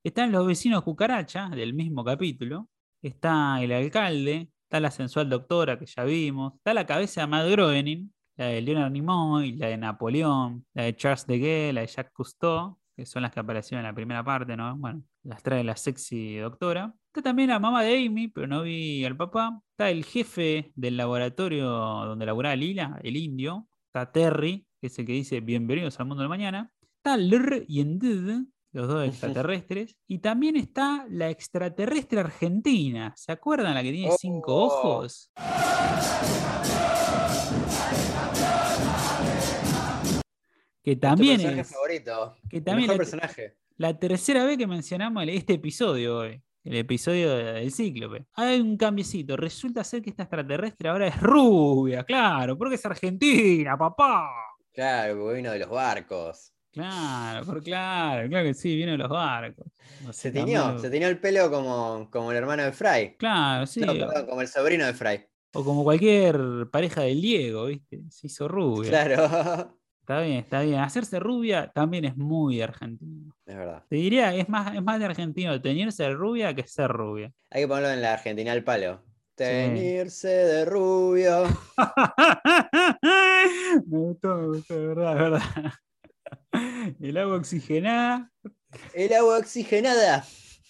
Están 0.04 0.32
los 0.32 0.46
vecinos 0.48 0.84
cucaracha 0.84 1.50
del 1.50 1.74
mismo 1.74 2.04
capítulo. 2.04 2.70
Está 3.02 3.62
el 3.62 3.72
alcalde. 3.72 4.50
Está 4.64 4.80
la 4.80 4.92
sensual 4.92 5.30
doctora 5.30 5.78
que 5.80 5.86
ya 5.86 6.04
vimos. 6.04 6.54
Está 6.56 6.74
la 6.74 6.86
cabeza 6.86 7.22
de 7.22 7.28
Matt 7.28 7.50
Groening. 7.50 8.12
La 8.36 8.46
de 8.48 8.62
Leonard 8.62 8.92
Nimoy, 8.92 9.54
la 9.54 9.68
de 9.68 9.78
Napoleón, 9.78 10.64
la 10.76 10.84
de 10.84 10.96
Charles 10.96 11.26
de 11.26 11.40
Gaulle, 11.40 11.74
la 11.74 11.82
de 11.82 11.88
Jacques 11.88 12.14
Cousteau, 12.14 12.78
que 12.96 13.04
son 13.08 13.24
las 13.24 13.32
que 13.32 13.40
aparecieron 13.40 13.84
en 13.84 13.90
la 13.90 13.96
primera 13.96 14.24
parte, 14.24 14.56
¿no? 14.56 14.78
Bueno, 14.78 15.02
las 15.24 15.42
trae 15.42 15.64
la 15.64 15.76
sexy 15.76 16.36
doctora. 16.38 16.94
Está 17.08 17.24
también 17.24 17.50
la 17.50 17.58
mamá 17.60 17.82
de 17.82 17.98
Amy, 18.06 18.28
pero 18.28 18.46
no 18.46 18.62
vi 18.62 19.04
al 19.06 19.18
papá. 19.18 19.60
Está 19.72 19.90
el 19.90 20.06
jefe 20.06 20.72
del 20.76 20.98
laboratorio 20.98 21.68
donde 21.68 22.28
laburaba 22.28 22.56
Lila, 22.56 23.00
el 23.02 23.18
indio. 23.18 23.68
Está 23.88 24.12
Terry, 24.12 24.68
que 24.80 24.86
es 24.86 25.00
el 25.00 25.08
que 25.08 25.14
dice 25.14 25.42
bienvenidos 25.42 26.00
al 26.00 26.06
mundo 26.06 26.22
de 26.22 26.30
mañana. 26.30 26.72
Está 27.08 27.16
Lr 27.16 27.64
y 27.70 27.80
Endid, 27.80 28.48
los 28.74 28.88
dos 28.90 29.08
extraterrestres. 29.08 29.96
Y 30.10 30.18
también 30.20 30.58
está 30.58 31.06
la 31.10 31.30
extraterrestre 31.30 32.20
argentina. 32.20 33.14
¿Se 33.16 33.32
acuerdan 33.32 33.76
la 33.76 33.82
que 33.82 33.94
tiene 33.94 34.12
cinco 34.20 34.54
Oh. 34.54 34.66
ojos? 34.66 35.32
Que 40.84 40.96
también 40.96 41.38
personaje 41.38 41.62
es 41.62 41.70
favorito. 41.74 42.36
que 42.50 42.58
El 42.58 42.64
también 42.64 42.88
mejor 42.90 42.96
la, 43.06 43.10
personaje. 43.12 43.58
la 43.78 44.00
tercera 44.00 44.46
vez 44.46 44.58
que 44.58 44.68
mencionamos 44.68 45.24
el- 45.24 45.30
este 45.30 45.54
episodio 45.54 46.18
hoy. 46.20 46.42
El 46.64 46.76
episodio 46.76 47.34
de- 47.36 47.44
del 47.54 47.72
cíclope. 47.72 48.26
Hay 48.34 48.60
un 48.60 48.76
cambiecito. 48.78 49.38
Resulta 49.38 49.84
ser 49.86 50.02
que 50.02 50.10
esta 50.10 50.24
extraterrestre 50.24 50.90
ahora 50.90 51.08
es 51.08 51.22
rubia, 51.22 52.04
claro, 52.04 52.58
porque 52.58 52.76
es 52.76 52.86
argentina, 52.86 53.78
papá. 53.78 54.30
Claro, 54.74 55.18
porque 55.18 55.38
vino 55.38 55.52
de 55.52 55.60
los 55.60 55.70
barcos. 55.70 56.54
Claro, 56.78 57.46
por 57.46 57.64
claro, 57.64 58.30
claro 58.30 58.46
que 58.46 58.54
sí, 58.54 58.76
viene 58.76 58.94
de 58.94 58.98
los 59.00 59.10
barcos. 59.10 59.66
O 60.08 60.14
Se 60.14 60.32
tiñó, 60.32 60.78
se 60.80 60.90
tiñó 60.90 61.08
el 61.08 61.20
pelo 61.20 61.50
como, 61.50 62.08
como 62.12 62.32
el 62.32 62.38
hermano 62.38 62.64
de 62.64 62.72
Fry. 62.72 63.16
Claro, 63.18 63.66
sí. 63.66 63.82
No, 63.82 63.94
o- 63.94 63.98
perdón, 63.98 64.26
como 64.28 64.42
el 64.42 64.48
sobrino 64.48 64.86
de 64.86 64.94
Fry. 64.94 65.26
O 65.54 65.64
como 65.64 65.84
cualquier 65.84 66.68
pareja 66.72 67.02
del 67.02 67.20
Diego, 67.22 67.66
¿viste? 67.66 68.02
Se 68.10 68.28
hizo 68.28 68.48
rubia. 68.48 68.90
Claro. 68.90 69.74
Está 70.02 70.22
bien, 70.22 70.38
está 70.38 70.62
bien. 70.62 70.80
Hacerse 70.80 71.20
rubia 71.20 71.72
también 71.74 72.06
es 72.06 72.16
muy 72.16 72.62
argentino. 72.62 73.34
Es 73.46 73.56
verdad. 73.58 73.84
Te 73.90 73.96
diría, 73.96 74.34
es 74.36 74.48
más, 74.48 74.74
es 74.76 74.82
más 74.84 75.00
de 75.00 75.06
argentino 75.06 75.60
teñirse 75.60 76.04
de 76.04 76.14
rubia 76.14 76.54
que 76.54 76.66
ser 76.68 76.92
rubia. 76.92 77.32
Hay 77.50 77.64
que 77.64 77.68
ponerlo 77.68 77.90
en 77.90 78.02
la 78.02 78.14
Argentina 78.14 78.52
al 78.52 78.64
palo. 78.64 79.04
Teñirse 79.36 80.28
de 80.28 80.66
rubio. 80.66 81.44
me 83.86 83.98
gustó, 83.98 84.36
me 84.38 84.48
gustó, 84.48 84.74
de 84.76 84.88
verdad, 84.88 85.14
de 85.16 85.22
verdad. 85.22 85.42
El 87.00 87.18
agua 87.18 87.38
oxigenada. 87.38 88.32
El 88.94 89.14
agua 89.14 89.38
oxigenada. 89.40 90.26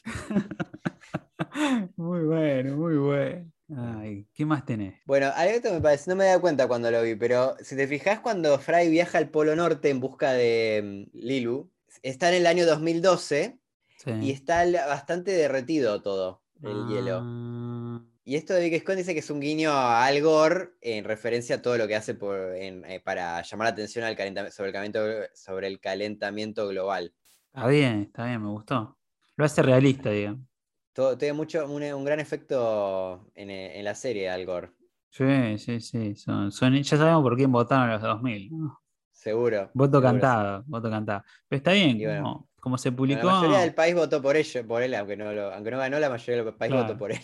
Muy 1.95 2.24
bueno, 2.24 2.78
muy 2.78 2.97
bueno. 2.97 3.51
Ay, 3.76 4.28
¿qué 4.34 4.45
más 4.45 4.66
tenés? 4.66 5.01
Bueno, 5.05 5.30
algo 5.36 5.74
me 5.74 5.82
parece, 5.82 6.10
no 6.10 6.16
me 6.16 6.26
da 6.26 6.39
cuenta 6.39 6.68
cuando 6.68 6.89
lo 6.89 7.01
vi, 7.01 7.16
pero 7.16 7.55
si 7.60 7.76
te 7.76 7.88
fijas 7.88 8.20
cuando 8.20 8.58
Fry 8.60 8.89
viaja 8.89 9.18
al 9.18 9.30
Polo 9.30 9.55
Norte 9.55 9.89
en 9.89 9.99
busca 9.99 10.32
de 10.34 11.08
mm, 11.14 11.18
Lilu, 11.18 11.70
está 12.01 12.30
en 12.30 12.36
el 12.36 12.47
año 12.47 12.66
2012 12.66 13.60
Sí. 13.97 14.12
y 14.22 14.32
está 14.32 14.64
bastante 14.88 15.32
derretido 15.32 16.03
todo 16.03 16.43
el 16.62 16.88
hielo. 16.88 17.22
Y 18.30 18.36
esto 18.36 18.54
de 18.54 18.70
Vic 18.70 18.82
Scott 18.82 18.98
dice 18.98 19.14
que 19.14 19.22
es 19.22 19.30
un 19.30 19.40
guiño 19.40 19.72
a 19.72 20.06
Al 20.06 20.22
Gore 20.22 20.72
en 20.82 21.06
referencia 21.06 21.56
a 21.56 21.62
todo 21.62 21.78
lo 21.78 21.88
que 21.88 21.96
hace 21.96 22.14
por, 22.14 22.38
en- 22.58 22.84
eh, 22.84 23.00
para 23.00 23.42
llamar 23.42 23.68
la 23.68 23.72
atención 23.72 24.04
al 24.04 24.18
calentamiento, 24.18 24.54
sobre, 24.54 24.68
el 24.68 24.74
calentamiento, 24.74 25.30
sobre 25.34 25.68
el 25.68 25.80
calentamiento 25.80 26.68
global. 26.68 27.14
Está 27.54 27.68
bien, 27.68 28.02
está 28.02 28.26
bien, 28.26 28.42
me 28.44 28.50
gustó. 28.50 28.98
Lo 29.38 29.46
hace 29.46 29.62
realista, 29.62 30.10
digamos. 30.10 30.42
Todo, 30.92 31.18
tiene 31.18 31.32
mucho, 31.36 31.66
un, 31.72 31.82
un 31.82 32.04
gran 32.04 32.20
efecto 32.20 33.32
en, 33.34 33.50
eh, 33.50 33.80
en 33.80 33.86
la 33.86 33.96
serie 33.96 34.30
Al 34.30 34.46
Gore, 34.46 34.72
Sí, 35.10 35.58
sí, 35.58 35.80
sí. 35.80 36.14
Son, 36.16 36.52
son- 36.52 36.74
ya 36.84 36.98
sabemos 36.98 37.24
por 37.24 37.38
quién 37.38 37.50
votaron 37.50 37.90
los 37.90 38.02
2000. 38.02 38.50
¿no? 38.52 38.82
seguro. 39.10 39.72
Voto 39.74 40.00
seguro, 40.02 40.10
sí. 40.10 40.12
cantado, 40.20 40.64
voto 40.68 40.90
cantado. 40.90 41.24
Pero 41.48 41.58
está 41.60 41.72
bien, 41.72 41.98
bueno, 41.98 42.24
como, 42.24 42.50
como 42.60 42.78
se 42.78 42.92
publicó. 42.92 43.26
La 43.28 43.34
mayoría 43.36 43.60
del 43.60 43.74
país 43.74 43.96
votó 43.96 44.22
por 44.22 44.36
ello, 44.36 44.68
por 44.68 44.84
él, 44.84 44.94
aunque 44.96 45.16
no, 45.16 45.32
lo- 45.32 45.54
aunque 45.54 45.72
no 45.72 45.78
ganó, 45.78 45.98
la 45.98 46.10
mayoría 46.10 46.44
del 46.44 46.54
país 46.56 46.72
Claro. 46.74 46.88
votó 46.88 46.98
por 47.00 47.14
él. 47.14 47.20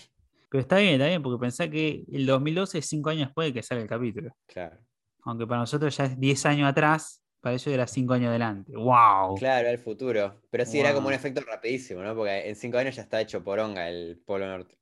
Pero 0.54 0.62
está 0.62 0.78
bien, 0.78 0.94
está 0.94 1.08
bien, 1.08 1.24
porque 1.24 1.42
pensá 1.42 1.68
que 1.68 2.06
el 2.12 2.28
2012 2.28 2.78
es 2.78 2.86
5 2.86 3.10
años 3.10 3.28
después 3.30 3.48
de 3.48 3.54
que 3.56 3.64
sale 3.64 3.82
el 3.82 3.88
capítulo. 3.88 4.38
Claro. 4.46 4.78
Aunque 5.24 5.48
para 5.48 5.62
nosotros 5.62 5.98
ya 5.98 6.06
es 6.06 6.20
10 6.20 6.46
años 6.46 6.70
atrás, 6.70 7.24
para 7.42 7.56
ellos 7.56 7.66
era 7.66 7.88
5 7.88 8.14
años 8.14 8.30
adelante. 8.30 8.72
¡Wow! 8.72 9.34
Claro, 9.34 9.68
el 9.68 9.80
futuro. 9.80 10.44
Pero 10.52 10.64
sí, 10.68 10.80
era 10.80 10.94
como 10.94 11.08
un 11.08 11.16
efecto 11.16 11.42
rapidísimo, 11.42 12.04
¿no? 12.04 12.14
Porque 12.14 12.48
en 12.48 12.56
cinco 12.56 12.78
años 12.78 12.96
ya 12.96 13.02
está 13.02 13.20
hecho 13.20 13.44
poronga 13.44 13.90
el 13.90 14.22
Polo 14.24 14.46
Norte. 14.46 14.78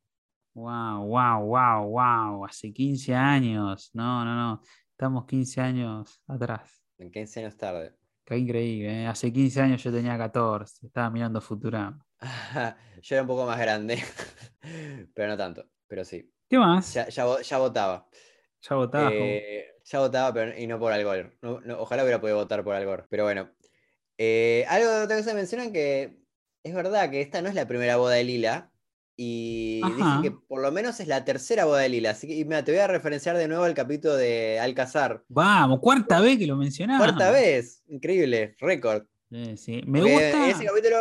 ¡Wow, 0.55 1.05
wow, 1.05 1.39
wow, 1.45 1.89
wow! 1.89 2.45
Hace 2.45 2.73
15 2.73 3.15
años. 3.15 3.91
No, 3.93 4.25
no, 4.25 4.35
no. 4.35 4.61
Estamos 4.89 5.25
15 5.25 5.61
años 5.61 6.21
atrás. 6.27 6.83
En 6.97 7.09
15 7.09 7.39
años 7.39 7.55
tarde. 7.55 7.95
Qué 8.25 8.37
increíble, 8.37 9.03
¿eh? 9.03 9.07
Hace 9.07 9.31
15 9.31 9.61
años 9.61 9.81
yo 9.81 9.89
tenía 9.89 10.17
14. 10.17 10.87
Estaba 10.87 11.09
mirando 11.09 11.39
Futurama. 11.39 12.05
Yo 13.01 13.15
era 13.15 13.21
un 13.23 13.27
poco 13.27 13.45
más 13.45 13.59
grande, 13.59 14.01
pero 15.13 15.27
no 15.29 15.37
tanto. 15.37 15.65
Pero 15.87 16.05
sí, 16.05 16.31
¿Qué 16.49 16.57
más? 16.57 16.93
ya, 16.93 17.07
ya, 17.09 17.25
vo- 17.25 17.41
ya 17.41 17.57
votaba. 17.57 18.07
Ya 18.61 18.75
votabas. 18.75 19.11
como- 19.11 19.25
Eh, 19.25 19.65
ya 19.83 19.99
votaba, 19.99 20.33
pero 20.33 20.57
y 20.57 20.67
no 20.67 20.79
por 20.79 20.93
Al 20.93 21.03
Gore. 21.03 21.31
No- 21.41 21.59
no, 21.61 21.79
ojalá 21.81 22.03
hubiera 22.03 22.21
podido 22.21 22.37
votar 22.37 22.63
por 22.63 22.75
Al 22.75 22.85
Gore. 22.85 23.03
Pero 23.09 23.23
bueno. 23.23 23.49
Eh, 24.17 24.65
algo 24.69 25.03
otra 25.03 25.17
cosa 25.17 25.33
mencionan 25.33 25.73
que 25.73 26.19
es 26.63 26.73
verdad 26.75 27.09
que 27.09 27.21
esta 27.21 27.41
no 27.41 27.49
es 27.49 27.55
la 27.55 27.67
primera 27.67 27.95
boda 27.97 28.15
de 28.15 28.23
Lila. 28.23 28.67
Y 29.17 29.81
dicen 29.83 30.01
Ajá. 30.01 30.21
que 30.21 30.31
por 30.31 30.61
lo 30.61 30.71
menos 30.71 30.99
es 30.99 31.07
la 31.07 31.25
tercera 31.25 31.65
boda 31.65 31.79
de 31.81 31.89
Lila. 31.89 32.11
Así 32.11 32.27
que 32.27 32.35
y 32.35 32.45
mira, 32.45 32.63
te 32.63 32.71
voy 32.71 32.79
a 32.81 32.87
referenciar 32.87 33.37
de 33.37 33.47
nuevo 33.47 33.63
al 33.65 33.73
capítulo 33.73 34.15
de 34.15 34.59
Alcazar. 34.59 35.23
Vamos, 35.27 35.79
cuarta 35.79 36.21
vez 36.21 36.37
que 36.37 36.47
lo 36.47 36.55
mencionamos. 36.55 37.05
Cuarta 37.05 37.31
vez. 37.31 37.83
Increíble. 37.87 38.55
Récord. 38.59 39.05
Sí, 39.31 39.57
sí. 39.57 39.81
Me 39.85 39.99
Porque 39.99 40.13
gusta. 40.13 40.49
Ese 40.49 40.65
capítulo. 40.65 40.97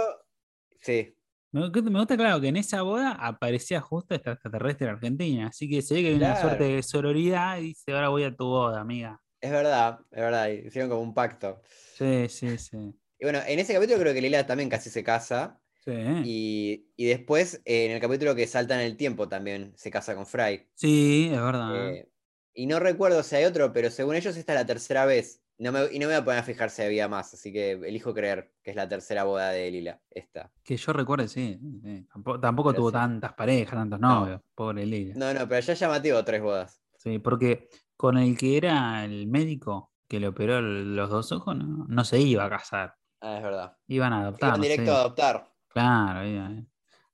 Sí. 0.81 1.15
Me, 1.53 1.69
me 1.69 1.99
gusta, 1.99 2.17
claro, 2.17 2.41
que 2.41 2.49
en 2.49 2.57
esa 2.57 2.83
boda 2.83 3.13
aparecía 3.13 3.81
justo 3.81 4.15
esta 4.15 4.33
extraterrestre 4.33 4.89
argentina. 4.89 5.49
Así 5.49 5.69
que 5.69 5.83
se 5.83 5.95
ve 5.95 6.03
que 6.03 6.09
hay 6.09 6.15
una 6.15 6.41
suerte 6.41 6.65
de 6.65 6.83
sororidad 6.83 7.59
y 7.59 7.69
dice, 7.69 7.93
ahora 7.93 8.09
voy 8.09 8.25
a 8.25 8.35
tu 8.35 8.45
boda, 8.45 8.81
amiga. 8.81 9.21
Es 9.41 9.51
verdad. 9.51 9.99
Es 10.11 10.21
verdad. 10.21 10.49
Hicieron 10.49 10.91
como 10.91 11.03
un 11.03 11.15
pacto. 11.15 11.61
Sí, 11.97 12.29
sí, 12.29 12.57
sí. 12.57 12.77
Y 13.19 13.25
bueno, 13.25 13.41
en 13.47 13.59
ese 13.59 13.75
capítulo 13.75 13.99
creo 13.99 14.15
que 14.15 14.21
Lila 14.21 14.47
también 14.47 14.69
casi 14.69 14.91
se 14.91 15.03
casa. 15.03 15.61
Sí, 15.85 15.93
Y, 16.25 16.93
y 16.97 17.07
después, 17.07 17.63
eh, 17.65 17.87
en 17.87 17.93
el 17.93 18.01
capítulo 18.01 18.35
que 18.35 18.47
salta 18.47 18.75
en 18.75 18.87
el 18.87 18.97
tiempo, 18.97 19.29
también 19.29 19.73
se 19.77 19.91
casa 19.91 20.15
con 20.15 20.27
Fry. 20.27 20.69
Sí, 20.75 21.31
es 21.33 21.41
verdad. 21.41 21.91
Eh, 21.91 22.09
y 22.53 22.67
no 22.67 22.79
recuerdo 22.81 23.23
si 23.23 23.37
hay 23.37 23.45
otro, 23.45 23.73
pero 23.73 23.91
según 23.91 24.15
ellos 24.15 24.37
esta 24.37 24.53
es 24.53 24.59
la 24.59 24.67
tercera 24.67 25.07
vez. 25.07 25.43
No 25.61 25.73
me- 25.73 25.93
y 25.93 25.99
no 25.99 26.07
me 26.07 26.15
voy 26.15 26.23
a 26.23 26.25
poner 26.25 26.41
a 26.41 26.43
fijar 26.43 26.71
si 26.71 26.83
había 26.83 27.07
más, 27.07 27.35
así 27.35 27.53
que 27.53 27.73
elijo 27.73 28.15
creer 28.15 28.55
que 28.63 28.71
es 28.71 28.77
la 28.77 28.89
tercera 28.89 29.25
boda 29.25 29.51
de 29.51 29.71
Lila. 29.71 30.01
Esta. 30.11 30.51
Que 30.65 30.77
yo 30.77 30.93
recuerde, 30.95 31.29
sí. 31.29 31.61
sí. 31.85 32.07
Tampoco, 32.11 32.41
tampoco 32.41 32.73
tuvo 32.73 32.89
sí. 32.89 32.95
tantas 32.95 33.35
parejas, 33.35 33.75
tantos 33.75 34.01
No. 34.01 34.21
novios. 34.21 34.41
Pobre 34.55 34.87
Lila. 34.87 35.15
No, 35.17 35.35
no, 35.35 35.47
pero 35.47 35.61
ya 35.61 35.73
es 35.75 35.79
llamativo 35.81 36.25
tres 36.25 36.41
bodas. 36.43 36.83
Sí, 36.97 37.19
porque 37.19 37.69
con 37.97 38.17
el 38.17 38.37
que 38.39 38.57
era 38.57 39.05
el 39.05 39.27
médico 39.27 39.93
que 40.09 40.19
le 40.19 40.29
operó 40.29 40.61
los 40.63 41.11
dos 41.11 41.31
ojos, 41.33 41.55
no, 41.57 41.85
no 41.89 42.05
se 42.05 42.19
iba 42.19 42.45
a 42.47 42.51
casar. 42.51 42.95
Ah, 43.21 43.37
es 43.37 43.43
verdad. 43.43 43.77
Iban 43.87 44.13
a 44.15 44.23
adoptar. 44.23 44.49
Iban 44.49 44.61
directo 44.63 44.93
a 44.93 45.01
adoptar. 45.01 45.47
Claro, 45.69 46.27
iba, 46.27 46.51
eh. 46.53 46.67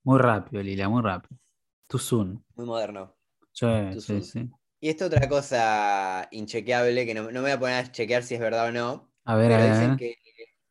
muy 0.04 0.18
rápido, 0.20 0.62
Lila, 0.62 0.88
muy 0.88 1.02
rápido. 1.02 1.36
Soon. 1.88 2.44
Muy 2.54 2.66
moderno. 2.66 3.14
Sí, 3.52 3.66
Too 3.92 4.00
sí, 4.00 4.00
soon. 4.00 4.22
sí. 4.22 4.50
Y 4.80 4.88
esto 4.90 5.06
otra 5.06 5.28
cosa 5.28 6.28
inchequeable, 6.30 7.06
que 7.06 7.14
no, 7.14 7.24
no 7.24 7.30
me 7.32 7.40
voy 7.40 7.50
a 7.52 7.58
poner 7.58 7.76
a 7.76 7.90
chequear 7.92 8.22
si 8.22 8.34
es 8.34 8.40
verdad 8.40 8.68
o 8.68 8.72
no. 8.72 9.10
A 9.24 9.36
ver, 9.36 9.52
a 9.52 9.56
ver. 9.58 9.72
dicen 9.72 9.96
que 9.96 10.16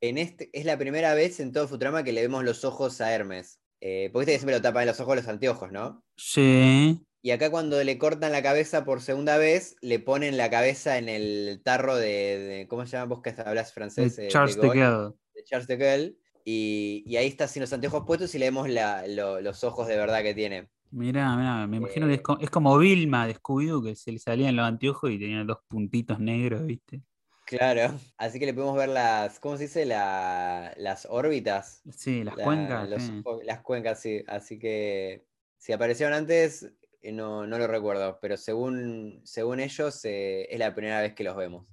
en 0.02 0.18
este 0.18 0.50
es 0.54 0.66
la 0.66 0.78
primera 0.78 1.14
vez 1.16 1.40
en 1.40 1.52
todo 1.52 1.68
Futurama 1.68 2.04
que 2.04 2.12
le 2.14 2.22
vemos 2.22 2.44
los 2.44 2.64
ojos 2.66 3.02
a 3.02 3.12
Hermes. 3.14 3.60
Eh, 3.82 4.10
porque 4.14 4.26
viste 4.26 4.32
que 4.34 4.40
siempre 4.40 4.56
lo 4.56 4.62
tapan 4.62 4.86
los 4.86 5.00
ojos 5.00 5.16
los 5.16 5.28
anteojos, 5.28 5.72
¿no? 5.72 6.04
Sí. 6.18 7.02
Y 7.22 7.32
acá 7.32 7.50
cuando 7.50 7.84
le 7.84 7.98
cortan 7.98 8.32
la 8.32 8.44
cabeza 8.44 8.86
por 8.86 9.02
segunda 9.02 9.38
vez, 9.38 9.76
le 9.82 10.00
ponen 10.00 10.38
la 10.38 10.50
cabeza 10.52 10.98
en 11.00 11.10
el 11.10 11.62
tarro 11.64 11.96
de, 11.96 12.38
de- 12.40 12.68
¿cómo 12.68 12.86
se 12.86 12.92
llama 12.94 13.16
vos 13.16 13.22
que 13.24 13.34
hablas 13.44 13.74
francés? 13.74 14.16
de 14.16 14.28
Eh, 14.28 14.30
Charles 14.30 14.56
de 14.56 14.62
de 14.62 14.68
Gaulle, 14.68 14.80
Gaulle. 14.82 15.16
de 15.34 15.44
Charles 15.44 15.68
de 15.68 15.78
Gaulle. 15.78 16.16
Y, 16.46 17.04
y 17.08 17.18
ahí 17.18 17.26
está 17.28 17.48
sin 17.48 17.62
los 17.62 17.74
anteojos 17.74 18.04
puestos 18.06 18.34
y 18.36 18.38
le 18.40 18.46
vemos 18.46 18.70
la- 18.70 19.08
lo- 19.08 19.42
los 19.42 19.64
ojos 19.64 19.88
de 19.88 19.98
verdad 19.98 20.22
que 20.22 20.36
tiene. 20.36 20.70
Mirá, 20.92 21.36
mirá, 21.36 21.68
me 21.68 21.78
imagino 21.78 22.08
que 22.08 22.14
es, 22.14 22.20
Eh, 22.20 22.24
co- 22.24 22.38
es 22.40 22.50
como 22.50 22.78
Vilma 22.78 23.28
de 23.28 23.36
Scooby-Doo, 23.36 23.84
que 23.84 23.96
se 23.96 24.12
le 24.12 24.20
salían 24.20 24.56
los 24.56 24.66
anteojos 24.66 25.12
y 25.12 25.20
tenían 25.20 25.46
dos 25.46 25.60
puntitos 25.68 26.20
negros, 26.20 26.66
¿viste? 26.66 27.04
Claro. 27.46 27.82
Así 28.18 28.40
que 28.40 28.46
le 28.46 28.54
podemos 28.54 28.76
ver 28.78 28.90
las, 28.90 29.40
¿cómo 29.40 29.58
se 29.58 29.64
dice? 29.64 29.86
La- 29.86 30.74
las 30.78 31.06
órbitas. 31.10 31.82
Sí, 31.92 32.24
las 32.24 32.36
La- 32.36 32.44
cuencas. 32.46 32.90
los 32.90 33.04
sí. 33.04 33.22
ojos- 33.24 33.44
las 33.44 33.62
cuencas, 33.62 34.00
sí. 34.02 34.24
Así 34.28 34.58
que 34.60 35.28
si 35.58 35.74
aparecieron 35.74 36.14
antes, 36.16 36.72
eh, 37.02 37.12
no, 37.12 37.46
no 37.46 37.58
lo 37.60 37.68
recuerdo. 37.68 38.20
Pero 38.22 38.38
según, 38.38 39.22
según 39.24 39.60
ellos, 39.60 40.04
eh, 40.06 40.48
es 40.50 40.60
la 40.60 40.74
primera 40.74 41.02
vez 41.02 41.14
que 41.14 41.24
los 41.24 41.36
vemos. 41.36 41.68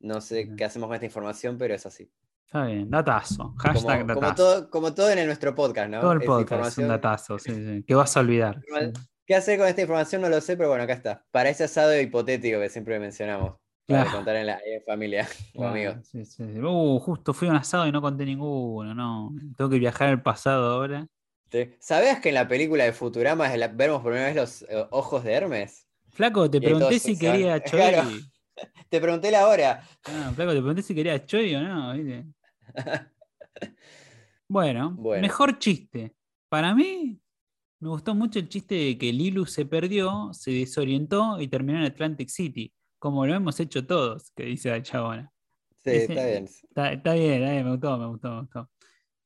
No 0.00 0.20
sé 0.20 0.54
qué 0.56 0.64
hacemos 0.64 0.86
con 0.88 0.94
esta 0.94 1.06
información, 1.06 1.58
pero 1.58 1.74
es 1.74 1.84
así. 1.86 2.10
Está 2.48 2.64
bien, 2.64 2.88
datazo. 2.88 3.36
Como, 3.36 3.58
Hashtag 3.58 4.00
como 4.06 4.14
datazo. 4.20 4.34
todo, 4.34 4.70
como 4.70 4.94
todo 4.94 5.10
en 5.10 5.26
nuestro 5.26 5.54
podcast, 5.54 5.90
¿no? 5.90 6.00
Todo 6.00 6.12
el 6.12 6.22
podcast 6.22 6.68
es 6.68 6.78
un 6.78 6.88
datazo, 6.88 7.38
sí, 7.38 7.52
sí. 7.52 7.84
Que 7.86 7.94
vas 7.94 8.16
a 8.16 8.20
olvidar. 8.20 8.58
¿Qué 9.26 9.34
hacer 9.34 9.58
con 9.58 9.68
esta 9.68 9.82
información? 9.82 10.22
No 10.22 10.30
lo 10.30 10.40
sé, 10.40 10.56
pero 10.56 10.70
bueno, 10.70 10.84
acá 10.84 10.94
está. 10.94 11.22
Para 11.30 11.50
ese 11.50 11.64
asado 11.64 11.98
hipotético 12.00 12.58
que 12.58 12.70
siempre 12.70 12.98
mencionamos. 12.98 13.56
Para 13.86 14.02
Claro. 14.04 14.16
contar 14.16 14.36
en 14.36 14.46
la 14.46 14.58
familia 14.86 15.26
o 15.54 15.58
Claro, 15.58 15.72
amigos. 15.74 15.96
sí, 16.08 16.24
sí, 16.24 16.44
sí. 16.54 16.58
Uh, 16.60 16.98
justo 17.00 17.34
fui 17.34 17.48
a 17.48 17.50
un 17.50 17.56
asado 17.58 17.86
y 17.86 17.92
no 17.92 18.00
conté 18.00 18.24
ninguno, 18.24 18.94
no. 18.94 19.30
Tengo 19.56 19.68
que 19.68 19.78
viajar 19.78 20.08
al 20.08 20.22
pasado 20.22 20.72
ahora. 20.72 21.06
¿Sabías 21.80 22.20
que 22.20 22.28
en 22.30 22.34
la 22.34 22.48
película 22.48 22.84
de 22.84 22.92
Futurama 22.94 23.54
la- 23.56 23.68
vemos 23.68 24.00
por 24.02 24.12
primera 24.12 24.26
vez 24.28 24.36
los 24.36 24.62
eh, 24.62 24.86
ojos 24.90 25.22
de 25.24 25.32
Hermes? 25.32 25.86
Flaco, 26.10 26.50
te 26.50 26.60
pregunté 26.60 26.98
si 26.98 27.18
quería 27.18 27.62
Choi. 27.64 27.78
Claro. 27.78 28.08
Te 28.88 29.00
pregunté 29.00 29.30
la 29.30 29.46
hora. 29.46 29.82
Ah, 30.04 30.32
flaco, 30.34 30.50
te 30.52 30.58
pregunté 30.58 30.82
si 30.82 30.94
quería 30.94 31.24
Choi 31.24 31.54
o 31.54 31.60
no, 31.62 31.92
¿viste? 31.94 32.24
Bueno, 34.48 34.92
Bueno. 34.92 35.22
mejor 35.22 35.58
chiste. 35.58 36.14
Para 36.48 36.74
mí, 36.74 37.20
me 37.80 37.88
gustó 37.88 38.14
mucho 38.14 38.38
el 38.38 38.48
chiste 38.48 38.74
de 38.74 38.98
que 38.98 39.12
Lilu 39.12 39.44
se 39.46 39.66
perdió, 39.66 40.30
se 40.32 40.50
desorientó 40.52 41.40
y 41.40 41.48
terminó 41.48 41.78
en 41.78 41.84
Atlantic 41.84 42.28
City. 42.28 42.72
como 43.00 43.24
lo 43.26 43.34
hemos 43.34 43.60
hecho 43.60 43.86
todos, 43.86 44.32
que 44.34 44.44
dice 44.44 44.70
la 44.70 44.82
chabona. 44.82 45.30
Sí, 45.76 45.90
Ese- 45.90 46.12
está 46.14 46.26
bien. 46.26 46.44
Está, 46.46 46.92
está 46.92 47.12
bien, 47.12 47.32
está 47.34 47.52
bien, 47.52 47.64
me 47.64 47.70
gustó, 47.70 47.96
me 47.98 48.06
gustó, 48.06 48.30
me 48.34 48.40
gustó. 48.40 48.70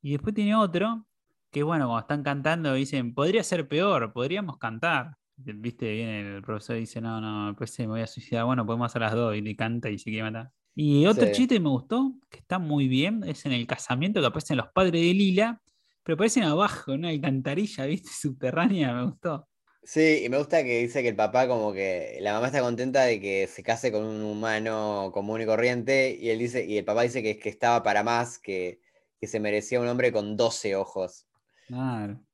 Y 0.03 0.13
después 0.13 0.35
tiene 0.35 0.55
otro, 0.55 1.07
que 1.51 1.63
bueno, 1.63 1.87
cuando 1.87 2.01
están 2.01 2.23
cantando 2.23 2.75
dicen, 2.75 3.15
podría 3.15 3.43
ser 3.43 3.67
peor, 3.69 4.13
podríamos 4.13 4.59
cantar. 4.59 5.17
Viste, 5.37 5.91
viene 5.91 6.37
el 6.37 6.43
profesor 6.43 6.77
y 6.77 6.81
dice, 6.81 7.01
no, 7.01 7.19
no, 7.21 7.57
pues 7.57 7.79
me 7.79 7.87
voy 7.87 8.03
a 8.03 8.07
suicidar, 8.07 8.45
bueno, 8.45 8.67
podemos 8.67 8.87
hacer 8.87 9.01
las 9.01 9.15
dos, 9.15 9.35
y 9.35 9.41
le 9.41 9.57
canta 9.57 9.89
y 9.89 9.97
se 9.99 10.11
quiere 10.11 10.25
matar. 10.31 10.51
Y 10.75 11.07
otro 11.07 11.29
Sí. 11.29 11.33
chiste 11.33 11.57
que 11.57 11.61
me 11.61 11.69
gustó, 11.71 12.15
que 12.31 12.39
está 12.39 12.59
muy 12.59 12.89
bien, 12.89 13.23
es 13.25 13.45
en 13.47 13.53
el 13.53 13.67
casamiento 13.67 14.21
que 14.21 14.27
aparecen 14.27 14.57
los 14.57 14.69
padres 14.73 14.93
de 15.03 15.15
Lila, 15.15 15.63
pero 16.03 16.15
aparecen 16.15 16.45
abajo, 16.45 16.93
en 16.93 17.01
una 17.01 17.09
alcantarilla, 17.11 17.85
viste, 17.87 18.11
subterránea, 18.11 18.95
me 18.95 19.05
gustó. 19.07 19.49
Sí, 19.85 20.23
y 20.25 20.29
me 20.29 20.39
gusta 20.39 20.63
que 20.63 20.79
dice 20.81 21.03
que 21.03 21.09
el 21.09 21.17
papá 21.17 21.49
como 21.49 21.73
que 21.73 22.19
la 22.21 22.33
mamá 22.35 22.47
está 22.47 22.61
contenta 22.61 23.03
de 23.03 23.21
que 23.21 23.49
se 23.49 23.65
case 23.65 23.91
con 23.91 24.05
un 24.05 24.23
humano 24.23 25.11
común 25.13 25.41
y 25.43 25.47
corriente 25.47 26.17
y 26.21 26.31
él 26.31 26.39
dice 26.39 26.65
y 26.65 26.79
el 26.79 26.85
papá 26.85 27.03
dice 27.03 27.21
que, 27.23 27.37
que 27.39 27.49
estaba 27.49 27.83
para 27.83 28.05
más, 28.05 28.39
que, 28.39 28.81
que 29.21 29.27
se 29.27 29.41
merecía 29.41 29.81
un 29.81 29.89
hombre 29.89 30.13
con 30.13 30.37
12 30.37 30.77
ojos. 30.77 31.27
Claro. 31.67 32.25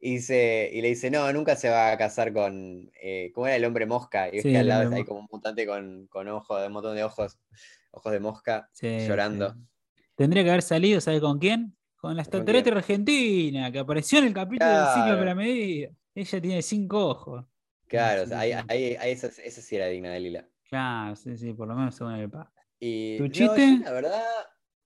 Y, 0.00 0.10
dice, 0.16 0.70
y 0.72 0.82
le 0.82 0.88
dice, 0.88 1.10
no, 1.10 1.32
nunca 1.32 1.56
se 1.56 1.70
va 1.70 1.92
a 1.92 1.96
casar 1.98 2.32
con, 2.32 2.90
eh, 3.00 3.30
¿cómo 3.34 3.46
era 3.46 3.56
el 3.56 3.64
hombre 3.64 3.86
mosca? 3.86 4.28
Y 4.28 4.38
es 4.38 4.42
Sí, 4.42 4.50
que 4.52 4.58
al 4.58 4.68
lado 4.68 4.94
hay 4.94 5.04
como 5.04 5.20
un 5.20 5.28
mutante 5.30 5.66
con, 5.66 6.06
con 6.08 6.28
ojos, 6.28 6.66
un 6.66 6.72
montón 6.72 6.96
de 6.96 7.04
ojos, 7.04 7.38
ojos 7.92 8.12
de 8.12 8.20
mosca, 8.20 8.68
Sí, 8.72 8.88
llorando. 9.06 9.54
sí. 9.54 9.60
Tendría 10.16 10.42
que 10.44 10.50
haber 10.50 10.62
salido, 10.62 11.00
¿sabe 11.00 11.20
con 11.20 11.38
quién? 11.38 11.76
Con 11.96 12.16
la 12.16 12.22
¿Con 12.22 12.22
extraterrestre 12.24 12.72
argentina, 12.76 13.70
que 13.72 13.78
apareció 13.78 14.18
en 14.18 14.26
el 14.26 14.34
capítulo 14.34 14.70
del 14.76 14.86
ciclo 14.86 15.16
de 15.16 15.24
la 15.24 15.34
medida. 15.34 15.90
Ella 16.14 16.40
tiene 16.40 16.62
cinco 16.62 17.06
ojos. 17.08 17.44
Claro, 17.86 18.22
o 18.22 18.26
sea, 18.26 18.40
ahí, 18.40 18.52
ahí- 18.68 18.96
ahí 18.98 19.12
esa, 19.12 19.28
esa 19.28 19.60
sí 19.62 19.76
era 19.76 19.86
digna 19.86 20.10
de 20.10 20.20
Lila. 20.20 20.48
Claro, 20.68 21.14
sí, 21.16 21.36
sí, 21.36 21.52
por 21.52 21.68
lo 21.68 21.74
menos 21.74 21.94
según 21.94 22.14
el 22.14 22.30
padre. 22.30 22.50
Y 22.80 23.18
¿Tu 23.18 23.24
no, 23.28 23.32
chiste? 23.34 23.78
la 23.84 23.92
verdad, 23.92 24.24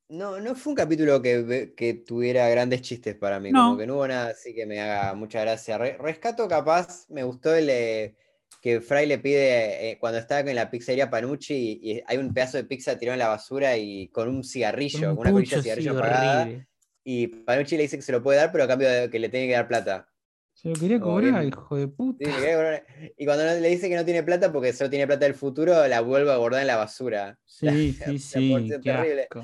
no, 0.09 0.41
no 0.41 0.55
fue 0.55 0.71
un 0.73 0.77
capítulo 0.77 1.21
que, 1.21 2.03
tuviera 2.07 2.49
grandes 2.49 2.83
chistes 2.83 3.15
para 3.17 3.41
mí, 3.41 3.51
No. 3.51 3.65
como 3.67 3.79
que 3.79 3.87
no 3.87 3.95
hubo 3.95 4.09
nada 4.09 4.29
así 4.31 4.55
que 4.55 4.67
me 4.67 4.81
haga 4.81 5.15
mucha 5.15 5.41
gracia. 5.41 5.79
Re- 5.79 5.97
rescato 5.99 6.47
capaz, 6.49 7.07
me 7.11 7.23
gustó 7.25 7.55
el 7.55 7.69
eh, 7.71 8.15
que 8.63 8.81
Fry 8.81 9.07
le 9.07 9.19
pide, 9.19 9.91
eh, 9.91 9.99
cuando 9.99 10.19
estaba 10.19 10.49
en 10.49 10.57
la 10.57 10.71
pizzería 10.71 11.11
Panucci 11.11 11.55
y, 11.83 11.93
y 11.93 12.03
hay 12.07 12.19
un 12.19 12.33
pedazo 12.33 12.57
de 12.57 12.65
pizza 12.65 12.99
tirado 12.99 13.15
en 13.15 13.19
la 13.21 13.29
basura 13.29 13.77
y 13.77 14.09
con 14.09 14.29
un 14.29 14.45
cigarrillo, 14.45 15.01
Con 15.01 15.09
con 15.09 15.19
un 15.19 15.21
una 15.21 15.33
colilla 15.33 15.57
de 15.57 15.63
pucho, 15.63 15.63
sí, 15.63 15.63
cigarrillo 15.63 15.99
apagada, 15.99 16.43
horrible. 16.43 16.67
y 17.05 17.27
Panucci 17.29 17.77
le 17.77 17.83
dice 17.83 17.97
que 17.97 18.03
se 18.03 18.13
lo 18.13 18.23
puede 18.23 18.39
dar, 18.39 18.53
pero 18.53 18.65
a 18.65 18.69
cambio 18.69 18.89
de 18.89 19.11
que 19.11 19.19
le 19.19 19.29
tiene 19.29 19.47
que 19.49 19.53
dar 19.55 19.69
plata. 19.69 20.09
Se 20.55 20.69
lo 20.69 20.75
quería 20.75 20.99
cobrar, 21.01 21.33
bien- 21.33 21.49
hijo 21.49 21.77
de 21.77 21.89
puta. 21.89 22.25
Sí, 22.25 23.13
y 23.19 23.27
cuando 23.27 23.45
le 23.45 23.69
dice 23.69 23.89
que 23.91 23.95
no 23.97 24.05
tiene 24.05 24.23
plata 24.23 24.51
porque 24.51 24.73
solo 24.73 24.89
tiene 24.89 25.07
plata 25.07 25.27
del 25.27 25.35
futuro, 25.35 25.87
la 25.87 26.01
vuelve 26.01 26.33
a 26.33 26.37
guardar 26.37 26.63
en 26.63 26.67
la 26.69 26.77
basura. 26.77 27.39
Sí, 27.47 27.67
La- 27.67 27.73
sí, 27.75 27.97
la 28.07 28.19
sí, 28.19 28.69
qué 28.69 28.79
terrible. 28.79 29.23
asco. 29.23 29.43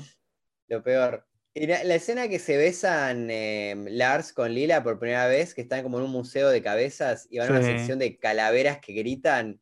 Lo 0.73 0.83
peor. 0.83 1.25
Y 1.53 1.67
la, 1.67 1.83
la 1.83 1.93
escena 1.95 2.27
que 2.27 2.39
se 2.39 2.57
besan 2.57 3.27
eh, 3.29 3.75
Lars 3.89 4.33
con 4.33 4.51
Lila 4.51 4.81
por 4.83 4.97
primera 4.97 5.27
vez, 5.27 5.53
que 5.53 5.61
están 5.61 5.83
como 5.83 5.99
en 5.99 6.05
un 6.05 6.11
museo 6.11 6.49
de 6.49 6.63
cabezas 6.63 7.27
y 7.29 7.37
van 7.37 7.49
a 7.49 7.51
una 7.51 7.61
sección 7.61 7.99
de 7.99 8.17
calaveras 8.17 8.79
que 8.79 8.93
gritan. 8.93 9.59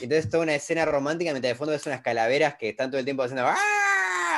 Y 0.00 0.04
entonces 0.04 0.28
toda 0.28 0.42
una 0.42 0.56
escena 0.56 0.84
romántica 0.84 1.30
mientras 1.30 1.52
de 1.52 1.54
fondo 1.56 1.70
ves 1.70 1.86
unas 1.86 2.00
calaveras 2.00 2.56
que 2.56 2.70
están 2.70 2.90
todo 2.90 2.98
el 2.98 3.04
tiempo 3.04 3.22
haciendo 3.22 3.44
¡Ah! 3.46 3.56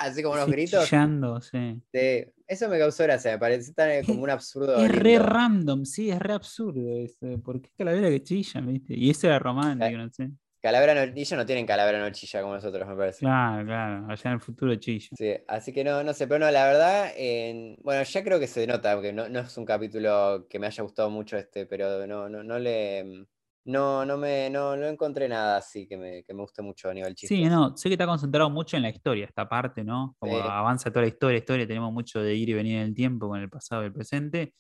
Así 0.03 0.23
como 0.23 0.35
unos 0.35 0.45
Sí, 0.45 0.53
gritos. 0.53 0.85
chillando, 0.91 1.41
sí. 1.41 1.81
Sí, 1.95 2.25
Eso 2.47 2.69
me 2.69 2.79
causó 2.79 3.05
gracia, 3.05 3.33
me 3.33 3.39
parece 3.39 3.73
tan 3.73 3.91
eh, 3.91 4.03
como 4.07 4.23
un 4.23 4.29
absurdo. 4.29 4.85
Es 4.85 4.91
re 4.91 5.19
random, 5.19 5.87
sí, 5.87 6.11
es 6.11 6.19
re 6.19 6.35
absurdo 6.35 6.99
eso. 6.99 7.41
¿Por 7.43 7.63
qué 7.63 7.71
calavera 7.79 8.11
que 8.11 8.23
chillan, 8.23 8.67
viste? 8.67 8.93
Y 8.95 9.09
eso 9.09 9.27
era 9.27 9.39
romántico, 9.39 9.97
no 9.97 10.11
sé. 10.11 10.29
Calavera 10.65 10.95
no, 10.95 11.03
ellos 11.03 11.33
no 11.33 11.45
tienen 11.45 11.67
calavera 11.67 11.99
no 12.01 12.11
chilla 12.11 12.41
como 12.41 12.55
nosotros, 12.55 12.89
me 12.89 12.97
parece. 12.97 13.21
Claro, 13.21 13.67
claro, 13.67 14.07
allá 14.11 14.23
en 14.31 14.33
el 14.33 14.41
futuro 14.41 14.75
chilla. 14.77 15.11
Sí, 15.17 15.33
así 15.47 15.73
que 15.75 15.85
no, 15.85 16.03
no 16.03 16.15
sé, 16.15 16.27
pero 16.27 16.41
no, 16.47 16.51
la 16.51 16.67
verdad, 16.67 17.13
en- 17.17 17.77
bueno, 17.83 18.03
ya 18.03 18.25
creo 18.25 18.41
que 18.41 18.47
se 18.47 18.67
nota, 18.67 18.95
porque 18.95 19.13
no, 19.13 19.29
no 19.29 19.41
es 19.41 19.57
un 19.59 19.67
capítulo 19.67 20.47
que 20.49 20.59
me 20.59 20.67
haya 20.67 20.83
gustado 20.83 21.11
mucho 21.11 21.37
este, 21.37 21.67
pero 21.67 22.07
no, 22.07 22.29
no, 22.31 22.43
no 22.43 22.59
le, 22.59 23.27
no, 23.67 24.05
no 24.07 24.17
me, 24.17 24.49
no, 24.51 24.75
no 24.77 24.87
encontré 24.87 25.29
nada 25.29 25.59
así 25.59 25.87
que 25.87 25.97
me, 25.99 26.25
que 26.25 26.33
me 26.35 26.41
guste 26.41 26.63
mucho 26.63 26.89
a 26.89 26.95
nivel 26.95 27.15
chistes. 27.15 27.39
Sí, 27.39 27.45
no, 27.45 27.77
sé 27.77 27.89
que 27.91 27.95
está 27.95 28.07
concentrado 28.07 28.51
mucho 28.51 28.77
en 28.77 28.83
la 28.85 28.89
historia, 28.91 29.27
esta 29.27 29.49
parte, 29.49 29.85
¿no? 29.85 30.17
Como 30.19 30.37
Sí. 30.37 30.49
avanza 30.49 30.91
toda 30.91 31.03
la 31.03 31.09
historia, 31.09 31.39
historia, 31.39 31.67
tenemos 31.67 31.93
mucho 31.93 32.21
de 32.23 32.35
ir 32.35 32.49
y 32.49 32.55
venir 32.55 32.77
en 32.77 32.83
el 32.83 32.95
tiempo 32.95 33.29
con 33.29 33.39
el 33.41 33.49
pasado 33.51 33.83
y 33.83 33.87
el 33.87 33.93
presente. 33.93 34.55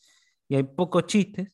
Y 0.48 0.56
hay 0.56 0.62
pocos 0.64 1.06
chistes, 1.06 1.48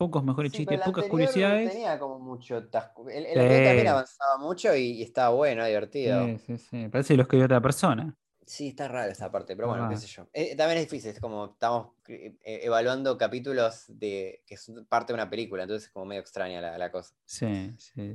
pocos 0.00 0.24
mejores 0.24 0.50
Sí, 0.52 0.58
chistes, 0.58 0.80
pocas 0.80 1.04
no 1.04 1.10
curiosidades. 1.10 1.70
tenía 1.72 1.98
como 1.98 2.18
mucho 2.18 2.68
tasco. 2.68 3.08
El, 3.08 3.26
el 3.26 3.38
anterior 3.38 3.64
también 3.64 3.88
avanzaba 3.88 4.38
mucho 4.38 4.74
y, 4.74 4.92
y 4.92 5.02
estaba 5.02 5.28
bueno, 5.34 5.64
divertido. 5.66 6.24
Sí, 6.26 6.38
sí, 6.38 6.58
sí. 6.58 6.88
Parece 6.88 7.12
que 7.12 7.16
lo 7.18 7.22
escribió 7.24 7.44
otra 7.44 7.60
persona. 7.60 8.16
Sí, 8.46 8.68
está 8.68 8.88
raro 8.88 9.12
esa 9.12 9.30
parte, 9.30 9.54
pero 9.54 9.68
bueno, 9.68 9.84
qué 9.84 9.94
raro. 9.94 10.00
sé 10.00 10.06
yo. 10.08 10.26
Eh, 10.32 10.56
también 10.56 10.78
es 10.78 10.86
difícil, 10.90 11.10
es 11.12 11.20
como 11.20 11.52
estamos 11.52 11.88
eh, 12.08 12.34
evaluando 12.42 13.16
capítulos 13.16 13.84
de 13.88 14.42
que 14.46 14.56
son 14.56 14.84
parte 14.86 15.12
de 15.12 15.14
una 15.14 15.30
película, 15.30 15.62
entonces 15.62 15.86
es 15.88 15.92
como 15.92 16.06
medio 16.06 16.20
extraña 16.22 16.60
la, 16.60 16.76
la 16.76 16.90
cosa. 16.90 17.14
Sí. 17.24 17.72
sí. 17.78 18.14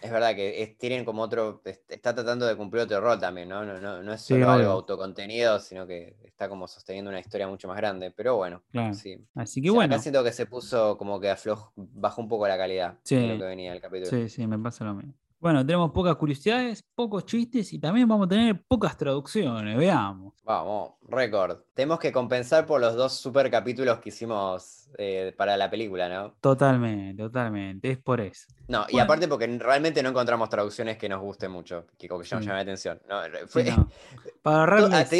Es 0.00 0.10
verdad 0.12 0.34
que 0.34 0.62
es- 0.62 0.78
tienen 0.78 1.04
como 1.04 1.22
otro, 1.22 1.60
es- 1.64 1.80
está 1.88 2.14
tratando 2.14 2.46
de 2.46 2.56
cumplir 2.56 2.84
otro 2.84 3.00
rol 3.00 3.18
también, 3.18 3.48
¿no? 3.48 3.64
No, 3.64 3.80
no, 3.80 4.02
no 4.02 4.12
es 4.12 4.20
Sí, 4.22 4.34
solo 4.34 4.50
algo 4.50 4.70
autocontenido, 4.72 5.58
sino 5.58 5.86
que 5.86 6.16
está 6.24 6.48
como 6.48 6.68
sosteniendo 6.68 7.10
una 7.10 7.18
historia 7.20 7.48
mucho 7.48 7.66
más 7.68 7.76
grande. 7.76 8.10
Pero 8.12 8.36
bueno, 8.36 8.62
Claro. 8.70 8.94
sí. 8.94 9.18
Así 9.34 9.60
que 9.60 9.70
O 9.70 9.72
sea, 9.72 9.78
bueno, 9.78 9.94
Acá 9.94 10.02
siento 10.02 10.22
que 10.22 10.32
se 10.32 10.46
puso 10.46 10.96
como 10.98 11.18
que 11.18 11.30
afloj, 11.30 11.72
bajó 11.76 12.22
un 12.22 12.28
poco 12.28 12.46
la 12.46 12.56
calidad 12.56 12.92
de 12.92 12.98
Sí. 13.02 13.26
lo 13.26 13.38
que 13.38 13.44
venía 13.44 13.72
el 13.72 13.80
capítulo. 13.80 14.10
sí, 14.10 14.28
sí, 14.28 14.46
me 14.46 14.58
pasa 14.58 14.84
lo 14.84 14.94
mismo. 14.94 15.14
Bueno, 15.40 15.64
tenemos 15.64 15.92
pocas 15.92 16.16
curiosidades, 16.16 16.82
pocos 16.96 17.24
chistes 17.24 17.72
y 17.72 17.78
también 17.78 18.08
vamos 18.08 18.26
a 18.26 18.28
tener 18.28 18.60
pocas 18.66 18.96
traducciones, 18.96 19.76
veamos. 19.78 20.34
Vamos, 20.42 20.94
récord. 21.06 21.58
Tenemos 21.74 22.00
que 22.00 22.10
compensar 22.10 22.66
por 22.66 22.80
los 22.80 22.96
dos 22.96 23.12
super 23.12 23.48
capítulos 23.48 24.00
que 24.00 24.08
hicimos 24.08 24.88
eh, 24.98 25.32
para 25.36 25.56
la 25.56 25.70
película, 25.70 26.08
¿no? 26.08 26.34
Totalmente, 26.40 27.22
totalmente, 27.22 27.88
es 27.92 27.98
por 27.98 28.20
eso. 28.20 28.48
No, 28.66 28.84
y 28.88 28.98
aparte 28.98 29.28
porque 29.28 29.46
realmente 29.46 30.02
no 30.02 30.08
encontramos 30.08 30.48
traducciones 30.48 30.98
que 30.98 31.08
nos 31.08 31.20
gusten 31.20 31.52
mucho, 31.52 31.86
que 31.96 32.08
como 32.08 32.20
que 32.22 32.26
Sí. 32.26 32.34
llamen 32.34 32.48
la 32.56 32.60
atención. 32.62 33.00
No, 33.08 33.22
Sí, 33.24 33.30
fue- 33.46 33.64
no, 33.64 33.88
Para 34.42 34.80
la 34.80 34.98
hasta, 34.98 35.14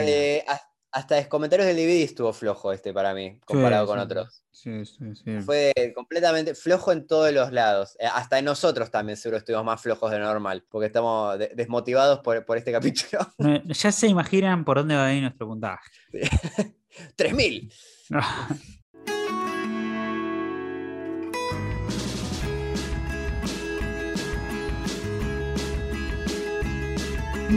de, 0.00 0.44
hasta 0.92 1.28
comentarios 1.28 1.66
del 1.66 1.76
DVD 1.76 2.02
estuvo 2.02 2.32
flojo 2.32 2.72
este 2.72 2.92
para 2.92 3.14
mí, 3.14 3.38
comparado 3.44 3.84
Sí, 3.86 3.88
con 3.88 3.98
sí, 3.98 4.04
otros. 4.04 4.42
Sí, 4.50 4.84
sí, 4.84 5.04
sí. 5.14 5.40
Fue 5.40 5.72
completamente 5.94 6.54
flojo 6.54 6.92
en 6.92 7.06
todos 7.06 7.32
los 7.32 7.52
lados. 7.52 7.96
Eh, 7.98 8.06
Hasta 8.12 8.38
en 8.38 8.44
nosotros 8.46 8.90
también 8.90 9.16
seguro 9.16 9.38
estuvimos 9.38 9.64
más 9.64 9.80
flojos 9.80 10.10
de 10.10 10.18
normal, 10.18 10.64
porque 10.68 10.86
estamos 10.86 11.38
de- 11.38 11.52
desmotivados 11.54 12.18
por, 12.20 12.44
por 12.44 12.58
este 12.58 12.72
capítulo. 12.72 13.26
No, 13.38 13.62
Ya 13.64 13.92
se 13.92 14.06
imaginan 14.08 14.64
por 14.64 14.78
dónde 14.78 14.96
va 14.96 15.06
a 15.06 15.12
ir 15.14 15.22
nuestro 15.22 15.46
puntaje. 15.46 15.90
3000. 17.16 17.72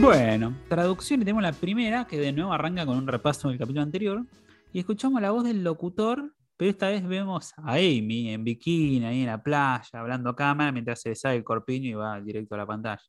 Bueno, 0.00 0.54
traducción 0.68 1.22
y 1.22 1.24
tenemos 1.24 1.42
la 1.42 1.52
primera, 1.52 2.04
que 2.04 2.18
de 2.18 2.32
nuevo 2.32 2.52
arranca 2.52 2.84
con 2.84 2.98
un 2.98 3.06
repaso 3.06 3.48
del 3.48 3.58
capítulo 3.58 3.82
anterior. 3.82 4.26
Y 4.72 4.80
escuchamos 4.80 5.22
la 5.22 5.30
voz 5.30 5.44
del 5.44 5.62
locutor, 5.62 6.34
pero 6.56 6.70
esta 6.70 6.88
vez 6.88 7.06
vemos 7.06 7.52
a 7.56 7.74
Amy 7.74 8.30
en 8.30 8.42
bikini, 8.42 9.04
ahí 9.04 9.20
en 9.20 9.26
la 9.26 9.42
playa, 9.42 9.88
hablando 9.92 10.30
a 10.30 10.36
cámara, 10.36 10.72
mientras 10.72 11.00
se 11.00 11.10
le 11.10 11.14
sale 11.14 11.36
el 11.36 11.44
corpiño 11.44 11.88
y 11.90 11.94
va 11.94 12.20
directo 12.20 12.56
a 12.56 12.58
la 12.58 12.66
pantalla. 12.66 13.02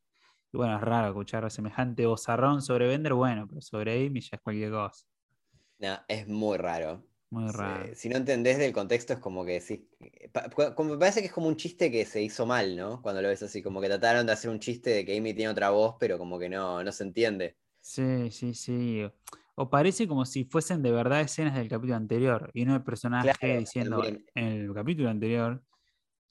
Y 0.53 0.57
bueno, 0.57 0.75
es 0.75 0.81
raro 0.81 1.07
escuchar 1.07 1.49
semejante 1.49 2.05
vozarrón 2.05 2.61
sobre 2.61 2.87
Bender, 2.87 3.13
bueno, 3.13 3.47
pero 3.47 3.61
sobre 3.61 4.05
Amy 4.05 4.21
ya 4.21 4.37
es 4.37 4.41
cualquier 4.41 4.71
cosa. 4.71 5.05
No, 5.79 5.97
es 6.07 6.27
muy 6.27 6.57
raro. 6.57 7.03
Muy 7.29 7.51
raro. 7.51 7.95
Si 7.95 8.09
no 8.09 8.17
entendés 8.17 8.57
del 8.57 8.73
contexto, 8.73 9.13
es 9.13 9.19
como 9.19 9.45
que 9.45 9.59
sí. 9.61 9.89
pa- 10.31 10.49
cu- 10.49 10.73
como 10.75 10.91
me 10.93 10.97
parece 10.97 11.21
que 11.21 11.27
es 11.27 11.33
como 11.33 11.47
un 11.47 11.55
chiste 11.57 11.91
que 11.91 12.05
se 12.05 12.21
hizo 12.21 12.45
mal, 12.45 12.75
¿no? 12.75 13.01
Cuando 13.01 13.21
lo 13.21 13.27
ves 13.29 13.43
así, 13.43 13.61
como 13.63 13.81
que 13.81 13.87
trataron 13.87 14.25
de 14.25 14.33
hacer 14.33 14.49
un 14.51 14.59
chiste 14.59 14.89
de 14.91 15.05
que 15.05 15.17
Amy 15.17 15.33
tiene 15.33 15.49
otra 15.51 15.69
voz, 15.71 15.95
pero 15.99 16.17
como 16.17 16.37
que 16.39 16.49
no, 16.49 16.83
no 16.83 16.91
se 16.91 17.03
entiende. 17.03 17.57
Sí, 17.81 18.31
sí, 18.31 18.53
sí. 18.53 19.03
O 19.55 19.69
parece 19.69 20.07
como 20.07 20.25
si 20.25 20.43
fuesen 20.45 20.81
de 20.81 20.91
verdad 20.91 21.21
escenas 21.21 21.55
del 21.55 21.69
capítulo 21.69 21.95
anterior 21.95 22.49
y 22.53 22.65
no 22.65 22.75
el 22.75 22.83
personaje 22.83 23.31
Claro, 23.47 23.59
diciendo 23.59 23.97
también. 23.97 24.25
en 24.33 24.45
el 24.47 24.73
capítulo 24.73 25.09
anterior. 25.09 25.63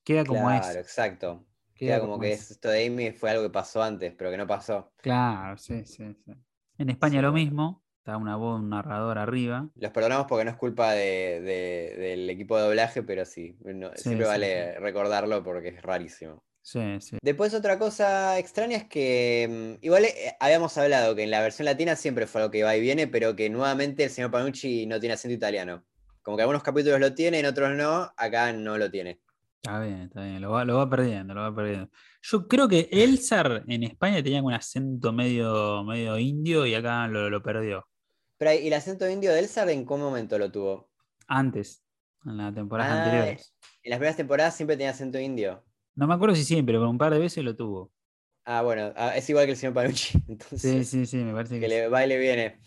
Queda 0.05 0.27
como 0.27 0.51
Claro, 0.51 0.53
es. 0.53 0.81
exacto. 0.81 1.47
Queda 1.75 1.99
Queda 1.99 2.01
como 2.01 2.19
que 2.21 2.33
es- 2.35 2.51
esto 2.51 2.69
de 2.69 2.87
Amy 2.87 3.13
fue 3.13 3.31
algo 3.31 3.43
que 3.45 3.51
pasó 3.51 3.83
antes, 3.83 4.13
pero 4.17 4.31
que 4.31 4.37
no 4.37 4.47
pasó. 4.47 4.93
Claro, 4.97 5.57
sí, 5.59 5.85
sí, 5.85 6.15
sí. 6.25 6.33
En 6.79 6.91
España 6.91 7.21
Sí, 7.21 7.23
lo 7.23 7.33
mismo. 7.33 7.84
Está 8.05 8.19
una 8.19 8.37
voz, 8.37 8.61
un 8.61 8.69
narrador 8.69 9.17
arriba. 9.17 9.67
Los 9.77 9.91
perdonamos 9.91 10.27
porque 10.29 10.45
no 10.45 10.51
es 10.51 10.59
culpa 10.59 10.93
de- 10.93 11.41
de- 11.41 11.97
del 11.99 12.29
equipo 12.29 12.59
de 12.59 12.65
doblaje, 12.65 13.03
pero 13.03 13.25
sí, 13.25 13.57
no- 13.65 13.93
Sí, 13.97 14.03
siempre 14.03 14.27
sí, 14.27 14.31
vale 14.31 14.79
recordarlo 14.79 15.43
porque 15.43 15.69
es 15.69 15.81
rarísimo. 15.81 16.45
Sí, 16.61 17.01
sí. 17.01 17.17
Después 17.23 17.55
otra 17.55 17.79
cosa 17.79 18.39
extraña 18.39 18.77
es 18.77 18.85
que 18.85 19.77
mm, 19.81 19.85
igual 19.87 20.05
eh, 20.05 20.37
habíamos 20.39 20.77
hablado 20.77 21.15
que 21.15 21.23
en 21.23 21.31
la 21.31 21.41
versión 21.41 21.65
latina 21.65 21.97
siempre 21.97 22.27
fue 22.27 22.43
algo 22.43 22.51
que 22.51 22.63
va 22.63 22.77
y 22.77 22.83
viene, 22.83 23.07
pero 23.07 23.35
que 23.35 23.49
nuevamente 23.49 24.05
el 24.05 24.11
señor 24.11 24.31
Panucci 24.31 24.85
no 24.85 25.01
tiene 25.01 25.15
acento 25.15 25.35
italiano. 25.35 25.83
Como 26.21 26.37
que 26.37 26.43
algunos 26.43 26.63
capítulos 26.63 27.01
lo 27.01 27.15
tiene, 27.15 27.39
en 27.41 27.47
otros 27.47 27.75
no, 27.75 28.13
acá 28.19 28.53
no 28.53 28.77
lo 28.77 28.91
tiene. 28.91 29.19
Está 29.63 29.81
bien, 29.81 30.01
está 30.03 30.23
bien, 30.23 30.43
lo 30.43 30.51
va, 30.51 30.67
lo 30.67 30.77
va 30.77 30.91
perdiendo, 30.91 31.33
lo 31.33 31.41
va 31.41 31.55
perdiendo. 31.55 31.89
Yo 32.21 32.47
creo 32.49 32.69
que 32.69 32.87
Elzar 32.93 33.65
en 33.67 33.83
España 33.83 34.23
tenía 34.23 34.43
un 34.43 34.53
acento 34.53 35.11
medio, 35.11 35.83
medio 35.85 36.19
indio 36.19 36.67
y 36.67 36.75
acá 36.75 37.09
lo, 37.09 37.31
lo 37.31 37.43
perdió. 37.43 37.87
Pero, 38.45 38.61
¿y 38.61 38.67
el 38.67 38.75
acento 38.75 39.09
indio 39.09 39.33
de 39.33 39.39
Elsa 39.39 39.63
en 39.73 39.87
qué 39.87 39.95
momento 39.95 40.37
lo 40.39 40.53
tuvo? 40.53 40.91
Antes, 41.29 41.83
en 42.27 42.37
las 42.37 42.55
temporadas 42.55 42.93
Ah, 42.93 42.99
anteriores. 42.99 43.55
En 43.83 43.89
las 43.91 43.99
primeras 43.99 44.17
temporadas 44.19 44.55
siempre 44.55 44.77
tenía 44.77 44.91
acento 44.91 45.19
indio. 45.19 45.65
No 45.95 46.07
me 46.07 46.13
acuerdo 46.13 46.35
si 46.35 46.45
siempre, 46.45 46.75
pero 46.75 46.91
un 46.91 46.99
par 46.99 47.11
de 47.15 47.21
veces 47.21 47.43
lo 47.43 47.57
tuvo. 47.57 47.91
Ah, 48.45 48.61
bueno, 48.61 48.93
ah, 48.97 49.17
es 49.17 49.31
igual 49.31 49.47
que 49.47 49.53
el 49.53 49.57
señor 49.57 49.73
Panucci. 49.73 50.19
Entonces, 50.29 50.61
Sí, 50.61 50.85
sí, 50.85 51.07
sí, 51.07 51.17
me 51.25 51.33
parece 51.33 51.55
que 51.55 51.63
que 51.63 51.69
le 51.69 51.89
va 51.89 52.05
y 52.05 52.09
le 52.09 52.19
viene. 52.19 52.61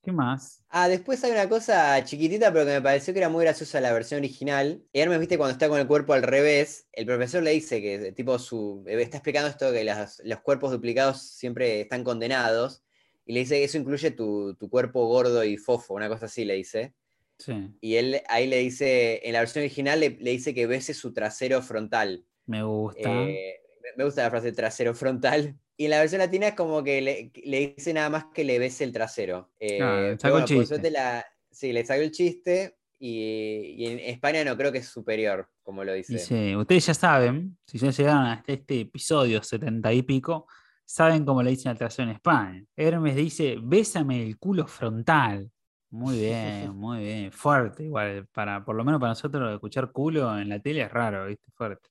¿Qué 0.00 0.12
más? 0.12 0.62
Ah, 0.68 0.88
después 0.88 1.24
hay 1.24 1.32
una 1.32 1.48
cosa 1.48 2.04
chiquitita, 2.04 2.52
pero 2.52 2.64
que 2.64 2.72
me 2.74 2.82
pareció 2.82 3.12
que 3.14 3.18
era 3.18 3.28
muy 3.28 3.44
graciosa 3.44 3.80
la 3.80 3.92
versión 3.92 4.18
original. 4.20 4.80
Y 4.92 5.00
Hermes, 5.00 5.18
viste, 5.18 5.36
cuando 5.38 5.54
está 5.54 5.68
con 5.68 5.80
el 5.80 5.88
cuerpo 5.88 6.12
al 6.12 6.22
revés, 6.22 6.86
el 6.92 7.04
profesor 7.06 7.42
le 7.42 7.50
dice 7.50 7.82
que, 7.82 8.12
tipo, 8.12 8.38
su. 8.38 8.84
eh, 8.86 9.02
Está 9.02 9.16
explicando 9.16 9.48
esto 9.48 9.72
que 9.72 9.82
las- 9.82 10.22
los 10.24 10.38
cuerpos 10.40 10.70
duplicados 10.70 11.20
siempre 11.20 11.80
están 11.80 12.04
condenados. 12.04 12.84
Y 13.26 13.32
le 13.34 13.40
dice 13.40 13.56
que 13.56 13.64
eso 13.64 13.78
incluye 13.78 14.10
tu, 14.10 14.54
tu 14.54 14.68
cuerpo 14.68 15.06
gordo 15.06 15.42
y 15.44 15.56
fofo, 15.56 15.94
una 15.94 16.08
cosa 16.08 16.26
así 16.26 16.44
le 16.44 16.54
dice. 16.54 16.94
Sí, 17.38 17.52
Y 17.80 17.96
él 17.96 18.20
ahí 18.28 18.46
le 18.46 18.58
dice, 18.58 19.20
en 19.26 19.32
la 19.32 19.40
versión 19.40 19.62
original 19.64 19.98
le, 20.00 20.10
le 20.20 20.30
dice 20.30 20.54
que 20.54 20.66
bese 20.66 20.94
su 20.94 21.12
trasero 21.12 21.62
frontal. 21.62 22.24
me 22.46 22.62
gusta. 22.62 23.00
Eh, 23.10 23.56
me- 23.96 24.04
gusta 24.04 24.22
la 24.24 24.30
frase 24.30 24.52
trasero 24.52 24.94
frontal. 24.94 25.56
Y 25.76 25.86
en 25.86 25.90
la 25.90 25.98
versión 25.98 26.20
latina 26.20 26.46
es 26.46 26.54
como 26.54 26.84
que 26.84 27.00
le, 27.02 27.32
le 27.44 27.74
dice 27.74 27.92
nada 27.92 28.08
más 28.08 28.26
que 28.32 28.44
le 28.44 28.60
bese 28.60 28.84
el 28.84 28.92
trasero. 28.92 29.50
Eh, 29.58 30.14
sacó 30.20 30.36
el 30.38 30.44
por 30.44 30.48
chiste. 30.64 30.90
la- 30.92 31.26
sí, 31.50 31.72
le 31.72 31.84
salió 31.84 32.04
el 32.04 32.12
chiste. 32.12 32.76
Y, 33.00 33.74
y 33.76 33.86
en 33.88 33.98
España 33.98 34.44
no 34.44 34.56
creo 34.56 34.70
que 34.70 34.78
es 34.78 34.86
superior, 34.88 35.48
como 35.64 35.82
lo 35.82 35.92
dice. 35.92 36.16
Sí, 36.20 36.54
ustedes 36.54 36.86
ya 36.86 36.94
saben, 36.94 37.58
si 37.66 37.78
ya 37.78 37.90
llegaron 37.90 38.24
hasta 38.26 38.52
este 38.52 38.82
episodio 38.82 39.42
setenta 39.42 39.92
y 39.92 40.02
pico, 40.02 40.46
saben 40.84 41.24
cómo 41.24 41.42
le 41.42 41.50
dicen 41.50 41.70
al 41.70 41.78
trasero 41.78 42.08
en 42.10 42.14
España. 42.16 42.64
Hermes 42.76 43.16
dice, 43.16 43.56
bésame 43.62 44.22
el 44.26 44.38
culo 44.38 44.66
frontal. 44.66 45.50
Muy 45.90 46.18
bien, 46.18 46.70
muy 46.76 47.00
bien. 47.00 47.32
Fuerte, 47.32 47.84
igual. 47.84 48.26
Para, 48.32 48.64
por 48.64 48.74
lo 48.76 48.84
menos 48.84 49.00
para 49.00 49.10
nosotros 49.12 49.52
escuchar 49.54 49.92
culo 49.92 50.38
en 50.38 50.48
la 50.48 50.58
tele 50.58 50.82
es 50.82 50.90
raro, 50.92 51.26
¿viste? 51.26 51.50
Fuerte. 51.52 51.88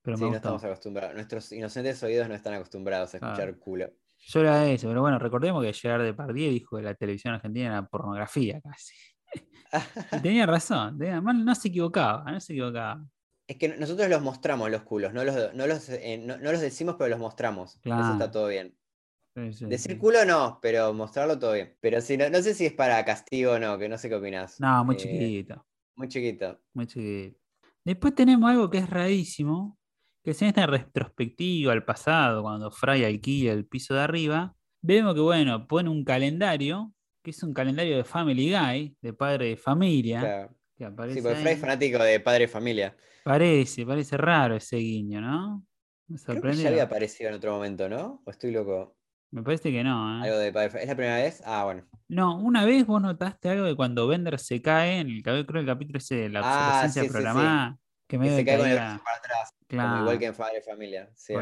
Pero 0.00 0.16
Sí, 0.16 0.22
me 0.24 0.30
no 0.30 0.32
gustó. 0.34 0.48
estamos 0.48 0.64
acostumbrados. 0.64 1.14
Nuestros 1.14 1.52
inocentes 1.52 2.02
oídos 2.02 2.28
no 2.28 2.34
están 2.34 2.54
acostumbrados 2.54 3.14
a 3.14 3.16
escuchar 3.18 3.58
culo. 3.58 3.90
Yo 4.24 4.40
era 4.40 4.66
eso, 4.68 4.88
pero 4.88 5.00
bueno, 5.00 5.18
recordemos 5.18 5.62
que 5.64 5.72
Gerard 5.72 6.02
Depardieu 6.04 6.50
dijo 6.50 6.76
que 6.76 6.82
la 6.82 6.94
televisión 6.94 7.34
argentina 7.34 7.66
era 7.68 7.86
pornografía 7.86 8.60
casi. 8.60 8.94
Y 10.12 10.20
tenía 10.20 10.44
razón, 10.46 10.98
tenía- 10.98 11.20
no 11.20 11.54
se 11.54 11.68
equivocaba, 11.68 12.30
no 12.30 12.38
se 12.40 12.52
equivocaba. 12.52 13.02
Es 13.52 13.58
que 13.58 13.68
nosotros 13.76 14.08
los 14.08 14.22
mostramos 14.22 14.70
los 14.70 14.80
culos, 14.82 15.12
no 15.12 15.24
los, 15.24 15.52
no 15.54 15.66
los, 15.66 15.86
eh, 15.90 16.16
no- 16.16 16.38
no 16.38 16.52
los 16.52 16.60
decimos, 16.62 16.94
pero 16.98 17.08
los 17.10 17.18
mostramos. 17.18 17.72
Eso 17.72 17.80
Claro. 17.82 18.12
está 18.14 18.30
todo 18.30 18.48
bien. 18.48 18.74
Sí, 19.36 19.52
sí, 19.52 19.66
Decir 19.66 19.92
sí. 19.92 19.98
culo 19.98 20.24
no, 20.24 20.58
pero 20.62 20.92
mostrarlo 20.94 21.38
todo 21.38 21.52
bien. 21.52 21.76
Pero 21.80 22.00
sí, 22.00 22.16
no, 22.16 22.30
no 22.30 22.40
sé 22.40 22.54
si 22.54 22.64
es 22.64 22.72
para 22.72 23.04
castigo 23.04 23.52
o 23.52 23.58
no, 23.58 23.78
que 23.78 23.90
no 23.90 23.98
sé 23.98 24.08
qué 24.08 24.14
opinás. 24.14 24.58
No, 24.58 24.84
muy 24.86 24.94
Eh, 24.94 24.98
chiquito. 24.98 25.66
Muy 25.96 26.08
chiquito. 26.08 26.60
Muy 26.72 26.86
chiquito. 26.86 27.38
Después 27.84 28.14
tenemos 28.14 28.50
algo 28.50 28.70
que 28.70 28.78
es 28.78 28.88
rarísimo, 28.88 29.78
que 30.24 30.30
es 30.30 30.40
en 30.40 30.48
esta 30.48 30.66
retrospectiva 30.66 31.72
al 31.72 31.84
pasado, 31.84 32.40
cuando 32.42 32.70
Fry 32.70 33.04
alquila 33.04 33.52
el 33.52 33.66
piso 33.66 33.92
de 33.92 34.00
arriba, 34.00 34.56
vemos 34.80 35.14
que, 35.14 35.20
bueno, 35.20 35.66
pone 35.68 35.90
un 35.90 36.04
calendario, 36.04 36.94
que 37.22 37.32
es 37.32 37.42
un 37.42 37.52
calendario 37.52 37.98
de 37.98 38.04
Family 38.04 38.50
Guy, 38.50 38.96
de 39.02 39.12
padre 39.12 39.48
de 39.48 39.56
familia, 39.58 40.20
Claro. 40.20 40.54
Que 40.76 40.84
aparece 40.84 41.20
Sí, 41.20 41.22
porque. 41.22 41.36
Fry 41.42 41.50
es 41.52 41.60
fanático 41.60 41.98
de 42.02 42.20
Padre 42.20 42.44
y 42.44 42.48
Familia. 42.48 42.96
Parece, 43.24 43.86
parece 43.86 44.16
raro 44.16 44.56
ese 44.56 44.76
guiño, 44.76 45.20
¿no? 45.20 45.66
Me 46.08 46.18
Creo 46.18 46.42
que 46.42 46.52
sorprendió. 46.52 46.62
ya 46.64 46.68
había 46.70 46.82
aparecido 46.84 47.30
en 47.30 47.36
otro 47.36 47.52
momento, 47.52 47.88
¿no? 47.88 48.22
¿O 48.24 48.30
estoy 48.30 48.50
loco? 48.50 48.96
Me 49.30 49.42
parece 49.42 49.70
que 49.70 49.82
no, 49.84 50.18
¿eh? 50.18 50.28
Algo 50.28 50.38
de 50.38 50.52
Padre 50.52 50.66
y 50.66 50.70
Fa- 50.70 50.78
¿Es 50.80 50.88
la 50.88 50.94
primera 50.96 51.16
vez? 51.16 51.42
Ah, 51.46 51.64
bueno. 51.64 51.86
No, 52.08 52.36
una 52.38 52.64
vez 52.66 52.84
vos 52.86 53.00
notaste 53.00 53.48
algo 53.48 53.64
de 53.64 53.74
cuando 53.76 54.06
Bender 54.06 54.38
se 54.38 54.60
cae 54.60 54.98
en 55.00 55.08
el, 55.08 55.22
creo 55.22 55.36
el 55.60 55.66
capítulo 55.66 55.98
ese 55.98 56.16
de 56.16 56.28
la 56.28 56.40
Ah, 56.42 56.58
obsolescencia 56.58 57.02
sí, 57.04 57.08
programada, 57.08 57.78
que 58.06 58.16
Que 58.16 58.18
medio 58.18 58.36
se 58.36 58.44
cae 58.44 58.58
con 58.58 58.68
el 58.68 58.76
para 58.76 58.94
atrás. 59.16 59.50
claro. 59.68 59.88
Como 59.90 60.02
igual 60.02 60.18
que 60.18 60.26
en 60.26 60.34
Padre 60.34 60.60
Familia. 60.62 61.10
Sí. 61.14 61.32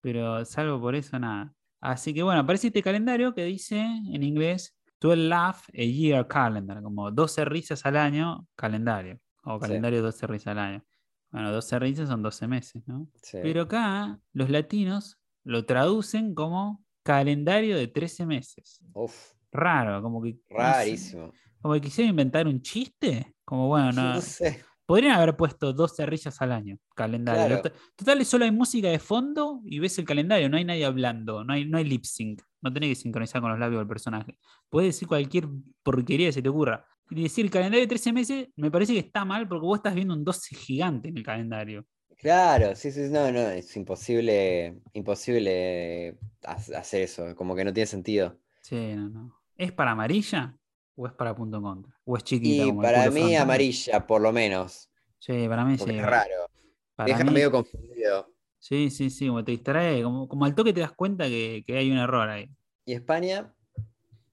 Pero 0.00 0.44
salvo 0.44 0.80
por 0.80 0.94
eso, 0.94 1.18
nada. 1.18 1.52
Así 1.80 2.14
que 2.14 2.22
bueno, 2.22 2.40
aparece 2.40 2.68
este 2.68 2.82
calendario 2.82 3.34
que 3.34 3.44
dice 3.44 3.78
en 3.80 4.22
inglés 4.22 4.75
12 5.00 5.16
Laugh 5.16 5.56
a 5.74 5.82
Year 5.82 6.26
Calendar, 6.26 6.82
como 6.82 7.10
12 7.10 7.44
risas 7.44 7.84
al 7.86 7.96
año, 7.96 8.46
calendario. 8.56 9.20
O 9.44 9.54
Sí. 9.56 9.60
calendario 9.62 10.02
12 10.02 10.26
risas 10.26 10.48
al 10.48 10.58
año. 10.58 10.84
Bueno, 11.30 11.52
12 11.52 11.78
risas 11.78 12.08
son 12.08 12.22
12 12.22 12.46
meses, 12.48 12.82
¿no? 12.86 13.08
Sí. 13.22 13.38
Pero 13.42 13.62
acá 13.62 14.18
los 14.32 14.48
latinos 14.50 15.18
lo 15.44 15.64
traducen 15.66 16.34
como 16.34 16.84
calendario 17.02 17.76
de 17.76 17.88
13 17.88 18.26
meses. 18.26 18.80
Uf, 18.94 19.34
Raro, 19.52 20.02
como 20.02 20.20
que. 20.22 20.38
rarísimo. 20.50 21.32
como 21.60 21.74
que 21.74 21.80
quisieron 21.80 22.10
inventar 22.10 22.46
un 22.46 22.60
chiste. 22.62 23.34
Como 23.44 23.68
bueno, 23.68 23.92
no. 23.92 24.14
No 24.14 24.20
sé. 24.20 24.64
Podrían 24.86 25.14
haber 25.16 25.36
puesto 25.36 25.72
12 25.72 26.06
risas 26.06 26.40
al 26.40 26.52
año, 26.52 26.78
calendario. 26.94 27.60
Claro. 27.60 27.62
Tot- 27.62 27.74
Total, 27.96 28.24
solo 28.24 28.44
hay 28.44 28.52
música 28.52 28.88
de 28.88 28.98
fondo 29.00 29.60
y 29.64 29.80
ves 29.80 29.98
el 29.98 30.04
calendario, 30.04 30.48
no 30.48 30.56
hay 30.56 30.64
nadie 30.64 30.84
hablando, 30.84 31.42
no 31.44 31.52
hay, 31.52 31.64
no 31.64 31.76
hay 31.78 31.84
lip 31.84 32.04
sync, 32.04 32.40
no 32.62 32.72
tenés 32.72 32.90
que 32.90 32.94
sincronizar 33.02 33.40
con 33.40 33.50
los 33.50 33.58
labios 33.58 33.80
del 33.80 33.88
personaje. 33.88 34.38
Puedes 34.68 34.94
decir 34.94 35.08
cualquier 35.08 35.48
porquería 35.82 36.28
que 36.28 36.32
se 36.34 36.42
te 36.42 36.48
ocurra. 36.48 36.84
Y 37.10 37.22
decir 37.22 37.50
calendario 37.50 37.80
de 37.80 37.86
13 37.88 38.12
meses 38.12 38.48
me 38.56 38.70
parece 38.70 38.92
que 38.92 38.98
está 39.00 39.24
mal 39.24 39.46
porque 39.48 39.66
vos 39.66 39.78
estás 39.78 39.94
viendo 39.94 40.14
un 40.14 40.24
12 40.24 40.54
gigante 40.56 41.08
en 41.08 41.16
el 41.18 41.22
calendario. 41.24 41.84
Claro, 42.18 42.74
sí, 42.74 42.90
sí, 42.92 43.02
no, 43.10 43.30
no, 43.30 43.40
es 43.50 43.76
imposible, 43.76 44.80
imposible 44.94 46.18
ha- 46.44 46.78
hacer 46.78 47.02
eso, 47.02 47.34
como 47.36 47.54
que 47.54 47.64
no 47.64 47.72
tiene 47.72 47.86
sentido. 47.86 48.38
Sí, 48.62 48.94
no, 48.94 49.08
no. 49.08 49.36
¿Es 49.56 49.72
para 49.72 49.92
amarilla 49.92 50.56
o 50.96 51.06
es 51.06 51.12
para 51.12 51.34
punto 51.36 51.58
en 51.58 51.62
contra? 51.62 51.92
¿O 52.04 52.16
es 52.16 52.24
chiquita? 52.24 52.64
Y 52.64 52.68
como 52.68 52.82
para 52.82 53.04
mí 53.10 53.20
frontal? 53.20 53.42
amarilla, 53.42 54.06
por 54.06 54.20
lo 54.20 54.32
menos, 54.32 54.90
Sí, 55.18 55.46
para 55.48 55.64
mí 55.64 55.76
porque 55.76 55.92
sí. 55.94 55.98
es 55.98 56.04
raro. 56.06 56.50
Para 56.94 57.06
Deja 57.08 57.24
mí- 57.24 57.30
medio 57.32 57.50
confundido. 57.50 58.30
Sí, 58.58 58.90
sí, 58.90 59.10
sí, 59.10 59.28
como 59.28 59.44
te 59.44 59.52
distrae, 59.52 60.02
como, 60.02 60.26
como 60.28 60.44
al 60.44 60.54
toque 60.54 60.72
te 60.72 60.80
das 60.80 60.92
cuenta 60.92 61.26
que, 61.26 61.62
que 61.66 61.76
hay 61.76 61.90
un 61.90 61.98
error 61.98 62.28
ahí. 62.28 62.50
¿Y 62.84 62.94
España? 62.94 63.54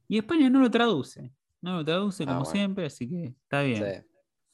Y 0.08 0.18
España 0.18 0.50
no 0.50 0.60
lo 0.60 0.72
traduce, 0.72 1.32
no 1.62 1.78
lo 1.78 1.86
traduce 1.86 2.24
Ah, 2.24 2.28
como 2.28 2.40
bueno. 2.40 2.52
siempre, 2.52 2.86
así 2.86 3.10
que 3.10 3.26
está 3.44 3.62
bien, 3.62 3.84
Sí. 4.04 4.08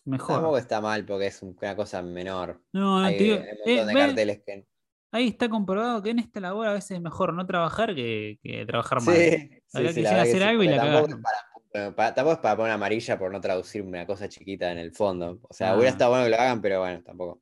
mejor. 0.05 0.35
Tampoco 0.37 0.57
está 0.57 0.81
mal 0.81 1.05
porque 1.05 1.27
es 1.27 1.41
un- 1.41 1.55
una 1.61 1.75
cosa 1.75 2.01
menor. 2.01 2.61
No, 2.73 2.99
no, 2.99 3.05
Hay, 3.05 3.17
digo, 3.17 3.35
hay 3.35 3.41
un 3.41 3.47
eh, 3.47 3.75
montón 3.77 3.87
de 3.87 3.93
carteles 3.93 4.41
que. 4.45 4.65
ahí 5.11 5.27
está 5.27 5.49
comprobado 5.49 6.01
que 6.01 6.09
en 6.11 6.19
esta 6.19 6.39
labor 6.39 6.67
a 6.67 6.73
veces 6.73 6.91
es 6.91 7.01
mejor 7.01 7.33
no 7.33 7.45
trabajar 7.45 7.93
que, 7.95 8.39
que 8.41 8.65
trabajar 8.65 9.01
mal. 9.01 9.15
sí, 9.15 9.49
sí, 9.67 9.77
la 9.81 9.81
quisiera 9.89 10.09
verdad 10.11 10.23
que 10.23 10.29
hacer 10.29 10.43
algo 10.43 10.63
y 10.63 10.67
la 10.67 10.77
cagaron. 10.77 11.23
Es 11.71 11.93
para, 11.93 12.13
tampoco 12.13 12.33
es 12.33 12.39
para 12.39 12.57
poner 12.57 12.71
amarilla 12.73 13.17
por 13.19 13.31
no 13.31 13.39
traducir 13.41 13.81
una 13.81 14.05
cosa 14.05 14.27
chiquita 14.29 14.71
en 14.71 14.77
el 14.79 14.91
fondo. 14.91 15.39
O 15.49 15.53
sea, 15.53 15.71
Ah. 15.71 15.75
hubiera 15.75 15.91
estado 15.91 16.11
bueno 16.11 16.25
que 16.25 16.31
lo 16.31 16.37
hagan, 16.37 16.61
pero 16.61 16.79
bueno, 16.79 17.01
tampoco. 17.03 17.41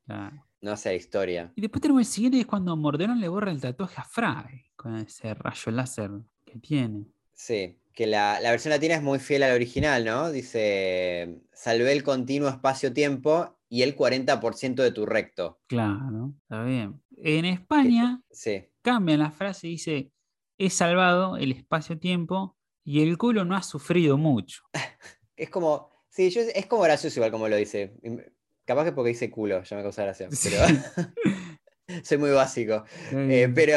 No 0.60 0.72
hace 0.72 0.94
historia. 0.96 1.52
Y 1.54 1.60
después 1.60 1.80
tenemos 1.80 2.00
el 2.00 2.06
siguiente, 2.06 2.36
que 2.38 2.40
es 2.42 2.46
cuando 2.46 2.76
Morderón 2.76 3.20
le 3.20 3.28
borra 3.28 3.50
el 3.52 3.60
tatuaje 3.60 4.00
a 4.00 4.04
Fry, 4.04 4.64
con 4.74 4.96
ese 4.96 5.32
rayo 5.34 5.70
láser 5.72 6.10
que 6.44 6.58
tiene. 6.58 7.04
Sí, 7.32 7.78
que 7.92 8.06
la, 8.08 8.40
la 8.40 8.50
versión 8.50 8.70
latina 8.70 8.96
es 8.96 9.02
muy 9.02 9.20
fiel 9.20 9.44
al 9.44 9.54
original, 9.54 10.04
¿no? 10.04 10.30
Dice, 10.32 11.40
salvé 11.52 11.92
el 11.92 12.02
continuo 12.02 12.48
espacio-tiempo 12.48 13.56
y 13.68 13.82
el 13.82 13.94
40% 13.96 14.82
de 14.82 14.90
tu 14.92 15.06
recto. 15.06 15.60
Claro, 15.68 16.32
está 16.42 16.64
bien. 16.64 17.00
En 17.16 17.44
España 17.44 18.20
Sí, 18.30 18.64
cambian 18.82 19.20
la 19.20 19.30
frase 19.30 19.68
y 19.68 19.72
dice, 19.72 20.10
he 20.58 20.70
salvado 20.70 21.36
el 21.36 21.52
espacio-tiempo 21.52 22.56
y 22.88 23.02
el 23.02 23.18
culo 23.18 23.44
no 23.44 23.54
ha 23.54 23.62
sufrido 23.62 24.16
mucho. 24.16 24.62
es 25.36 25.50
como, 25.50 25.90
sí, 26.08 26.30
yo, 26.30 26.40
es 26.40 26.64
como 26.64 26.84
gracioso 26.84 27.18
igual 27.18 27.30
como 27.30 27.46
lo 27.46 27.56
dice. 27.56 27.92
Capaz 28.64 28.86
que 28.86 28.92
porque 28.92 29.10
dice 29.10 29.30
culo, 29.30 29.62
ya 29.62 29.76
me 29.76 29.82
causa 29.82 30.04
gracia, 30.04 30.28
Sí. 30.32 30.48
pero 30.48 31.04
soy 32.02 32.16
muy 32.16 32.30
básico. 32.30 32.84
Eh, 33.12 33.52
pero 33.54 33.76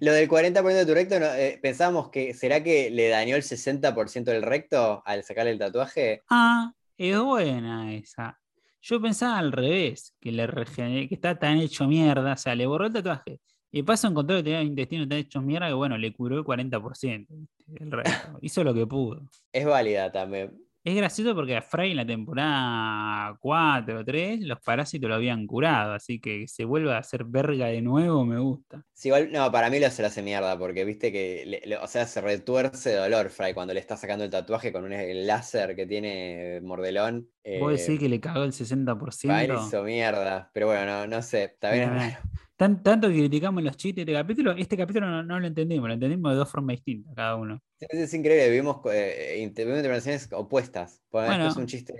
lo 0.00 0.12
del 0.12 0.28
40% 0.28 0.64
de 0.64 0.84
tu 0.84 0.94
recto, 0.94 1.20
no, 1.20 1.26
eh, 1.26 1.60
pensábamos 1.62 2.10
que, 2.10 2.34
¿será 2.34 2.60
que 2.64 2.90
le 2.90 3.08
dañó 3.08 3.36
el 3.36 3.42
60% 3.44 4.24
del 4.24 4.42
recto 4.42 5.00
al 5.06 5.22
sacarle 5.22 5.52
el 5.52 5.58
tatuaje? 5.60 6.22
Ah, 6.28 6.72
es 6.98 7.16
buena 7.20 7.94
esa. 7.94 8.40
Yo 8.82 9.00
pensaba 9.00 9.38
al 9.38 9.52
revés, 9.52 10.16
que 10.20 10.32
le 10.32 10.48
regeneré, 10.48 11.08
que 11.08 11.14
está 11.14 11.38
tan 11.38 11.58
hecho 11.58 11.86
mierda, 11.86 12.32
o 12.32 12.36
sea, 12.36 12.56
le 12.56 12.66
borró 12.66 12.86
el 12.86 12.92
tatuaje. 12.92 13.38
Y 13.74 13.82
paso 13.82 14.06
encontró 14.06 14.36
que 14.36 14.44
tenía 14.44 14.60
el 14.60 14.68
intestino 14.68 15.06
tan 15.08 15.18
hecho 15.18 15.42
mierda 15.42 15.66
que 15.68 15.74
bueno, 15.74 15.98
le 15.98 16.12
curó 16.12 16.38
el 16.38 16.44
40% 16.44 17.34
¿viste? 17.34 17.82
el 17.84 17.90
resto. 17.90 18.38
Hizo 18.42 18.62
lo 18.62 18.72
que 18.72 18.86
pudo. 18.86 19.22
Es 19.52 19.66
válida 19.66 20.12
también. 20.12 20.52
Es 20.84 20.94
gracioso 20.94 21.34
porque 21.34 21.56
a 21.56 21.62
Fry 21.62 21.92
en 21.92 21.96
la 21.96 22.06
temporada 22.06 23.36
4 23.40 24.00
o 24.00 24.04
3 24.04 24.40
los 24.42 24.60
parásitos 24.60 25.08
lo 25.08 25.14
habían 25.14 25.46
curado, 25.46 25.94
así 25.94 26.20
que 26.20 26.46
se 26.46 26.66
vuelva 26.66 26.96
a 26.96 26.98
hacer 26.98 27.24
verga 27.24 27.66
de 27.68 27.80
nuevo 27.80 28.24
me 28.26 28.38
gusta. 28.38 28.84
Sí, 28.92 29.08
igual, 29.08 29.32
no, 29.32 29.50
para 29.50 29.70
mí 29.70 29.80
lo 29.80 29.90
se 29.90 30.02
lo 30.02 30.08
hace 30.08 30.22
mierda, 30.22 30.58
porque 30.58 30.84
viste 30.84 31.10
que, 31.10 31.44
le- 31.46 31.62
le- 31.64 31.78
o 31.78 31.86
sea, 31.86 32.06
se 32.06 32.20
retuerce 32.20 32.90
de 32.90 32.96
dolor 32.96 33.30
Fry 33.30 33.54
cuando 33.54 33.72
le 33.72 33.80
está 33.80 33.96
sacando 33.96 34.24
el 34.24 34.30
tatuaje 34.30 34.72
con 34.72 34.84
un 34.84 34.92
el 34.92 35.26
láser 35.26 35.74
que 35.74 35.86
tiene 35.86 36.60
Mordelón. 36.62 37.28
¿Vos 37.58 37.72
eh, 37.72 37.76
decís 37.78 37.98
que 37.98 38.08
le 38.10 38.20
cagó 38.20 38.44
el 38.44 38.52
Para 38.52 39.44
él 39.44 39.50
60%? 39.52 39.66
hizo 39.66 39.82
mierda, 39.84 40.50
pero 40.52 40.66
bueno, 40.66 40.84
no, 40.84 41.06
no 41.06 41.22
sé, 41.22 41.44
está 41.44 41.72
bien. 41.72 41.90
Mira, 41.94 42.04
mira. 42.06 42.22
Tan- 42.64 42.82
tanto 42.82 43.08
que 43.08 43.14
criticamos 43.16 43.62
los 43.62 43.76
chistes 43.76 44.06
de 44.06 44.12
este 44.12 44.22
capítulo, 44.22 44.52
este 44.52 44.74
capítulo 44.74 45.06
no, 45.06 45.22
no 45.22 45.38
lo 45.38 45.46
entendimos, 45.46 45.86
lo 45.86 45.92
entendimos 45.92 46.32
de 46.32 46.38
dos 46.38 46.50
formas 46.50 46.76
distintas 46.76 47.14
cada 47.14 47.36
uno. 47.36 47.60
Es, 47.78 47.88
es 48.00 48.14
increíble, 48.14 48.48
vivimos, 48.48 48.78
eh, 48.90 49.38
inter- 49.42 49.66
vivimos 49.66 49.80
interpretaciones 49.84 50.32
opuestas. 50.32 51.02
Bueno, 51.12 51.46
es 51.48 51.56
un 51.56 51.66
chiste 51.66 51.92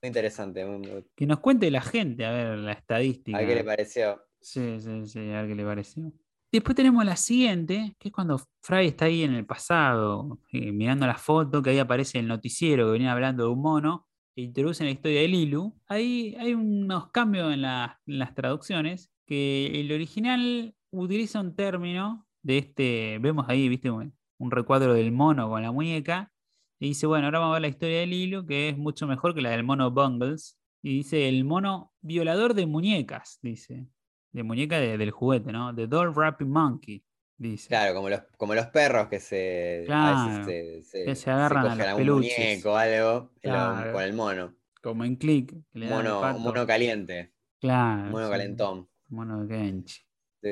muy 0.00 0.06
interesante. 0.06 0.64
muy- 0.64 1.04
Que 1.16 1.26
nos 1.26 1.40
cuente 1.40 1.68
la 1.72 1.80
gente, 1.80 2.24
a 2.24 2.30
ver, 2.30 2.58
la 2.58 2.70
estadística. 2.70 3.36
A 3.36 3.40
ver 3.40 3.48
qué 3.48 3.54
le 3.56 3.64
pareció. 3.64 4.22
Sí, 4.40 4.78
sí, 4.80 5.06
sí, 5.06 5.18
a 5.18 5.42
ver 5.42 5.48
qué 5.48 5.54
le 5.56 5.64
pareció. 5.64 6.12
Después 6.52 6.76
tenemos 6.76 7.04
la 7.04 7.16
siguiente, 7.16 7.96
que 7.98 8.08
es 8.08 8.14
cuando 8.14 8.40
Fry 8.60 8.86
está 8.86 9.06
ahí 9.06 9.24
en 9.24 9.34
el 9.34 9.44
pasado, 9.44 10.38
eh, 10.52 10.70
mirando 10.70 11.04
la 11.04 11.16
foto, 11.18 11.62
que 11.62 11.70
ahí 11.70 11.78
aparece 11.80 12.20
el 12.20 12.28
noticiero 12.28 12.86
que 12.86 12.92
venía 12.92 13.10
hablando 13.10 13.42
de 13.42 13.48
un 13.50 13.60
mono, 13.60 14.06
e 14.36 14.42
introducen 14.42 14.86
la 14.86 14.92
historia 14.92 15.20
de 15.22 15.28
Lilu. 15.28 15.74
Ahí 15.88 16.36
hay 16.38 16.54
unos 16.54 17.10
cambios 17.10 17.52
en, 17.52 17.62
la- 17.62 18.00
en 18.06 18.18
las 18.20 18.34
traducciones, 18.34 19.10
que 19.26 19.80
el 19.80 19.92
original 19.92 20.74
utiliza 20.90 21.40
un 21.40 21.54
término 21.56 22.26
de 22.42 22.58
este, 22.58 23.18
vemos 23.20 23.46
ahí, 23.48 23.68
viste, 23.68 23.90
un, 23.90 24.14
un 24.38 24.50
recuadro 24.50 24.94
del 24.94 25.12
mono 25.12 25.48
con 25.48 25.62
la 25.62 25.72
muñeca, 25.72 26.32
y 26.78 26.88
dice, 26.88 27.06
bueno, 27.06 27.26
ahora 27.26 27.38
vamos 27.38 27.52
a 27.52 27.54
ver 27.54 27.62
la 27.62 27.68
historia 27.68 28.00
de 28.00 28.06
Lilu, 28.06 28.44
que 28.46 28.68
es 28.70 28.76
mucho 28.76 29.06
mejor 29.06 29.34
que 29.34 29.40
la 29.40 29.50
del 29.50 29.62
mono 29.64 29.90
Bungles, 29.92 30.58
y 30.82 30.96
dice, 30.98 31.28
el 31.28 31.44
mono 31.44 31.92
violador 32.00 32.54
de 32.54 32.66
muñecas, 32.66 33.38
dice 33.42 33.86
de 34.32 34.42
muñeca 34.42 34.78
de- 34.80 34.96
del 34.98 35.10
juguete, 35.10 35.52
¿no? 35.52 35.74
The 35.74 35.86
Doll 35.86 36.10
Wrapping 36.14 36.48
Monkey, 36.50 37.04
dice. 37.36 37.68
Claro, 37.68 37.94
como 37.94 38.08
los, 38.08 38.22
como 38.38 38.54
los 38.54 38.66
perros 38.68 39.08
que 39.08 39.20
se, 39.20 39.82
a 39.82 39.86
Claro, 39.86 40.26
veces 40.46 40.46
se, 40.46 40.98
se, 40.98 41.04
que 41.04 41.14
se 41.14 41.30
agarran 41.30 41.58
a 41.58 41.62
cogen 41.68 41.78
los 41.78 41.86
algún 41.88 42.00
peluches. 42.02 42.38
muñeco 42.38 42.72
o 42.72 42.76
algo 42.76 43.30
lo- 43.42 43.92
con 43.92 44.02
el 44.02 44.12
mono. 44.14 44.56
Como 44.82 45.04
en 45.04 45.16
Click. 45.16 45.50
que 45.72 45.78
le 45.78 45.88
Mono, 45.88 46.20
un 46.34 46.42
mono 46.42 46.66
caliente, 46.66 47.34
Claro. 47.60 48.04
un 48.06 48.10
mono 48.10 48.26
sí, 48.26 48.32
calentón. 48.32 48.88
Mono 49.12 49.44
de 49.44 49.48
Kenchi. 49.56 50.00
Sí. 50.42 50.50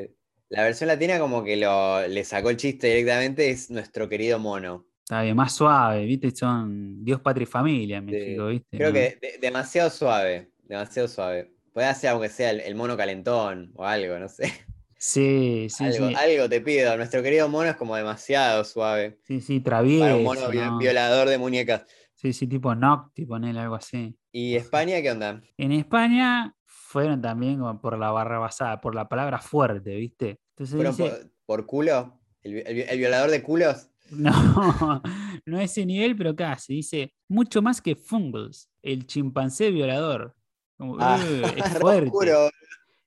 La 0.51 0.65
versión 0.65 0.89
latina 0.89 1.19
como 1.19 1.43
que 1.45 1.57
lo, 1.57 2.07
le 2.07 2.25
sacó 2.25 2.51
el 2.51 2.57
chiste 2.57 2.89
directamente, 2.89 3.51
es 3.51 3.71
nuestro 3.71 4.09
querido 4.09 4.39
mono. 4.39 4.87
Está 5.05 5.23
bien, 5.23 5.37
más 5.37 5.53
suave, 5.53 6.05
¿viste? 6.05 6.31
Son 6.31 7.05
Dios, 7.05 7.21
patria 7.21 7.45
y 7.45 7.47
familia 7.47 7.99
en 7.99 8.07
Sí. 8.09 8.13
México, 8.13 8.47
¿viste? 8.49 8.77
Creo 8.77 8.89
¿no? 8.89 8.95
que 8.95 9.19
de- 9.21 9.39
demasiado 9.41 9.91
suave, 9.91 10.51
demasiado 10.63 11.09
suave. 11.09 11.53
Puede 11.73 11.87
hacer 11.87 12.11
aunque 12.11 12.29
sea 12.29 12.51
el, 12.51 12.61
el 12.61 12.75
mono 12.75 12.97
calentón 12.97 13.73
o 13.75 13.85
algo, 13.85 14.19
no 14.19 14.29
sé. 14.29 14.53
Sí, 14.97 15.69
sí, 15.71 15.85
algo, 15.85 16.09
sí. 16.09 16.15
algo 16.15 16.49
te 16.49 16.61
pido. 16.61 16.97
Nuestro 16.97 17.23
querido 17.23 17.49
mono 17.49 17.71
es 17.71 17.77
como 17.77 17.97
demasiado 17.97 18.65
suave. 18.65 19.19
Sí, 19.23 19.41
sí, 19.41 19.61
Para 19.61 19.81
un 19.81 20.25
mono 20.25 20.41
travieso, 20.43 20.51
vi- 20.51 20.59
¿no? 20.59 20.79
violador 20.79 21.29
de 21.29 21.39
muñecas. 21.39 21.87
Sí, 22.13 22.33
sí, 22.35 22.47
tipo 22.47 22.75
Nocti, 22.75 23.25
ponele 23.25 23.61
algo 23.61 23.77
así. 23.77 24.15
¿Y 24.31 24.57
España 24.57 25.01
qué 25.01 25.11
onda? 25.11 25.41
En 25.57 25.73
España 25.73 26.55
fueron 26.91 27.23
también 27.23 27.61
por 27.81 27.97
la 27.97 28.11
barra 28.11 28.41
basada, 28.41 28.81
por 28.81 28.97
la 28.97 29.09
palabra 29.09 29.39
fuerte, 29.39 29.95
¿viste? 29.95 30.41
Entonces 30.57 30.75
¿Fueron 30.75 30.97
dice, 30.97 31.09
por, 31.09 31.31
por 31.61 31.67
culo? 31.67 32.21
¿El, 32.43 32.55
vi- 32.55 32.63
el 32.67 32.75
vi- 32.75 32.85
el 32.89 32.99
violador 32.99 33.31
de 33.31 33.43
culos? 33.43 33.87
No, 34.11 35.01
no 35.47 35.59
a 35.59 35.63
ese 35.63 35.87
nivel, 35.87 36.17
pero 36.17 36.35
casi. 36.35 36.75
Dice, 36.75 37.15
mucho 37.29 37.63
más 37.63 37.81
que 37.81 37.95
Fungles, 37.95 38.69
el 38.83 39.07
chimpancé 39.07 39.71
violador. 39.71 40.35
Como, 40.77 40.97
Ah, 40.99 41.17
"Uh, 41.23 41.47
es 41.65 41.79
fuerte. 41.79 42.11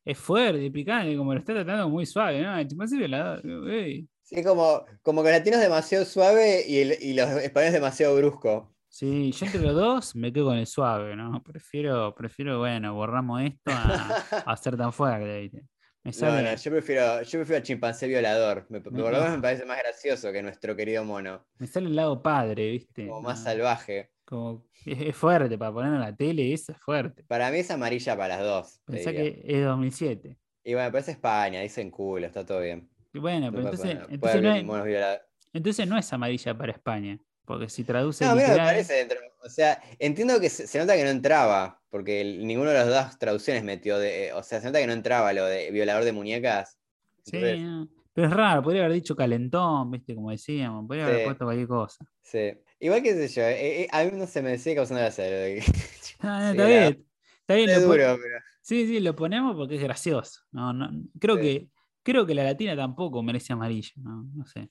Es 0.05 0.17
fuerte, 0.17 0.71
picante, 0.71 1.17
como 1.17 1.33
lo 1.33 1.39
está 1.39 1.53
tratando 1.53 1.89
muy 1.89 2.05
suave, 2.05 2.41
¿no? 2.41 2.57
El 2.57 2.67
chimpancé 2.69 2.95
violador. 2.97 3.45
uy. 3.45 4.07
Sí, 4.21 4.41
como, 4.43 4.85
como 5.01 5.21
que 5.23 5.29
el 5.29 5.35
latino 5.35 5.57
es 5.57 5.61
demasiado 5.61 6.05
suave 6.05 6.63
y, 6.65 6.77
el- 6.79 6.97
y 7.01 7.13
los 7.13 7.29
españoles 7.31 7.73
demasiado 7.73 8.15
brusco. 8.15 8.72
Sí, 8.95 9.31
yo 9.31 9.47
entre 9.47 9.59
los 9.61 9.73
dos 9.73 10.15
me 10.15 10.31
quedo 10.31 10.45
con 10.45 10.57
el 10.59 10.67
suave, 10.67 11.15
¿no? 11.15 11.41
Prefiero, 11.43 12.13
prefiero 12.13 12.59
bueno, 12.59 12.93
borramos 12.93 13.41
esto 13.41 13.71
a, 13.71 14.17
a 14.45 14.55
ser 14.55 14.77
tan 14.77 14.93
fuerte, 14.93 15.39
¿viste? 15.41 15.63
Me 16.03 16.11
No, 16.11 16.13
sale, 16.13 16.43
no, 16.43 16.55
yo 16.55 16.69
prefiero, 16.71 17.21
yo 17.23 17.39
prefiero 17.39 17.55
al 17.57 17.63
chimpancé 17.63 18.07
violador. 18.07 18.67
Me, 18.69 18.81
por 18.81 18.93
No, 18.93 18.99
lo 19.05 19.05
menos 19.17 19.29
no. 19.31 19.35
me 19.37 19.41
parece 19.41 19.65
más 19.65 19.79
gracioso 19.79 20.31
que 20.31 20.43
nuestro 20.43 20.75
querido 20.75 21.03
mono. 21.03 21.43
me 21.57 21.65
sale 21.65 21.87
el 21.87 21.95
lado 21.95 22.21
padre, 22.21 22.69
¿viste? 22.69 23.07
Como 23.07 23.23
más 23.23 23.39
No, 23.39 23.45
salvaje. 23.45 24.11
como- 24.25 24.67
es, 24.85 25.15
fuerte 25.15 25.57
para 25.57 25.73
poner 25.73 25.91
en 25.95 25.99
la 25.99 26.15
tele, 26.15 26.53
eso 26.53 26.71
es 26.71 26.77
fuerte. 26.77 27.23
Para 27.23 27.49
mí 27.49 27.57
es 27.57 27.71
amarilla 27.71 28.15
para 28.15 28.37
las 28.37 28.43
dos. 28.45 28.79
Pensá 28.85 29.11
que 29.11 29.41
es 29.43 29.65
2007. 29.65 30.37
Y 30.63 30.73
bueno, 30.75 30.91
pero 30.91 30.99
es 30.99 31.07
España, 31.09 31.61
dicen 31.61 31.89
culo, 31.89 32.27
está 32.27 32.45
todo 32.45 32.61
bien. 32.61 32.87
Y 33.11 33.17
Bueno, 33.17 33.47
No 33.47 33.53
pero 33.53 33.63
entonces, 33.71 33.97
entonces, 34.09 34.41
no 34.63 34.85
es, 34.85 35.09
entonces 35.51 35.87
no 35.87 35.97
es 35.97 36.13
amarilla 36.13 36.55
para 36.55 36.73
España. 36.73 37.17
Porque 37.45 37.69
si 37.69 37.83
traduce 37.83 38.23
No, 38.23 38.31
no 38.31 38.35
me 38.37 38.43
literal- 38.43 38.67
parece 38.67 38.93
dentro. 38.93 39.19
O 39.43 39.49
sea, 39.49 39.81
entiendo 39.99 40.39
que 40.39 40.49
se, 40.49 40.65
se 40.67 40.79
nota 40.79 40.95
que 40.95 41.03
no 41.03 41.09
entraba, 41.09 41.81
porque 41.89 42.21
el- 42.21 42.47
ninguno 42.47 42.69
de 42.69 42.75
las 42.77 42.87
dos 42.87 43.19
traducciones 43.19 43.63
metió 43.63 43.99
de. 43.99 44.31
O 44.33 44.43
sea, 44.43 44.61
se 44.61 44.67
nota 44.67 44.79
que 44.79 44.87
no 44.87 44.93
entraba 44.93 45.33
lo 45.33 45.45
de 45.45 45.69
violador 45.71 46.05
de 46.05 46.13
muñecas. 46.13 46.77
Sí, 47.25 47.39
no. 47.59 47.87
pero 48.13 48.27
es 48.27 48.33
raro, 48.33 48.61
podría 48.61 48.83
haber 48.85 48.93
dicho 48.95 49.15
calentón, 49.15 49.89
viste, 49.91 50.13
como 50.13 50.29
decíamos, 50.31 50.85
podría 50.87 51.05
haber 51.05 51.19
Sí. 51.19 51.25
puesto 51.25 51.45
cualquier 51.45 51.67
cosa. 51.67 52.05
sí. 52.21 52.53
Igual 52.79 53.01
que 53.01 53.13
sé 53.13 53.27
yo, 53.29 53.41
eh, 53.43 53.83
eh, 53.83 53.87
a 53.93 54.03
mí 54.03 54.11
no 54.13 54.27
se 54.27 54.41
me 54.41 54.57
sigue 54.57 54.75
causando 54.75 54.99
gracia. 55.01 55.23
lo 55.25 55.31
de- 55.31 55.57
está 56.19 56.65
bien, 56.65 57.05
está 57.41 57.53
bien, 57.55 57.69
pon- 57.81 57.91
pero. 57.91 58.17
Sí, 58.61 58.85
sí, 58.87 58.99
lo 58.99 59.15
ponemos 59.15 59.55
porque 59.55 59.75
es 59.75 59.81
gracioso. 59.83 60.41
No, 60.51 60.71
no, 60.73 60.89
creo 61.19 61.35
Sí. 61.37 61.41
que 61.41 61.67
creo 62.03 62.25
que 62.25 62.35
la 62.35 62.43
latina 62.43 62.75
tampoco 62.75 63.23
merece 63.23 63.53
amarillo, 63.53 63.91
no, 63.97 64.23
no 64.35 64.45
sé. 64.45 64.69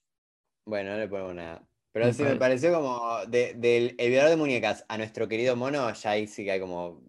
Bueno, 0.66 0.90
no 0.92 0.98
le 0.98 1.08
ponemos 1.08 1.34
nada. 1.34 1.62
Pero 1.92 2.06
Me 2.06 2.12
sí 2.14 2.22
me 2.22 2.28
pare- 2.30 2.38
pareció 2.38 2.72
como 2.72 3.24
de- 3.28 3.54
del 3.54 3.94
el 3.98 4.08
violador 4.08 4.30
de 4.30 4.36
muñecas 4.36 4.84
a 4.88 4.96
nuestro 4.96 5.28
querido 5.28 5.56
mono, 5.56 5.92
ya 5.92 6.10
ahí 6.10 6.26
sí 6.26 6.44
que 6.44 6.52
hay 6.52 6.60
como 6.60 7.02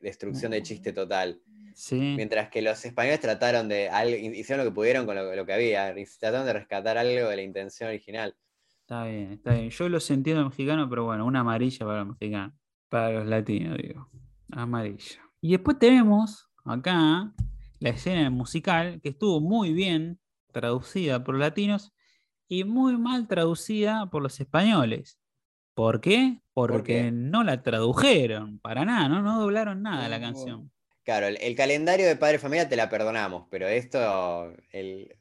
destrucción 0.00 0.52
de 0.52 0.62
chiste 0.62 0.92
total. 0.92 1.40
Sí, 1.74 2.14
Mientras 2.16 2.48
que 2.50 2.62
los 2.62 2.84
españoles 2.84 3.20
trataron 3.20 3.68
de, 3.68 3.88
hicieron 4.34 4.64
lo 4.64 4.70
que 4.70 4.74
pudieron 4.74 5.06
con 5.06 5.14
lo, 5.14 5.34
lo 5.34 5.46
que 5.46 5.52
había, 5.52 5.94
trataron 6.18 6.46
de 6.46 6.52
rescatar 6.54 6.98
algo 6.98 7.28
de 7.28 7.36
la 7.36 7.42
intención 7.42 7.88
original. 7.90 8.34
está 8.80 9.04
bien, 9.04 9.32
está 9.32 9.52
bien. 9.54 9.70
Yo 9.70 9.88
los 9.88 10.10
entiendo 10.10 10.44
mexicano, 10.44 10.88
pero 10.90 11.04
bueno, 11.04 11.24
una 11.26 11.40
amarilla 11.40 11.86
para 11.86 11.98
los 12.00 12.08
mexicanos. 12.08 12.54
Para 12.88 13.10
los 13.12 13.26
latinos, 13.26 13.78
digo. 13.80 14.08
Amarilla. 14.50 15.20
Y 15.40 15.52
después 15.52 15.78
tenemos 15.78 16.48
acá 16.64 17.32
la 17.78 17.88
escena 17.90 18.28
musical 18.30 19.00
que 19.00 19.10
estuvo 19.10 19.40
muy 19.40 19.72
bien 19.72 20.18
traducida 20.52 21.22
por 21.22 21.38
latinos 21.38 21.92
y 22.50 22.64
muy 22.64 22.98
mal 22.98 23.28
traducida 23.28 24.10
por 24.10 24.22
los 24.22 24.40
españoles. 24.40 25.18
¿Por 25.74 26.00
qué? 26.00 26.42
Porque 26.52 26.82
qué? 26.82 27.10
no 27.12 27.44
la 27.44 27.62
tradujeron 27.62 28.58
para 28.58 28.84
nada, 28.84 29.08
no, 29.08 29.22
no 29.22 29.40
doblaron 29.40 29.82
nada 29.82 30.08
la 30.08 30.20
canción. 30.20 30.72
Claro, 31.04 31.28
el, 31.28 31.38
el 31.40 31.54
calendario 31.56 32.06
de 32.06 32.16
Padre 32.16 32.40
Familia 32.40 32.68
te 32.68 32.76
la 32.76 32.90
perdonamos, 32.90 33.46
pero 33.50 33.68
esto, 33.68 34.52
el, 34.72 35.16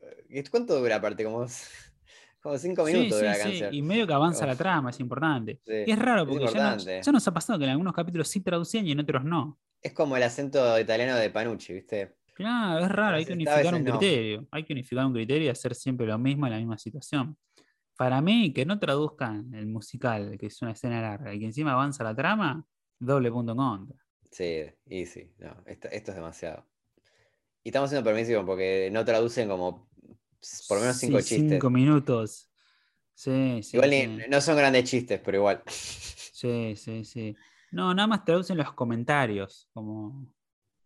¿cuánto 0.51 0.79
dura 0.79 0.97
aparte? 0.97 1.23
Como, 1.23 1.45
como 2.41 2.57
cinco 2.57 2.85
Sí, 2.85 2.93
minutos 2.93 3.19
sí, 3.19 3.25
dura 3.25 3.29
la 3.29 3.35
sí, 3.35 3.43
canción. 3.43 3.73
Y 3.73 3.81
medio 3.83 4.07
que 4.07 4.13
avanza 4.13 4.47
la 4.47 4.55
trama, 4.55 4.89
es 4.89 4.99
importante. 4.99 5.61
Sí, 5.65 5.83
Y 5.85 5.91
es 5.91 5.99
raro 5.99 6.23
es 6.23 6.27
porque 6.27 6.47
ya 6.47 6.71
nos, 6.71 6.85
ya 6.85 7.11
nos 7.11 7.27
ha 7.27 7.33
pasado 7.33 7.59
que 7.59 7.65
en 7.65 7.71
algunos 7.71 7.93
capítulos 7.93 8.27
sí 8.27 8.41
traducían 8.41 8.87
y 8.87 8.91
en 8.91 8.99
otros 8.99 9.23
no. 9.23 9.59
Es 9.81 9.93
como 9.93 10.17
el 10.17 10.23
acento 10.23 10.79
italiano 10.79 11.15
de 11.15 11.29
Panucci, 11.29 11.73
¿viste? 11.73 12.15
Claro, 12.39 12.85
es 12.85 12.89
raro, 12.89 13.17
hay 13.17 13.25
que 13.25 13.33
unificar 13.33 13.75
un 13.75 13.83
no. 13.83 13.99
criterio. 13.99 14.47
Hay 14.51 14.63
que 14.63 14.71
unificar 14.71 15.05
un 15.05 15.11
criterio 15.11 15.47
y 15.47 15.49
hacer 15.49 15.75
siempre 15.75 16.07
lo 16.07 16.17
mismo 16.17 16.45
en 16.45 16.53
la 16.53 16.57
misma 16.57 16.77
situación. 16.77 17.37
Para 17.97 18.21
mí, 18.21 18.53
que 18.53 18.65
no 18.65 18.79
traduzcan 18.79 19.53
el 19.53 19.67
musical, 19.67 20.37
que 20.39 20.45
es 20.45 20.61
una 20.61 20.71
escena 20.71 21.01
larga, 21.01 21.33
y 21.33 21.39
que 21.39 21.47
encima 21.47 21.73
avanza 21.73 22.01
la 22.01 22.15
trama, 22.15 22.65
doble 22.97 23.29
punto 23.29 23.51
en 23.51 23.57
contra. 23.57 23.97
Sí, 24.31 24.63
y 24.85 25.05
sí, 25.05 25.33
no, 25.39 25.53
esto, 25.65 25.89
esto 25.91 26.11
es 26.11 26.15
demasiado. 26.15 26.65
Y 27.61 27.69
estamos 27.69 27.89
siendo 27.89 28.05
permisivos 28.09 28.45
porque 28.45 28.89
no 28.89 29.03
traducen 29.03 29.49
como 29.49 29.89
por 30.69 30.77
lo 30.77 30.81
menos 30.81 30.95
cinco 30.95 31.19
Sí, 31.19 31.25
chistes. 31.27 31.49
Cinco 31.51 31.69
minutos. 31.69 32.49
Sí, 33.15 33.59
sí. 33.63 33.75
Igual 33.75 33.89
sí. 33.89 34.07
ni- 34.07 34.27
no 34.29 34.39
son 34.39 34.55
grandes 34.55 34.85
chistes, 34.89 35.19
pero 35.19 35.39
igual. 35.39 35.61
Sí, 35.67 36.73
sí, 36.77 37.03
sí. 37.03 37.35
No, 37.71 37.93
nada 37.93 38.07
más 38.07 38.23
traducen 38.23 38.55
los 38.55 38.71
comentarios, 38.71 39.67
como 39.73 40.25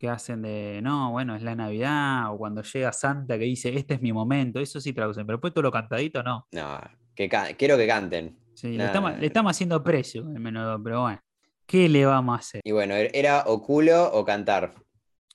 que 0.04 0.10
hacen 0.10 0.42
de, 0.42 0.82
no, 0.84 1.12
bueno, 1.12 1.34
es 1.34 1.42
la 1.44 1.56
Navidad, 1.56 2.34
o 2.34 2.38
cuando 2.38 2.62
llega 2.62 2.92
Santa 2.92 3.38
que 3.40 3.46
dice, 3.46 3.74
este 3.74 3.94
es 3.94 4.02
mi 4.02 4.12
momento, 4.12 4.60
eso 4.60 4.82
sí 4.82 4.92
traducen, 4.92 5.26
pero 5.26 5.38
después 5.38 5.54
todo 5.54 5.62
lo 5.62 5.72
cantadito 5.72 6.22
no. 6.22 6.46
No, 6.52 6.78
que 7.16 7.30
quiero 7.58 7.78
que 7.78 7.88
canten. 7.88 8.38
Sí, 8.54 8.76
le, 8.76 8.84
estamos, 8.84 9.14
nah, 9.14 9.18
le 9.18 9.28
estamos 9.28 9.52
haciendo 9.52 9.82
precio 9.82 10.24
el 10.24 10.42
menudo, 10.42 10.78
pero 10.84 11.04
bueno, 11.04 11.22
¿qué 11.66 11.88
le 11.88 12.06
vamos 12.06 12.36
a 12.36 12.40
hacer? 12.40 12.62
Y 12.66 12.74
bueno, 12.74 12.96
er- 12.96 13.12
era 13.14 13.44
o 13.48 13.62
culo 13.62 14.12
o 14.12 14.26
cantar. 14.26 14.74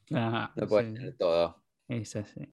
Claro, 0.05 0.51
No 0.55 0.66
puedes 0.69 1.01
sí, 1.01 1.16
todo. 1.19 1.62
es 1.89 2.14
así. 2.16 2.53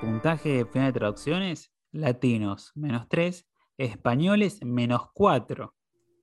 Puntaje 0.00 0.64
final 0.66 0.92
de 0.92 0.98
traducciones, 1.00 1.72
latinos, 1.90 2.70
menos 2.76 3.08
3, 3.08 3.48
Españoles 3.76 4.60
menos 4.62 5.08
4. 5.12 5.74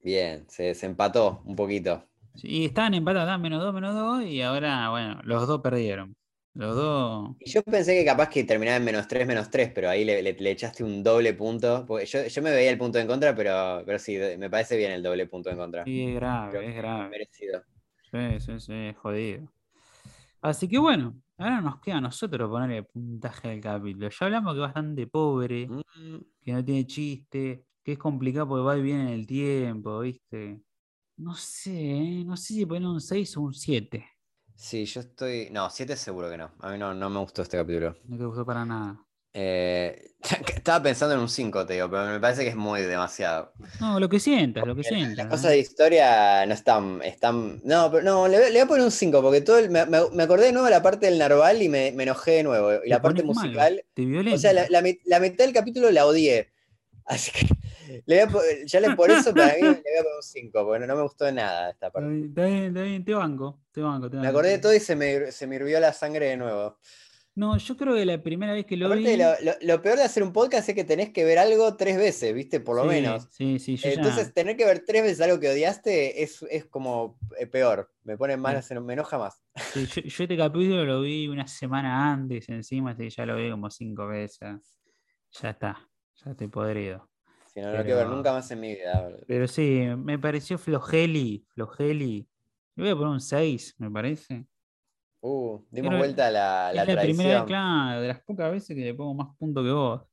Bien, 0.05 0.45
se, 0.47 0.75
empató 0.85 1.41
un 1.45 1.55
poquito. 1.55 2.05
Y 2.43 2.65
estaban 2.65 2.93
empatados, 2.93 3.39
menos 3.39 3.59
2, 3.59 3.73
menos 3.73 3.95
2, 3.95 4.25
y 4.25 4.39
ahora, 4.43 4.91
bueno, 4.91 5.19
los 5.23 5.47
dos 5.47 5.61
perdieron. 5.61 6.15
Los 6.53 6.75
dos. 6.75 7.35
yo 7.43 7.63
pensé 7.63 7.97
que 7.97 8.05
capaz 8.05 8.29
que 8.29 8.43
terminaba 8.43 8.77
en 8.77 8.85
menos 8.85 9.07
3, 9.07 9.25
menos 9.25 9.49
3, 9.49 9.71
pero 9.73 9.89
ahí 9.89 10.05
le, 10.05 10.51
echaste 10.51 10.83
un 10.83 11.01
doble 11.01 11.33
punto. 11.33 11.85
Porque 11.87 12.05
yo, 12.05 12.41
me 12.43 12.51
veía 12.51 12.69
el 12.69 12.77
punto 12.77 12.99
en 12.99 13.07
contra, 13.07 13.33
pero, 13.33 13.81
pero 13.83 13.97
sí, 13.97 14.15
me 14.37 14.47
parece 14.47 14.77
bien 14.77 14.91
el 14.91 15.01
doble 15.01 15.25
punto 15.25 15.49
en 15.49 15.57
contra. 15.57 15.83
Sí, 15.83 16.05
es 16.05 16.15
grave, 16.15 16.69
es 16.69 16.75
grave. 16.75 17.09
Merecido. 17.09 17.63
Sí, 18.11 18.39
sí, 18.39 18.59
sí, 18.59 18.93
jodido. 19.01 19.51
Así 20.39 20.67
que 20.67 20.77
bueno, 20.77 21.19
ahora 21.39 21.61
nos 21.61 21.81
queda 21.81 21.97
a 21.97 22.01
nosotros 22.01 22.47
ponerle 22.47 22.83
puntaje 22.83 23.49
al 23.49 23.59
capítulo. 23.59 24.07
Ya 24.07 24.25
hablamos 24.27 24.53
que 24.53 24.59
es 24.59 24.67
bastante 24.67 25.07
pobre, 25.07 25.67
mm. 25.67 26.17
que 26.43 26.53
no 26.53 26.63
tiene 26.63 26.85
chiste, 26.85 27.65
que 27.85 27.91
es 27.91 27.99
complicado 27.99 28.47
porque 28.47 28.63
va 28.63 28.77
y 28.77 28.81
viene 28.81 29.03
en 29.03 29.09
el 29.09 29.27
tiempo, 29.27 29.99
¿viste? 29.99 30.59
No 31.17 31.35
sé, 31.35 31.71
¿eh? 31.71 32.23
no 32.25 32.35
sé 32.35 32.55
si 32.55 32.65
poner 32.65 32.87
un 32.87 32.99
6 32.99 33.37
o 33.37 33.41
un 33.41 33.53
7. 33.53 34.03
Sí, 34.55 34.85
yo 34.85 35.01
estoy. 35.01 35.49
No, 35.51 35.69
7 35.69 35.95
seguro 35.95 36.29
que 36.29 36.37
no. 36.37 36.51
A 36.61 36.71
mí 36.71 36.79
no, 36.79 36.95
no 36.95 37.09
me 37.11 37.19
gustó 37.19 37.43
este 37.43 37.57
capítulo. 37.57 37.95
No 38.05 38.17
te 38.17 38.25
gustó 38.25 38.43
para 38.43 38.65
nada. 38.65 39.05
Eh, 39.33 40.15
estaba 40.55 40.81
pensando 40.81 41.13
en 41.13 41.21
un 41.21 41.29
5, 41.29 41.67
te 41.67 41.73
digo, 41.75 41.87
pero 41.91 42.07
me 42.07 42.19
parece 42.19 42.43
que 42.43 42.49
es 42.49 42.55
muy 42.55 42.81
demasiado. 42.81 43.53
No, 43.79 43.99
lo 43.99 44.09
que 44.09 44.19
sientas, 44.19 44.65
lo 44.65 44.75
que 44.75 44.83
sientas. 44.83 45.17
Las 45.17 45.27
cosas 45.27 45.51
de 45.51 45.59
historia 45.59 46.43
no 46.47 46.55
están. 46.55 47.01
están... 47.03 47.61
No, 47.63 47.91
pero 47.91 48.01
no, 48.01 48.27
le, 48.27 48.49
voy 48.49 48.57
a 48.57 48.65
poner 48.65 48.83
un 48.83 48.91
5, 48.91 49.21
porque 49.21 49.41
todo 49.41 49.61
me, 49.69 49.85
me, 49.85 50.23
acordé 50.23 50.47
de 50.47 50.53
nuevo 50.53 50.65
de 50.65 50.71
la 50.71 50.81
parte 50.81 51.05
del 51.05 51.19
narval 51.19 51.61
y 51.61 51.69
me, 51.69 51.91
me 51.91 52.03
enojé 52.03 52.31
de 52.31 52.43
nuevo. 52.43 52.83
Y 52.83 52.89
la 52.89 53.01
parte 53.01 53.21
musical. 53.21 53.83
o 54.33 54.37
sea, 54.39 54.53
la, 54.53 54.65
la, 54.69 55.19
mitad 55.19 55.45
del 55.45 55.53
capítulo 55.53 55.91
la 55.91 56.07
odié. 56.07 56.54
Así 57.05 57.31
que 57.31 57.47
le 58.05 58.25
voy 58.25 58.41
a, 58.41 58.65
ya 58.65 58.79
le 58.79 58.95
por 58.95 59.11
eso 59.11 59.33
para 59.33 59.53
mí 59.53 59.61
le 59.61 59.67
voy 59.67 59.77
a 59.77 60.03
poner 60.03 60.15
un 60.17 60.23
5, 60.23 60.65
porque 60.65 60.87
no, 60.87 60.95
me 60.95 61.01
gustó 61.03 61.25
de 61.25 61.33
nada 61.33 61.69
esta 61.69 61.91
parte. 61.91 62.25
Está 62.25 62.45
bien, 62.45 62.63
está 62.65 62.81
bien, 62.81 63.05
te 63.05 63.13
banco, 63.13 63.59
te 63.71 63.81
banco, 63.81 64.09
Me 64.09 64.27
acordé 64.27 64.49
de 64.51 64.57
todo 64.59 64.73
y 64.73 64.79
se 64.79 64.95
me, 64.95 65.31
se 65.31 65.45
me 65.45 65.55
hirvió 65.55 65.79
la 65.79 65.93
sangre 65.93 66.27
de 66.27 66.37
nuevo. 66.37 66.77
No, 67.35 67.57
yo 67.57 67.75
creo 67.75 67.93
que 67.95 68.05
la 68.05 68.23
primera 68.23 68.53
vez 68.53 68.65
que 68.65 68.77
lo 68.77 68.89
vi. 68.95 69.17
Lo, 69.61 69.81
peor 69.81 69.97
de 69.97 70.03
hacer 70.03 70.23
un 70.23 70.31
podcast 70.31 70.69
es 70.69 70.73
que 70.73 70.85
tenés 70.85 71.09
que 71.09 71.25
ver 71.25 71.37
algo 71.37 71.75
tres 71.75 71.97
veces, 71.97 72.33
¿viste? 72.33 72.61
Por 72.61 72.77
lo 72.77 72.85
menos. 72.85 73.27
Sí, 73.29 73.59
sí, 73.59 73.75
yo 73.75 73.89
Entonces, 73.89 74.33
tener 74.33 74.55
que 74.55 74.63
ver 74.63 74.83
tres 74.87 75.03
veces 75.03 75.19
algo 75.19 75.37
que 75.37 75.49
odiaste 75.49 76.23
es, 76.23 76.39
como 76.69 77.19
eh, 77.37 77.45
peor. 77.45 77.91
Me 78.03 78.17
pone 78.17 78.37
más, 78.37 78.71
me 78.71 78.93
enoja 78.93 79.17
más. 79.17 79.43
Sí, 79.73 79.85
yo, 79.85 80.23
este 80.23 80.37
capítulo 80.37 80.85
lo 80.85 81.01
vi 81.01 81.27
una 81.27 81.45
semana 81.45 82.13
antes 82.13 82.47
encima, 82.47 82.91
así 82.91 83.09
ya 83.09 83.25
lo 83.25 83.35
vi 83.35 83.51
como 83.51 83.69
cinco 83.69 84.07
veces. 84.07 84.79
Ya 85.31 85.49
está, 85.49 85.89
ya 86.23 86.31
estoy 86.31 86.47
podrido. 86.47 87.09
Si 87.53 87.61
no, 87.61 87.71
lo 87.71 87.83
quiero 87.83 87.97
ver 87.97 88.07
nunca 88.07 88.33
más 88.33 88.49
en 88.51 88.59
mi 88.59 88.75
vida. 88.75 89.09
Pero 89.27 89.47
sí, 89.47 89.87
me 89.97 90.19
pareció 90.19 90.57
flojeli, 90.57 91.45
flojeli. 91.49 92.27
Le 92.75 92.83
voy 92.83 92.91
a 92.91 92.95
poner 92.95 93.13
un 93.13 93.21
6, 93.21 93.75
me 93.77 93.89
parece. 93.89 94.45
Uh, 95.21 95.59
dimos 95.71 95.97
vuelta 95.97 96.27
a 96.27 96.31
la, 96.31 96.71
la, 96.73 96.83
es 96.83 96.95
la 96.95 97.01
primera 97.01 97.39
vez, 97.39 97.43
claro, 97.45 98.01
de 98.01 98.07
las 98.09 98.21
pocas 98.21 98.51
veces 98.51 98.75
que 98.75 98.83
le 98.83 98.93
pongo 98.93 99.15
más 99.15 99.35
punto 99.37 99.63
que 99.63 99.71
vos. 99.71 100.03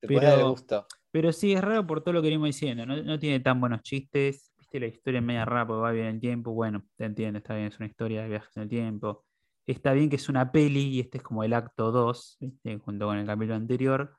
Te 0.00 0.06
pero, 0.06 0.50
gusto. 0.50 0.86
pero 1.10 1.32
sí, 1.32 1.52
es 1.52 1.60
raro 1.60 1.86
por 1.86 2.02
todo 2.02 2.14
lo 2.14 2.22
que 2.22 2.28
venimos 2.28 2.46
diciendo. 2.46 2.86
No, 2.86 3.18
tiene 3.18 3.40
tan 3.40 3.60
buenos 3.60 3.82
chistes. 3.82 4.52
Viste, 4.56 4.80
la 4.80 4.86
historia 4.86 5.18
es 5.18 5.24
media 5.24 5.44
rara 5.44 5.66
porque 5.66 5.82
va 5.82 5.90
bien 5.90 6.06
el 6.06 6.20
tiempo. 6.20 6.52
Bueno, 6.52 6.84
te 6.96 7.04
entiendo, 7.04 7.38
está 7.38 7.54
bien, 7.56 7.66
es 7.66 7.78
una 7.78 7.88
historia 7.88 8.22
de 8.22 8.28
viajes 8.28 8.56
en 8.56 8.62
el 8.62 8.68
tiempo. 8.68 9.24
Está 9.66 9.92
bien 9.92 10.08
que 10.08 10.16
es 10.16 10.28
una 10.28 10.52
peli 10.52 10.88
y 10.88 11.00
este 11.00 11.18
es 11.18 11.24
como 11.24 11.42
el 11.42 11.52
acto 11.52 11.90
2, 11.90 12.38
junto 12.84 13.06
con 13.06 13.18
el 13.18 13.26
capítulo 13.26 13.56
anterior. 13.56 14.16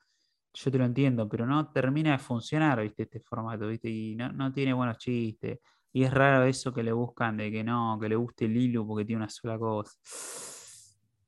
Yo 0.58 0.72
te 0.72 0.78
lo 0.78 0.86
entiendo, 0.86 1.28
pero 1.28 1.45
no 1.45 1.70
termina 1.72 2.14
de 2.14 2.18
funcionar, 2.18 2.82
¿viste? 2.82 3.03
Este 3.03 3.20
formato, 3.20 3.68
¿viste? 3.68 3.89
Y 3.89 4.16
no, 4.16 4.32
no 4.32 4.53
tiene 4.53 4.74
buenos 4.74 4.97
chistes. 4.97 5.60
Y 5.91 6.03
es 6.03 6.14
raro 6.14 6.45
eso 6.45 6.74
que 6.74 6.82
le 6.82 6.93
buscan 6.93 7.38
de 7.38 7.51
que 7.51 7.64
no, 7.64 7.97
que 7.99 8.08
le 8.08 8.16
guste 8.16 8.45
el 8.45 8.56
hilo 8.56 8.88
porque 8.88 9.06
tiene 9.06 9.24
una 9.24 9.30
sola 9.30 9.60
cosa. 9.60 9.91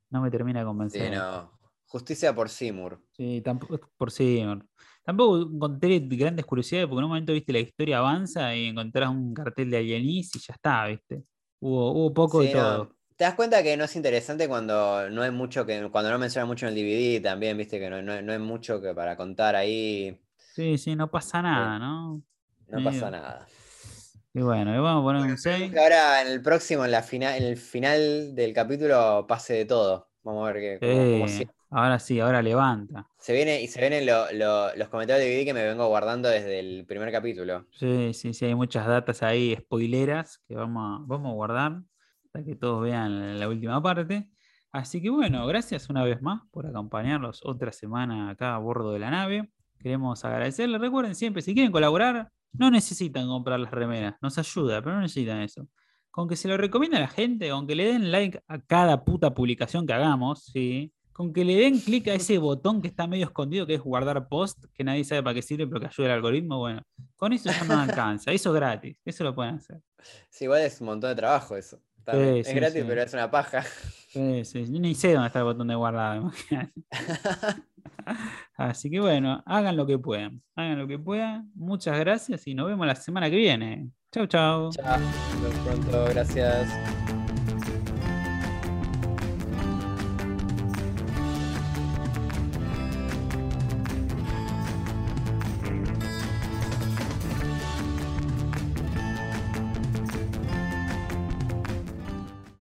No 0.09 0.21
me 0.21 0.31
termina 0.31 0.59
de 0.59 0.65
convencer. 0.65 1.09
Sí, 1.09 1.15
no. 1.15 1.51
Justicia 1.85 2.33
por 2.33 2.49
Seymour. 2.49 3.01
Sí, 3.11 3.41
tampoco 3.41 3.79
por 3.97 4.11
Seymour. 4.11 4.65
Tampoco 5.03 5.41
encontré 5.41 5.99
grandes 5.99 6.45
curiosidades 6.45 6.87
porque 6.87 6.99
en 6.99 7.05
un 7.05 7.09
momento, 7.09 7.33
viste, 7.33 7.53
la 7.53 7.59
historia 7.59 7.99
avanza 7.99 8.55
y 8.55 8.67
encontrás 8.67 9.09
un 9.09 9.33
cartel 9.33 9.69
de 9.71 9.77
Alienis 9.77 10.35
y 10.35 10.39
ya 10.39 10.53
está, 10.53 10.85
viste. 10.87 11.23
Hubo, 11.59 11.91
hubo 11.91 12.13
poco 12.13 12.41
de 12.41 12.49
todo. 12.49 12.96
Te 13.17 13.23
das 13.23 13.33
cuenta 13.33 13.63
que 13.63 13.75
no 13.75 13.85
es 13.85 13.95
interesante 13.95 14.47
cuando 14.47 15.09
no 15.09 15.23
hay 15.23 15.31
mucho 15.31 15.65
que, 15.65 15.89
cuando 15.89 16.11
no 16.11 16.19
menciona 16.19 16.45
mucho 16.45 16.67
en 16.67 16.77
el 16.77 16.79
DVD 16.79 17.19
también, 17.19 17.57
viste, 17.57 17.79
que 17.79 17.89
no, 17.89 17.99
no, 18.03 18.31
hay 18.31 18.37
mucho 18.37 18.79
que 18.79 18.93
para 18.93 19.17
contar 19.17 19.55
ahí. 19.55 20.21
Sí, 20.53 20.77
sí, 20.77 20.95
no 20.95 21.09
pasa 21.09 21.41
nada, 21.41 21.79
¿no? 21.79 22.21
No 22.67 22.83
pasa 22.83 23.09
nada. 23.09 23.47
Y 24.35 24.41
bueno, 24.41 24.71
vamos 24.83 25.01
a 25.01 25.03
poner 25.03 25.31
un 25.31 25.37
6. 25.37 25.75
Ahora 25.75 26.21
en 26.21 26.27
el 26.27 26.43
próximo, 26.43 26.85
en, 26.85 26.91
la 26.91 27.01
final, 27.01 27.41
en 27.41 27.43
el 27.43 27.57
final 27.57 28.35
del 28.35 28.53
capítulo, 28.53 29.25
pase 29.27 29.55
de 29.55 29.65
todo. 29.65 30.11
Vamos 30.21 30.47
a 30.47 30.53
ver 30.53 30.79
qué. 30.79 31.47
ahora 31.71 31.97
sí, 31.97 32.19
ahora 32.19 32.43
levanta. 32.43 33.07
Se 33.17 33.33
viene, 33.33 33.63
y 33.63 33.67
se 33.67 33.79
vienen 33.79 34.05
los 34.05 34.89
comentarios 34.89 35.25
de 35.25 35.33
DVD 35.33 35.43
que 35.45 35.53
me 35.55 35.63
vengo 35.63 35.87
guardando 35.87 36.29
desde 36.29 36.59
el 36.59 36.85
primer 36.85 37.11
capítulo. 37.11 37.65
Sí, 37.71 38.13
sí, 38.13 38.35
sí, 38.35 38.45
hay 38.45 38.53
muchas 38.53 38.85
datas 38.85 39.23
ahí, 39.23 39.55
spoileras, 39.59 40.37
que 40.47 40.53
vamos 40.53 41.01
a, 41.01 41.03
vamos 41.07 41.31
a 41.31 41.33
guardar 41.33 41.81
para 42.31 42.45
que 42.45 42.55
todos 42.55 42.81
vean 42.83 43.39
la 43.39 43.47
última 43.47 43.81
parte. 43.81 44.29
Así 44.71 45.01
que 45.01 45.09
bueno, 45.09 45.45
gracias 45.47 45.89
una 45.89 46.03
vez 46.03 46.21
más 46.21 46.41
por 46.51 46.67
acompañarnos 46.67 47.41
otra 47.43 47.71
semana 47.71 48.29
acá 48.29 48.55
a 48.55 48.59
bordo 48.59 48.91
de 48.91 48.99
la 48.99 49.11
nave. 49.11 49.49
Queremos 49.79 50.23
agradecerles. 50.25 50.81
Recuerden 50.81 51.15
siempre, 51.15 51.41
si 51.41 51.53
quieren 51.53 51.71
colaborar, 51.71 52.31
no 52.53 52.71
necesitan 52.71 53.27
comprar 53.27 53.59
las 53.59 53.71
remeras, 53.71 54.15
nos 54.21 54.37
ayuda, 54.37 54.81
pero 54.81 54.95
no 54.95 55.01
necesitan 55.01 55.41
eso. 55.41 55.67
Con 56.11 56.27
que 56.27 56.35
se 56.35 56.47
lo 56.47 56.57
recomienda 56.57 56.97
a 56.97 57.01
la 57.01 57.07
gente, 57.07 57.49
con 57.49 57.67
que 57.67 57.75
le 57.75 57.85
den 57.85 58.11
like 58.11 58.41
a 58.47 58.59
cada 58.59 59.05
puta 59.05 59.33
publicación 59.33 59.85
que 59.85 59.93
hagamos, 59.93 60.45
¿sí? 60.45 60.91
con 61.17 61.33
que 61.33 61.43
le 61.43 61.55
den 61.55 61.79
clic 61.79 62.07
a 62.09 62.13
ese 62.13 62.37
botón 62.37 62.79
que 62.79 62.87
está 62.87 63.07
medio 63.07 63.25
escondido, 63.25 63.65
que 63.65 63.73
es 63.73 63.81
guardar 63.81 64.27
post, 64.27 64.65
que 64.75 64.83
nadie 64.83 65.03
sabe 65.03 65.23
para 65.23 65.33
qué 65.33 65.41
sirve, 65.41 65.65
pero 65.65 65.79
que 65.79 65.87
ayuda 65.87 66.09
al 66.09 66.13
algoritmo, 66.17 66.59
bueno, 66.59 66.83
con 67.15 67.33
eso 67.33 67.49
ya 67.49 67.63
no 67.63 67.79
alcanza, 67.79 68.31
eso 68.31 68.49
es 68.51 68.55
gratis, 68.55 68.97
eso 69.03 69.23
lo 69.23 69.33
pueden 69.33 69.55
hacer. 69.55 69.81
Sí, 70.29 70.43
igual 70.43 70.61
es 70.61 70.79
un 70.79 70.85
montón 70.85 71.09
de 71.09 71.15
trabajo 71.15 71.57
eso. 71.57 71.81
Es 72.13 72.53
gratis, 72.53 72.83
pero 72.87 73.01
es 73.01 73.13
una 73.13 73.29
paja. 73.29 73.63
Sí, 74.09 74.45
sí, 74.45 74.65
ni 74.69 74.95
sé 74.95 75.13
dónde 75.13 75.27
está 75.27 75.39
el 75.39 75.45
botón 75.45 75.67
de 75.67 75.75
guardar, 75.75 76.21
Así 78.55 78.89
que 78.89 78.99
bueno, 78.99 79.43
hagan 79.45 79.75
lo 79.75 79.85
que 79.85 79.99
puedan. 79.99 80.41
Hagan 80.55 80.79
lo 80.79 80.87
que 80.87 80.97
puedan. 80.97 81.51
Muchas 81.55 81.99
gracias 81.99 82.47
y 82.47 82.55
nos 82.55 82.67
vemos 82.67 82.87
la 82.87 82.95
semana 82.95 83.29
que 83.29 83.35
viene. 83.35 83.89
Chau, 84.13 84.25
chau. 84.27 84.71
Chao. 84.71 84.95
Hasta 84.95 85.63
pronto. 85.63 86.05
Gracias. 86.05 87.06